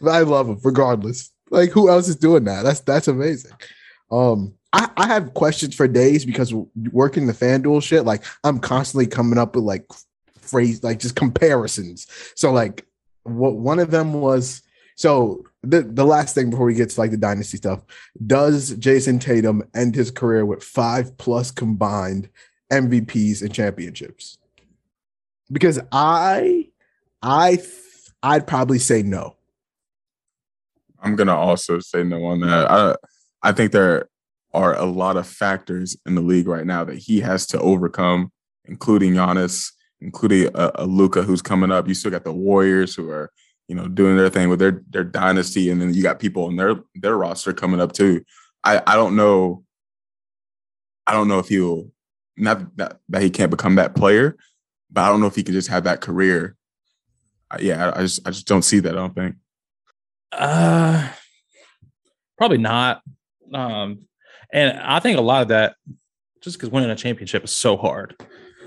But 0.00 0.10
I 0.10 0.20
love 0.20 0.48
him 0.48 0.60
regardless. 0.62 1.30
Like, 1.50 1.70
who 1.70 1.88
else 1.88 2.06
is 2.08 2.16
doing 2.16 2.44
that? 2.44 2.64
That's 2.64 2.80
that's 2.80 3.08
amazing. 3.08 3.52
Um, 4.10 4.54
I, 4.74 4.90
I 4.96 5.06
have 5.06 5.34
questions 5.34 5.74
for 5.74 5.88
days 5.88 6.24
because 6.24 6.52
working 6.92 7.26
the 7.26 7.32
FanDuel 7.32 7.82
shit, 7.82 8.04
like 8.04 8.24
I'm 8.42 8.58
constantly 8.58 9.06
coming 9.06 9.38
up 9.38 9.54
with 9.54 9.64
like 9.64 9.86
phrase, 10.38 10.82
like 10.82 10.98
just 10.98 11.16
comparisons. 11.16 12.06
So 12.34 12.52
like 12.52 12.86
what 13.22 13.56
one 13.56 13.78
of 13.78 13.90
them 13.90 14.12
was 14.12 14.62
so 14.96 15.44
the 15.64 15.82
the 15.82 16.04
last 16.04 16.34
thing 16.34 16.50
before 16.50 16.66
we 16.66 16.74
get 16.74 16.90
to 16.90 17.00
like 17.00 17.10
the 17.10 17.16
dynasty 17.16 17.56
stuff, 17.56 17.82
does 18.26 18.74
Jayson 18.76 19.18
Tatum 19.18 19.62
end 19.74 19.94
his 19.94 20.10
career 20.10 20.44
with 20.44 20.62
five 20.62 21.16
plus 21.18 21.50
combined 21.50 22.28
MVPs 22.72 23.42
and 23.42 23.52
championships? 23.52 24.38
Because 25.50 25.80
I 25.92 26.68
I 27.22 27.58
I'd 28.22 28.46
probably 28.46 28.78
say 28.78 29.02
no. 29.02 29.36
I'm 31.00 31.16
gonna 31.16 31.36
also 31.36 31.78
say 31.80 32.04
no 32.04 32.24
on 32.24 32.40
that. 32.40 32.70
I 32.70 32.96
I 33.42 33.52
think 33.52 33.72
there 33.72 34.08
are 34.52 34.74
a 34.76 34.84
lot 34.84 35.16
of 35.16 35.26
factors 35.26 35.96
in 36.06 36.14
the 36.14 36.20
league 36.20 36.46
right 36.46 36.66
now 36.66 36.84
that 36.84 36.96
he 36.96 37.20
has 37.20 37.46
to 37.48 37.60
overcome, 37.60 38.30
including 38.64 39.14
Giannis, 39.14 39.72
including 40.00 40.50
a, 40.54 40.70
a 40.76 40.86
Luka 40.86 41.22
who's 41.22 41.42
coming 41.42 41.72
up. 41.72 41.88
You 41.88 41.94
still 41.94 42.10
got 42.10 42.24
the 42.24 42.32
Warriors 42.32 42.94
who 42.94 43.10
are 43.10 43.30
you 43.68 43.74
know 43.74 43.88
doing 43.88 44.16
their 44.16 44.30
thing 44.30 44.48
with 44.48 44.58
their 44.58 44.82
their 44.90 45.04
dynasty, 45.04 45.70
and 45.70 45.80
then 45.80 45.94
you 45.94 46.02
got 46.02 46.18
people 46.18 46.48
in 46.48 46.56
their 46.56 46.76
their 46.94 47.16
roster 47.16 47.52
coming 47.52 47.80
up 47.80 47.92
too. 47.92 48.24
I 48.62 48.82
I 48.86 48.96
don't 48.96 49.16
know. 49.16 49.64
I 51.06 51.12
don't 51.12 51.28
know 51.28 51.38
if 51.38 51.48
he'll 51.48 51.90
not 52.36 52.76
that, 52.76 52.98
that 53.08 53.22
he 53.22 53.30
can't 53.30 53.50
become 53.50 53.76
that 53.76 53.94
player, 53.94 54.36
but 54.90 55.02
I 55.02 55.08
don't 55.08 55.20
know 55.20 55.26
if 55.26 55.36
he 55.36 55.42
can 55.42 55.54
just 55.54 55.68
have 55.68 55.84
that 55.84 56.00
career. 56.00 56.56
Uh, 57.50 57.58
Yeah, 57.60 57.90
I, 57.90 57.98
I 57.98 58.02
just 58.02 58.26
I 58.26 58.30
just 58.30 58.46
don't 58.46 58.62
see 58.62 58.80
that. 58.80 58.92
I 58.92 58.96
don't 58.96 59.14
think. 59.14 59.36
Uh, 60.32 61.08
probably 62.36 62.58
not. 62.58 63.02
Um, 63.52 64.06
and 64.52 64.78
I 64.78 64.98
think 65.00 65.18
a 65.18 65.22
lot 65.22 65.42
of 65.42 65.48
that, 65.48 65.76
just 66.40 66.56
because 66.56 66.70
winning 66.70 66.90
a 66.90 66.96
championship 66.96 67.44
is 67.44 67.50
so 67.50 67.76
hard. 67.76 68.16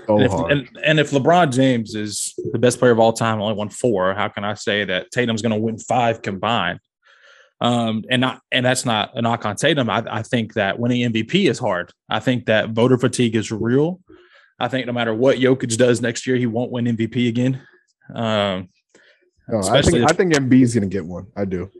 So 0.08 0.16
and, 0.16 0.24
if, 0.24 0.30
hard. 0.30 0.52
and, 0.52 0.68
and 0.82 1.00
if 1.00 1.10
LeBron 1.10 1.52
James 1.52 1.94
is 1.94 2.32
the 2.52 2.58
best 2.58 2.78
player 2.78 2.92
of 2.92 2.98
all 2.98 3.12
time, 3.12 3.42
only 3.42 3.54
won 3.54 3.68
four, 3.68 4.14
how 4.14 4.28
can 4.28 4.42
I 4.42 4.54
say 4.54 4.84
that 4.84 5.10
Tatum's 5.10 5.42
going 5.42 5.52
to 5.52 5.58
win 5.58 5.78
five 5.78 6.22
combined? 6.22 6.80
Um, 7.60 8.04
and 8.08 8.20
not 8.20 8.40
and 8.50 8.64
that's 8.64 8.86
not 8.86 9.10
a 9.14 9.20
knock 9.20 9.44
on 9.44 9.56
Tatum. 9.56 9.90
I, 9.90 10.04
I 10.08 10.22
think 10.22 10.54
that 10.54 10.78
winning 10.78 11.12
MVP 11.12 11.50
is 11.50 11.58
hard. 11.58 11.92
I 12.08 12.20
think 12.20 12.46
that 12.46 12.70
voter 12.70 12.96
fatigue 12.96 13.36
is 13.36 13.50
real. 13.52 14.00
I 14.58 14.68
think 14.68 14.86
no 14.86 14.92
matter 14.92 15.12
what 15.12 15.38
Jokic 15.38 15.76
does 15.76 16.00
next 16.00 16.26
year, 16.26 16.36
he 16.36 16.46
won't 16.46 16.70
win 16.70 16.86
MVP 16.86 17.28
again. 17.28 17.60
Um, 18.14 18.68
no, 19.48 19.60
I 19.68 19.82
think 19.82 20.10
I 20.10 20.14
think 20.14 20.34
Embiid's 20.34 20.72
gonna 20.72 20.86
get 20.86 21.04
one. 21.04 21.26
I 21.36 21.44
do. 21.44 21.70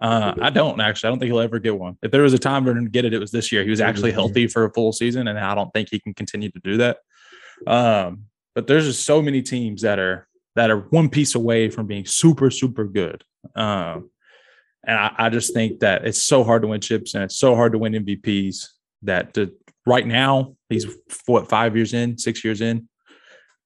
Uh, 0.00 0.34
I 0.40 0.50
don't 0.50 0.80
actually. 0.80 1.08
I 1.08 1.10
don't 1.10 1.18
think 1.18 1.30
he'll 1.30 1.40
ever 1.40 1.58
get 1.58 1.76
one. 1.76 1.98
If 2.00 2.12
there 2.12 2.22
was 2.22 2.32
a 2.32 2.38
time 2.38 2.64
for 2.64 2.70
him 2.70 2.84
to 2.84 2.90
get 2.90 3.04
it, 3.04 3.12
it 3.12 3.18
was 3.18 3.32
this 3.32 3.50
year. 3.50 3.64
He 3.64 3.70
was 3.70 3.80
actually 3.80 4.12
healthy 4.12 4.46
for 4.46 4.64
a 4.64 4.72
full 4.72 4.92
season, 4.92 5.26
and 5.26 5.38
I 5.38 5.54
don't 5.54 5.72
think 5.72 5.88
he 5.90 5.98
can 5.98 6.14
continue 6.14 6.50
to 6.50 6.60
do 6.62 6.76
that. 6.78 6.98
Um, 7.66 8.24
but 8.54 8.66
there's 8.66 8.86
just 8.86 9.04
so 9.04 9.22
many 9.22 9.42
teams 9.42 9.82
that 9.82 9.98
are 9.98 10.28
that 10.56 10.70
are 10.70 10.80
one 10.90 11.08
piece 11.08 11.36
away 11.36 11.70
from 11.70 11.86
being 11.86 12.04
super, 12.04 12.50
super 12.50 12.84
good. 12.84 13.22
Um, 13.54 14.10
and 14.84 14.98
I, 14.98 15.14
I, 15.16 15.28
just 15.28 15.54
think 15.54 15.80
that 15.80 16.04
it's 16.04 16.20
so 16.20 16.42
hard 16.42 16.62
to 16.62 16.68
win 16.68 16.80
chips 16.80 17.14
and 17.14 17.22
it's 17.22 17.36
so 17.36 17.54
hard 17.54 17.72
to 17.72 17.78
win 17.78 17.92
MVPs 17.92 18.66
that 19.02 19.34
to, 19.34 19.52
right 19.86 20.04
now 20.04 20.56
he's 20.68 20.86
what 21.26 21.48
five 21.48 21.76
years 21.76 21.94
in, 21.94 22.18
six 22.18 22.44
years 22.44 22.60
in, 22.60 22.88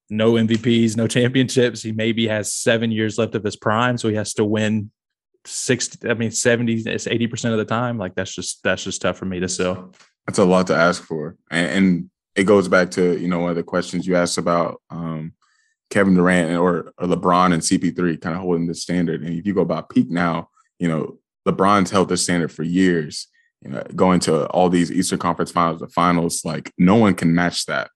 no 0.09 0.33
MVPs, 0.33 0.95
no 0.95 1.07
championships. 1.17 1.81
He 1.81 1.91
maybe 1.91 2.27
has 2.27 2.53
seven 2.53 2.91
years 2.91 3.17
left 3.17 3.35
of 3.35 3.43
his 3.43 3.55
prime, 3.55 3.97
so 3.97 4.09
he 4.09 4.15
has 4.15 4.33
to 4.35 4.45
win 4.45 4.91
six. 5.45 5.97
I 6.07 6.13
mean, 6.13 6.31
seventy, 6.31 6.75
it's 6.75 7.07
eighty 7.07 7.27
percent 7.27 7.53
of 7.53 7.57
the 7.57 7.65
time. 7.65 7.97
Like 7.97 8.15
that's 8.15 8.33
just 8.33 8.61
that's 8.63 8.83
just 8.83 9.01
tough 9.01 9.17
for 9.17 9.25
me 9.25 9.39
to 9.39 9.49
sell. 9.49 9.93
That's 10.27 10.39
a 10.39 10.45
lot 10.45 10.67
to 10.67 10.75
ask 10.75 11.03
for, 11.03 11.35
and, 11.51 11.67
and 11.67 12.09
it 12.35 12.45
goes 12.45 12.67
back 12.67 12.91
to 12.91 13.17
you 13.17 13.27
know 13.27 13.39
one 13.39 13.49
of 13.49 13.55
the 13.55 13.63
questions 13.63 14.07
you 14.07 14.15
asked 14.15 14.37
about 14.37 14.81
um, 14.89 15.33
Kevin 15.89 16.15
Durant 16.15 16.57
or, 16.57 16.93
or 16.97 17.07
LeBron 17.07 17.53
and 17.53 17.61
CP3 17.61 18.19
kind 18.19 18.35
of 18.35 18.41
holding 18.41 18.67
the 18.67 18.75
standard. 18.75 19.21
And 19.21 19.37
if 19.37 19.45
you 19.45 19.53
go 19.53 19.61
about 19.61 19.89
peak 19.89 20.09
now, 20.09 20.49
you 20.79 20.87
know 20.87 21.17
LeBron's 21.47 21.91
held 21.91 22.09
the 22.09 22.17
standard 22.17 22.51
for 22.51 22.63
years. 22.63 23.27
You 23.61 23.71
know, 23.71 23.83
going 23.95 24.19
to 24.21 24.45
all 24.47 24.69
these 24.69 24.91
Eastern 24.91 25.19
Conference 25.19 25.51
Finals, 25.51 25.79
the 25.79 25.87
finals, 25.87 26.43
like 26.43 26.73
no 26.77 26.95
one 26.95 27.13
can 27.13 27.33
match 27.33 27.65
that. 27.67 27.89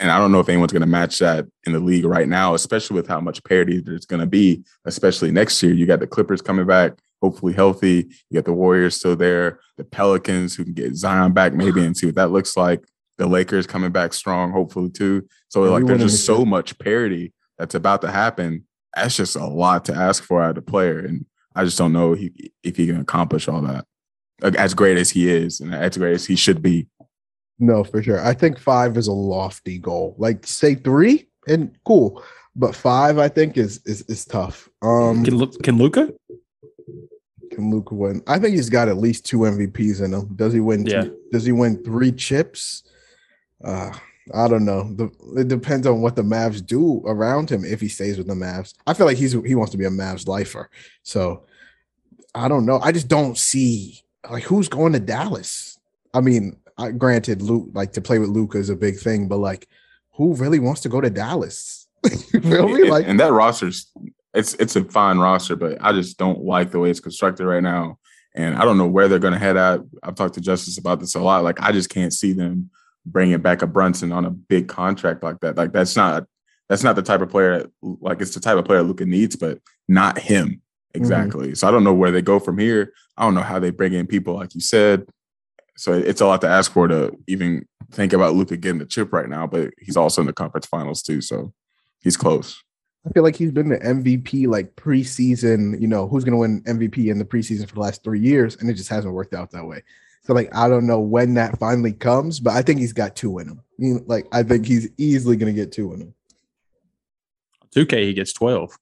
And 0.00 0.10
I 0.10 0.18
don't 0.18 0.32
know 0.32 0.40
if 0.40 0.48
anyone's 0.48 0.72
going 0.72 0.80
to 0.80 0.86
match 0.86 1.18
that 1.20 1.46
in 1.66 1.72
the 1.72 1.78
league 1.78 2.04
right 2.04 2.26
now, 2.26 2.54
especially 2.54 2.96
with 2.96 3.06
how 3.06 3.20
much 3.20 3.44
parity 3.44 3.80
there's 3.80 4.06
going 4.06 4.20
to 4.20 4.26
be, 4.26 4.64
especially 4.86 5.30
next 5.30 5.62
year. 5.62 5.72
You 5.72 5.86
got 5.86 6.00
the 6.00 6.06
Clippers 6.08 6.42
coming 6.42 6.66
back, 6.66 6.94
hopefully 7.20 7.52
healthy. 7.52 8.08
You 8.28 8.34
got 8.34 8.46
the 8.46 8.54
Warriors 8.54 8.96
still 8.96 9.14
there, 9.14 9.60
the 9.76 9.84
Pelicans 9.84 10.56
who 10.56 10.64
can 10.64 10.72
get 10.72 10.96
Zion 10.96 11.32
back 11.32 11.52
maybe 11.52 11.84
and 11.84 11.96
see 11.96 12.06
what 12.06 12.16
that 12.16 12.32
looks 12.32 12.56
like 12.56 12.82
the 13.22 13.28
Lakers 13.28 13.68
coming 13.68 13.92
back 13.92 14.12
strong, 14.12 14.50
hopefully 14.50 14.90
too. 14.90 15.28
So 15.48 15.62
like 15.62 15.86
there's 15.86 16.02
just 16.02 16.26
so 16.26 16.44
much 16.44 16.76
parity 16.78 17.32
that's 17.56 17.76
about 17.76 18.00
to 18.02 18.10
happen. 18.10 18.66
That's 18.96 19.16
just 19.16 19.36
a 19.36 19.46
lot 19.46 19.84
to 19.84 19.94
ask 19.94 20.24
for 20.24 20.42
out 20.42 20.50
of 20.50 20.54
the 20.56 20.62
player, 20.62 20.98
and 20.98 21.24
I 21.54 21.64
just 21.64 21.78
don't 21.78 21.92
know 21.92 22.14
if 22.14 22.18
he, 22.18 22.52
if 22.64 22.76
he 22.76 22.88
can 22.88 23.00
accomplish 23.00 23.46
all 23.46 23.60
that. 23.62 23.86
As 24.42 24.74
great 24.74 24.98
as 24.98 25.10
he 25.10 25.30
is, 25.30 25.60
and 25.60 25.72
as 25.72 25.96
great 25.96 26.14
as 26.14 26.26
he 26.26 26.34
should 26.34 26.62
be. 26.62 26.88
No, 27.60 27.84
for 27.84 28.02
sure. 28.02 28.20
I 28.20 28.34
think 28.34 28.58
five 28.58 28.96
is 28.96 29.06
a 29.06 29.12
lofty 29.12 29.78
goal. 29.78 30.16
Like 30.18 30.44
say 30.44 30.74
three, 30.74 31.28
and 31.46 31.78
cool, 31.84 32.24
but 32.56 32.74
five 32.74 33.18
I 33.18 33.28
think 33.28 33.56
is 33.56 33.80
is 33.86 34.02
is 34.08 34.24
tough. 34.24 34.68
Um, 34.82 35.24
can 35.24 35.46
can 35.62 35.78
Luka? 35.78 36.12
Can 37.52 37.70
Luka 37.70 37.94
win? 37.94 38.20
I 38.26 38.40
think 38.40 38.56
he's 38.56 38.70
got 38.70 38.88
at 38.88 38.96
least 38.96 39.26
two 39.26 39.38
MVPs 39.38 40.02
in 40.02 40.12
him. 40.12 40.34
Does 40.34 40.52
he 40.52 40.58
win? 40.58 40.84
Yeah. 40.86 41.02
Two, 41.02 41.18
does 41.30 41.44
he 41.44 41.52
win 41.52 41.84
three 41.84 42.10
chips? 42.10 42.82
Uh, 43.64 43.92
I 44.34 44.48
don't 44.48 44.64
know. 44.64 44.92
The, 44.94 45.10
it 45.40 45.48
depends 45.48 45.86
on 45.86 46.00
what 46.00 46.16
the 46.16 46.22
Mavs 46.22 46.64
do 46.64 47.02
around 47.06 47.50
him 47.50 47.64
if 47.64 47.80
he 47.80 47.88
stays 47.88 48.18
with 48.18 48.28
the 48.28 48.34
Mavs. 48.34 48.74
I 48.86 48.94
feel 48.94 49.06
like 49.06 49.16
he's 49.16 49.32
he 49.32 49.54
wants 49.54 49.72
to 49.72 49.78
be 49.78 49.84
a 49.84 49.90
Mavs 49.90 50.28
lifer. 50.28 50.70
So 51.02 51.44
I 52.34 52.48
don't 52.48 52.64
know. 52.64 52.78
I 52.80 52.92
just 52.92 53.08
don't 53.08 53.36
see 53.36 54.02
like 54.30 54.44
who's 54.44 54.68
going 54.68 54.92
to 54.92 55.00
Dallas. 55.00 55.78
I 56.14 56.20
mean, 56.20 56.56
I, 56.78 56.90
granted, 56.90 57.42
Luke 57.42 57.68
like 57.72 57.92
to 57.94 58.00
play 58.00 58.18
with 58.18 58.30
Luka 58.30 58.58
is 58.58 58.70
a 58.70 58.76
big 58.76 58.98
thing, 58.98 59.28
but 59.28 59.38
like, 59.38 59.68
who 60.12 60.34
really 60.34 60.58
wants 60.58 60.82
to 60.82 60.88
go 60.88 61.00
to 61.00 61.10
Dallas? 61.10 61.88
really? 62.32 62.88
Like, 62.88 63.06
and 63.08 63.18
that 63.20 63.32
roster's 63.32 63.90
it's 64.34 64.54
it's 64.54 64.76
a 64.76 64.84
fine 64.84 65.18
roster, 65.18 65.56
but 65.56 65.78
I 65.80 65.92
just 65.92 66.18
don't 66.18 66.42
like 66.44 66.70
the 66.70 66.78
way 66.78 66.90
it's 66.90 67.00
constructed 67.00 67.44
right 67.44 67.62
now. 67.62 67.98
And 68.34 68.56
I 68.56 68.64
don't 68.64 68.78
know 68.78 68.86
where 68.86 69.08
they're 69.08 69.18
going 69.18 69.34
to 69.34 69.38
head 69.38 69.58
at. 69.58 69.80
I've 70.02 70.14
talked 70.14 70.34
to 70.34 70.40
Justice 70.40 70.78
about 70.78 71.00
this 71.00 71.14
a 71.14 71.20
lot. 71.20 71.44
Like, 71.44 71.60
I 71.60 71.70
just 71.70 71.90
can't 71.90 72.14
see 72.14 72.32
them 72.32 72.70
bringing 73.04 73.40
back 73.40 73.62
a 73.62 73.66
Brunson 73.66 74.12
on 74.12 74.24
a 74.24 74.30
big 74.30 74.68
contract 74.68 75.22
like 75.22 75.40
that. 75.40 75.56
Like 75.56 75.72
that's 75.72 75.96
not 75.96 76.26
that's 76.68 76.82
not 76.82 76.96
the 76.96 77.02
type 77.02 77.20
of 77.20 77.30
player 77.30 77.66
like 77.82 78.20
it's 78.20 78.34
the 78.34 78.40
type 78.40 78.56
of 78.56 78.64
player 78.64 78.82
Luka 78.82 79.04
needs, 79.04 79.36
but 79.36 79.58
not 79.88 80.18
him 80.18 80.48
mm-hmm. 80.48 80.56
exactly. 80.94 81.48
Mm-hmm. 81.48 81.54
So 81.54 81.68
I 81.68 81.70
don't 81.70 81.84
know 81.84 81.94
where 81.94 82.10
they 82.10 82.22
go 82.22 82.38
from 82.38 82.58
here. 82.58 82.92
I 83.16 83.24
don't 83.24 83.34
know 83.34 83.42
how 83.42 83.58
they 83.58 83.70
bring 83.70 83.92
in 83.92 84.06
people 84.06 84.34
like 84.34 84.54
you 84.54 84.60
said. 84.60 85.06
So 85.76 85.92
it's 85.92 86.20
a 86.20 86.26
lot 86.26 86.40
to 86.42 86.48
ask 86.48 86.70
for 86.70 86.86
to 86.88 87.16
even 87.26 87.66
think 87.90 88.12
about 88.12 88.34
Luka 88.34 88.56
getting 88.56 88.78
the 88.78 88.86
chip 88.86 89.12
right 89.12 89.28
now, 89.28 89.46
but 89.46 89.70
he's 89.78 89.96
also 89.96 90.20
in 90.20 90.26
the 90.26 90.32
conference 90.32 90.66
finals 90.66 91.02
too, 91.02 91.20
so 91.20 91.52
he's 92.00 92.16
close. 92.16 92.62
I 93.06 93.10
feel 93.10 93.22
like 93.22 93.36
he's 93.36 93.50
been 93.50 93.68
the 93.68 93.78
MVP 93.78 94.46
like 94.46 94.76
preseason, 94.76 95.80
you 95.80 95.88
know, 95.88 96.06
who's 96.06 96.24
going 96.24 96.32
to 96.32 96.38
win 96.38 96.62
MVP 96.62 97.10
in 97.10 97.18
the 97.18 97.24
preseason 97.24 97.68
for 97.68 97.74
the 97.74 97.80
last 97.80 98.04
three 98.04 98.20
years, 98.20 98.56
and 98.56 98.70
it 98.70 98.74
just 98.74 98.88
hasn't 98.88 99.12
worked 99.12 99.34
out 99.34 99.50
that 99.50 99.66
way. 99.66 99.82
So 100.24 100.34
like 100.34 100.54
I 100.54 100.68
don't 100.68 100.86
know 100.86 101.00
when 101.00 101.34
that 101.34 101.58
finally 101.58 101.92
comes, 101.92 102.40
but 102.40 102.52
I 102.52 102.62
think 102.62 102.80
he's 102.80 102.92
got 102.92 103.16
two 103.16 103.38
in 103.38 103.48
him. 103.48 104.04
like 104.06 104.26
I 104.32 104.42
think 104.42 104.66
he's 104.66 104.88
easily 104.96 105.36
gonna 105.36 105.52
get 105.52 105.72
two 105.72 105.92
in 105.92 106.00
him. 106.00 106.14
2K 107.74 108.04
he 108.04 108.14
gets 108.14 108.32
12. 108.32 108.76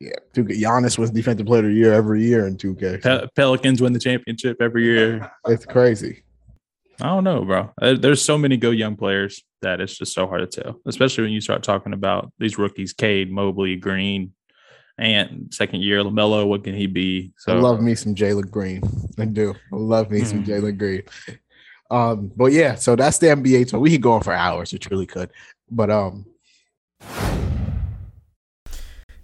Yeah, 0.00 0.10
2K. 0.34 0.60
Giannis 0.60 0.98
was 0.98 1.10
defensive 1.10 1.46
player 1.46 1.60
of 1.60 1.70
the 1.70 1.72
year 1.72 1.92
every 1.92 2.22
year 2.24 2.46
in 2.46 2.56
2K. 2.56 3.02
Pe- 3.02 3.26
Pelicans 3.34 3.80
win 3.80 3.92
the 3.92 3.98
championship 3.98 4.60
every 4.60 4.84
year. 4.84 5.30
It's 5.46 5.64
crazy. 5.64 6.22
I 7.00 7.06
don't 7.08 7.24
know, 7.24 7.44
bro. 7.44 7.70
Uh, 7.80 7.94
there's 7.94 8.22
so 8.22 8.36
many 8.38 8.56
go 8.56 8.70
young 8.70 8.96
players 8.96 9.42
that 9.62 9.80
it's 9.80 9.96
just 9.96 10.14
so 10.14 10.26
hard 10.26 10.50
to 10.50 10.62
tell, 10.62 10.80
especially 10.86 11.24
when 11.24 11.32
you 11.32 11.40
start 11.40 11.62
talking 11.62 11.92
about 11.92 12.32
these 12.38 12.58
rookies, 12.58 12.92
Cade, 12.92 13.30
Mobley, 13.30 13.76
Green, 13.76 14.32
and 14.98 15.52
second 15.52 15.82
year 15.82 16.02
LaMelo, 16.02 16.46
what 16.46 16.64
can 16.64 16.74
he 16.74 16.86
be? 16.86 17.32
So 17.38 17.52
I 17.52 17.60
love 17.60 17.80
me 17.80 17.94
some 17.94 18.14
Jalen 18.14 18.50
Green. 18.50 18.82
I 19.18 19.26
do. 19.26 19.54
I 19.72 19.76
love 19.76 20.10
me 20.10 20.24
some 20.24 20.42
mm-hmm. 20.42 20.50
Jalen 20.50 20.78
Green. 20.78 21.02
Um, 21.90 22.32
but 22.34 22.52
yeah, 22.52 22.74
so 22.74 22.96
that's 22.96 23.18
the 23.18 23.28
NBA. 23.28 23.68
So 23.68 23.78
we 23.78 23.90
could 23.90 24.02
go 24.02 24.12
on 24.12 24.22
for 24.22 24.32
hours. 24.32 24.72
We 24.72 24.78
truly 24.78 25.06
could. 25.06 25.30
But 25.70 25.90
um 25.90 26.26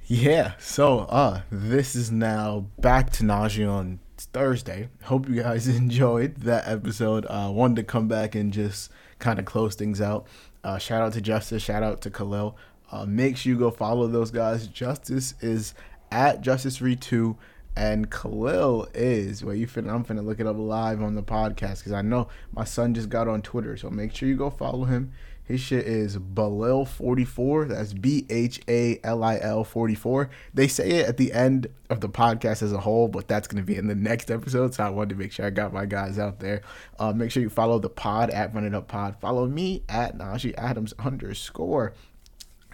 yeah, 0.05 0.55
so 0.59 1.01
uh 1.01 1.43
this 1.51 1.95
is 1.95 2.11
now 2.11 2.67
back 2.79 3.11
to 3.13 3.25
Najee 3.25 3.71
on 3.71 4.01
Thursday. 4.17 4.89
Hope 5.05 5.29
you 5.29 5.43
guys 5.43 5.69
enjoyed 5.77 6.37
that 6.37 6.69
episode. 6.69 7.27
Uh 7.27 7.51
wanted 7.53 7.77
to 7.77 7.85
come 7.85 8.09
back 8.09 8.35
and 8.35 8.53
just 8.53 8.91
kind 9.19 9.39
of 9.39 9.45
close 9.45 9.75
things 9.75 10.01
out. 10.01 10.27
Uh 10.65 10.79
shout 10.79 11.03
out 11.03 11.13
to 11.15 11.21
Justice, 11.21 11.63
shout 11.63 11.83
out 11.83 12.01
to 12.03 12.11
Khalil. 12.11 12.57
Uh, 12.93 13.07
make 13.07 13.37
sure 13.37 13.53
you 13.53 13.59
go 13.59 13.71
follow 13.71 14.07
those 14.07 14.31
guys. 14.31 14.69
Justice 14.69 15.35
is 15.41 15.75
at 16.11 16.43
Justice 16.43 16.81
Reid 16.81 17.01
2 17.01 17.37
and 17.75 18.11
Khalil 18.11 18.87
is 18.95 19.43
where 19.43 19.55
you 19.55 19.67
finna 19.67 19.91
I'm 19.93 20.05
finna 20.05 20.25
look 20.25 20.41
it 20.41 20.47
up 20.47 20.57
live 20.59 21.03
on 21.03 21.15
the 21.15 21.23
podcast 21.23 21.79
because 21.79 21.93
I 21.93 22.03
know 22.03 22.29
my 22.53 22.65
son 22.65 22.95
just 22.95 23.09
got 23.09 23.29
on 23.29 23.41
Twitter. 23.43 23.77
So 23.77 23.89
make 23.91 24.15
sure 24.15 24.29
you 24.29 24.37
go 24.37 24.51
follow 24.51 24.85
him. 24.85 25.13
His 25.45 25.61
shit 25.61 25.87
is 25.87 26.19
Bhalil44. 26.19 27.69
That's 27.69 27.93
B 27.93 28.27
H 28.31 28.61
A 28.69 29.01
L 29.03 29.25
I 29.25 29.39
L 29.41 29.65
44. 29.65 30.31
They 30.55 30.69
say 30.69 30.91
it 30.91 31.09
at 31.09 31.17
the 31.17 31.33
end 31.33 31.67
of 31.91 32.01
the 32.01 32.09
podcast 32.09 32.63
as 32.63 32.73
a 32.73 32.79
whole, 32.79 33.09
but 33.09 33.27
that's 33.27 33.49
going 33.49 33.61
to 33.61 33.67
be 33.67 33.77
in 33.77 33.89
the 33.89 33.95
next 33.95 34.31
episode. 34.31 34.73
So 34.75 34.85
I 34.85 34.91
wanted 34.91 35.11
to 35.11 35.15
make 35.17 35.33
sure 35.33 35.45
I 35.45 35.51
got 35.51 35.73
my 35.73 35.85
guys 35.85 36.19
out 36.19 36.39
there. 36.39 36.63
Uh, 36.99 37.13
make 37.13 37.33
sure 37.33 37.43
you 37.43 37.51
follow 37.51 37.81
the 37.81 37.91
pod 37.91 38.31
at 38.31 38.55
Run 38.55 38.65
It 38.65 38.75
Up 38.75 38.87
Pod. 38.87 39.17
Follow 39.21 39.47
me 39.47 39.83
at 39.89 40.17
Najee 40.17 40.55
Adams 40.57 40.95
underscore. 40.99 41.93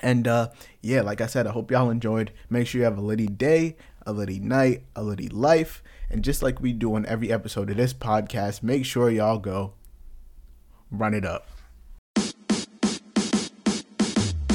And 0.02 0.26
uh, 0.28 0.48
yeah, 0.80 1.02
like 1.02 1.20
I 1.20 1.26
said, 1.26 1.46
I 1.46 1.50
hope 1.50 1.70
y'all 1.70 1.90
enjoyed. 1.90 2.32
Make 2.48 2.66
sure 2.66 2.80
you 2.80 2.84
have 2.84 2.98
a 2.98 3.02
litty 3.02 3.26
day, 3.26 3.76
a 4.06 4.12
litty 4.12 4.40
night, 4.40 4.84
a 4.96 5.02
litty 5.02 5.28
life. 5.28 5.82
And 6.10 6.24
just 6.24 6.42
like 6.42 6.60
we 6.60 6.72
do 6.72 6.94
on 6.94 7.04
every 7.06 7.30
episode 7.30 7.70
of 7.70 7.76
this 7.76 7.92
podcast, 7.92 8.62
make 8.62 8.84
sure 8.84 9.10
y'all 9.10 9.38
go 9.38 9.74
run 10.90 11.14
it 11.14 11.24
up. 11.24 11.48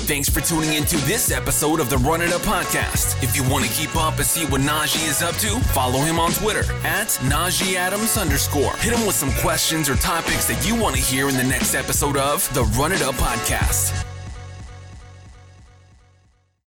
Thanks 0.05 0.27
for 0.27 0.41
tuning 0.41 0.73
into 0.73 0.97
this 1.05 1.31
episode 1.31 1.79
of 1.79 1.89
the 1.89 1.97
Run 1.97 2.21
It 2.21 2.33
Up 2.33 2.41
podcast. 2.41 3.23
If 3.23 3.37
you 3.37 3.49
want 3.49 3.63
to 3.63 3.71
keep 3.71 3.95
up 3.95 4.17
and 4.17 4.25
see 4.25 4.45
what 4.47 4.59
Najee 4.59 5.07
is 5.07 5.21
up 5.21 5.33
to, 5.35 5.57
follow 5.69 5.99
him 5.99 6.19
on 6.19 6.31
Twitter 6.33 6.69
at 6.83 7.07
Najee 7.21 7.75
Adams 7.75 8.17
underscore. 8.17 8.75
Hit 8.77 8.93
him 8.93 9.07
with 9.07 9.15
some 9.15 9.31
questions 9.35 9.89
or 9.89 9.95
topics 9.95 10.45
that 10.47 10.67
you 10.67 10.75
want 10.75 10.97
to 10.97 11.01
hear 11.01 11.29
in 11.29 11.37
the 11.37 11.43
next 11.43 11.73
episode 11.73 12.17
of 12.17 12.53
the 12.53 12.63
Run 12.77 12.91
It 12.91 13.01
Up 13.01 13.15
podcast. 13.15 14.03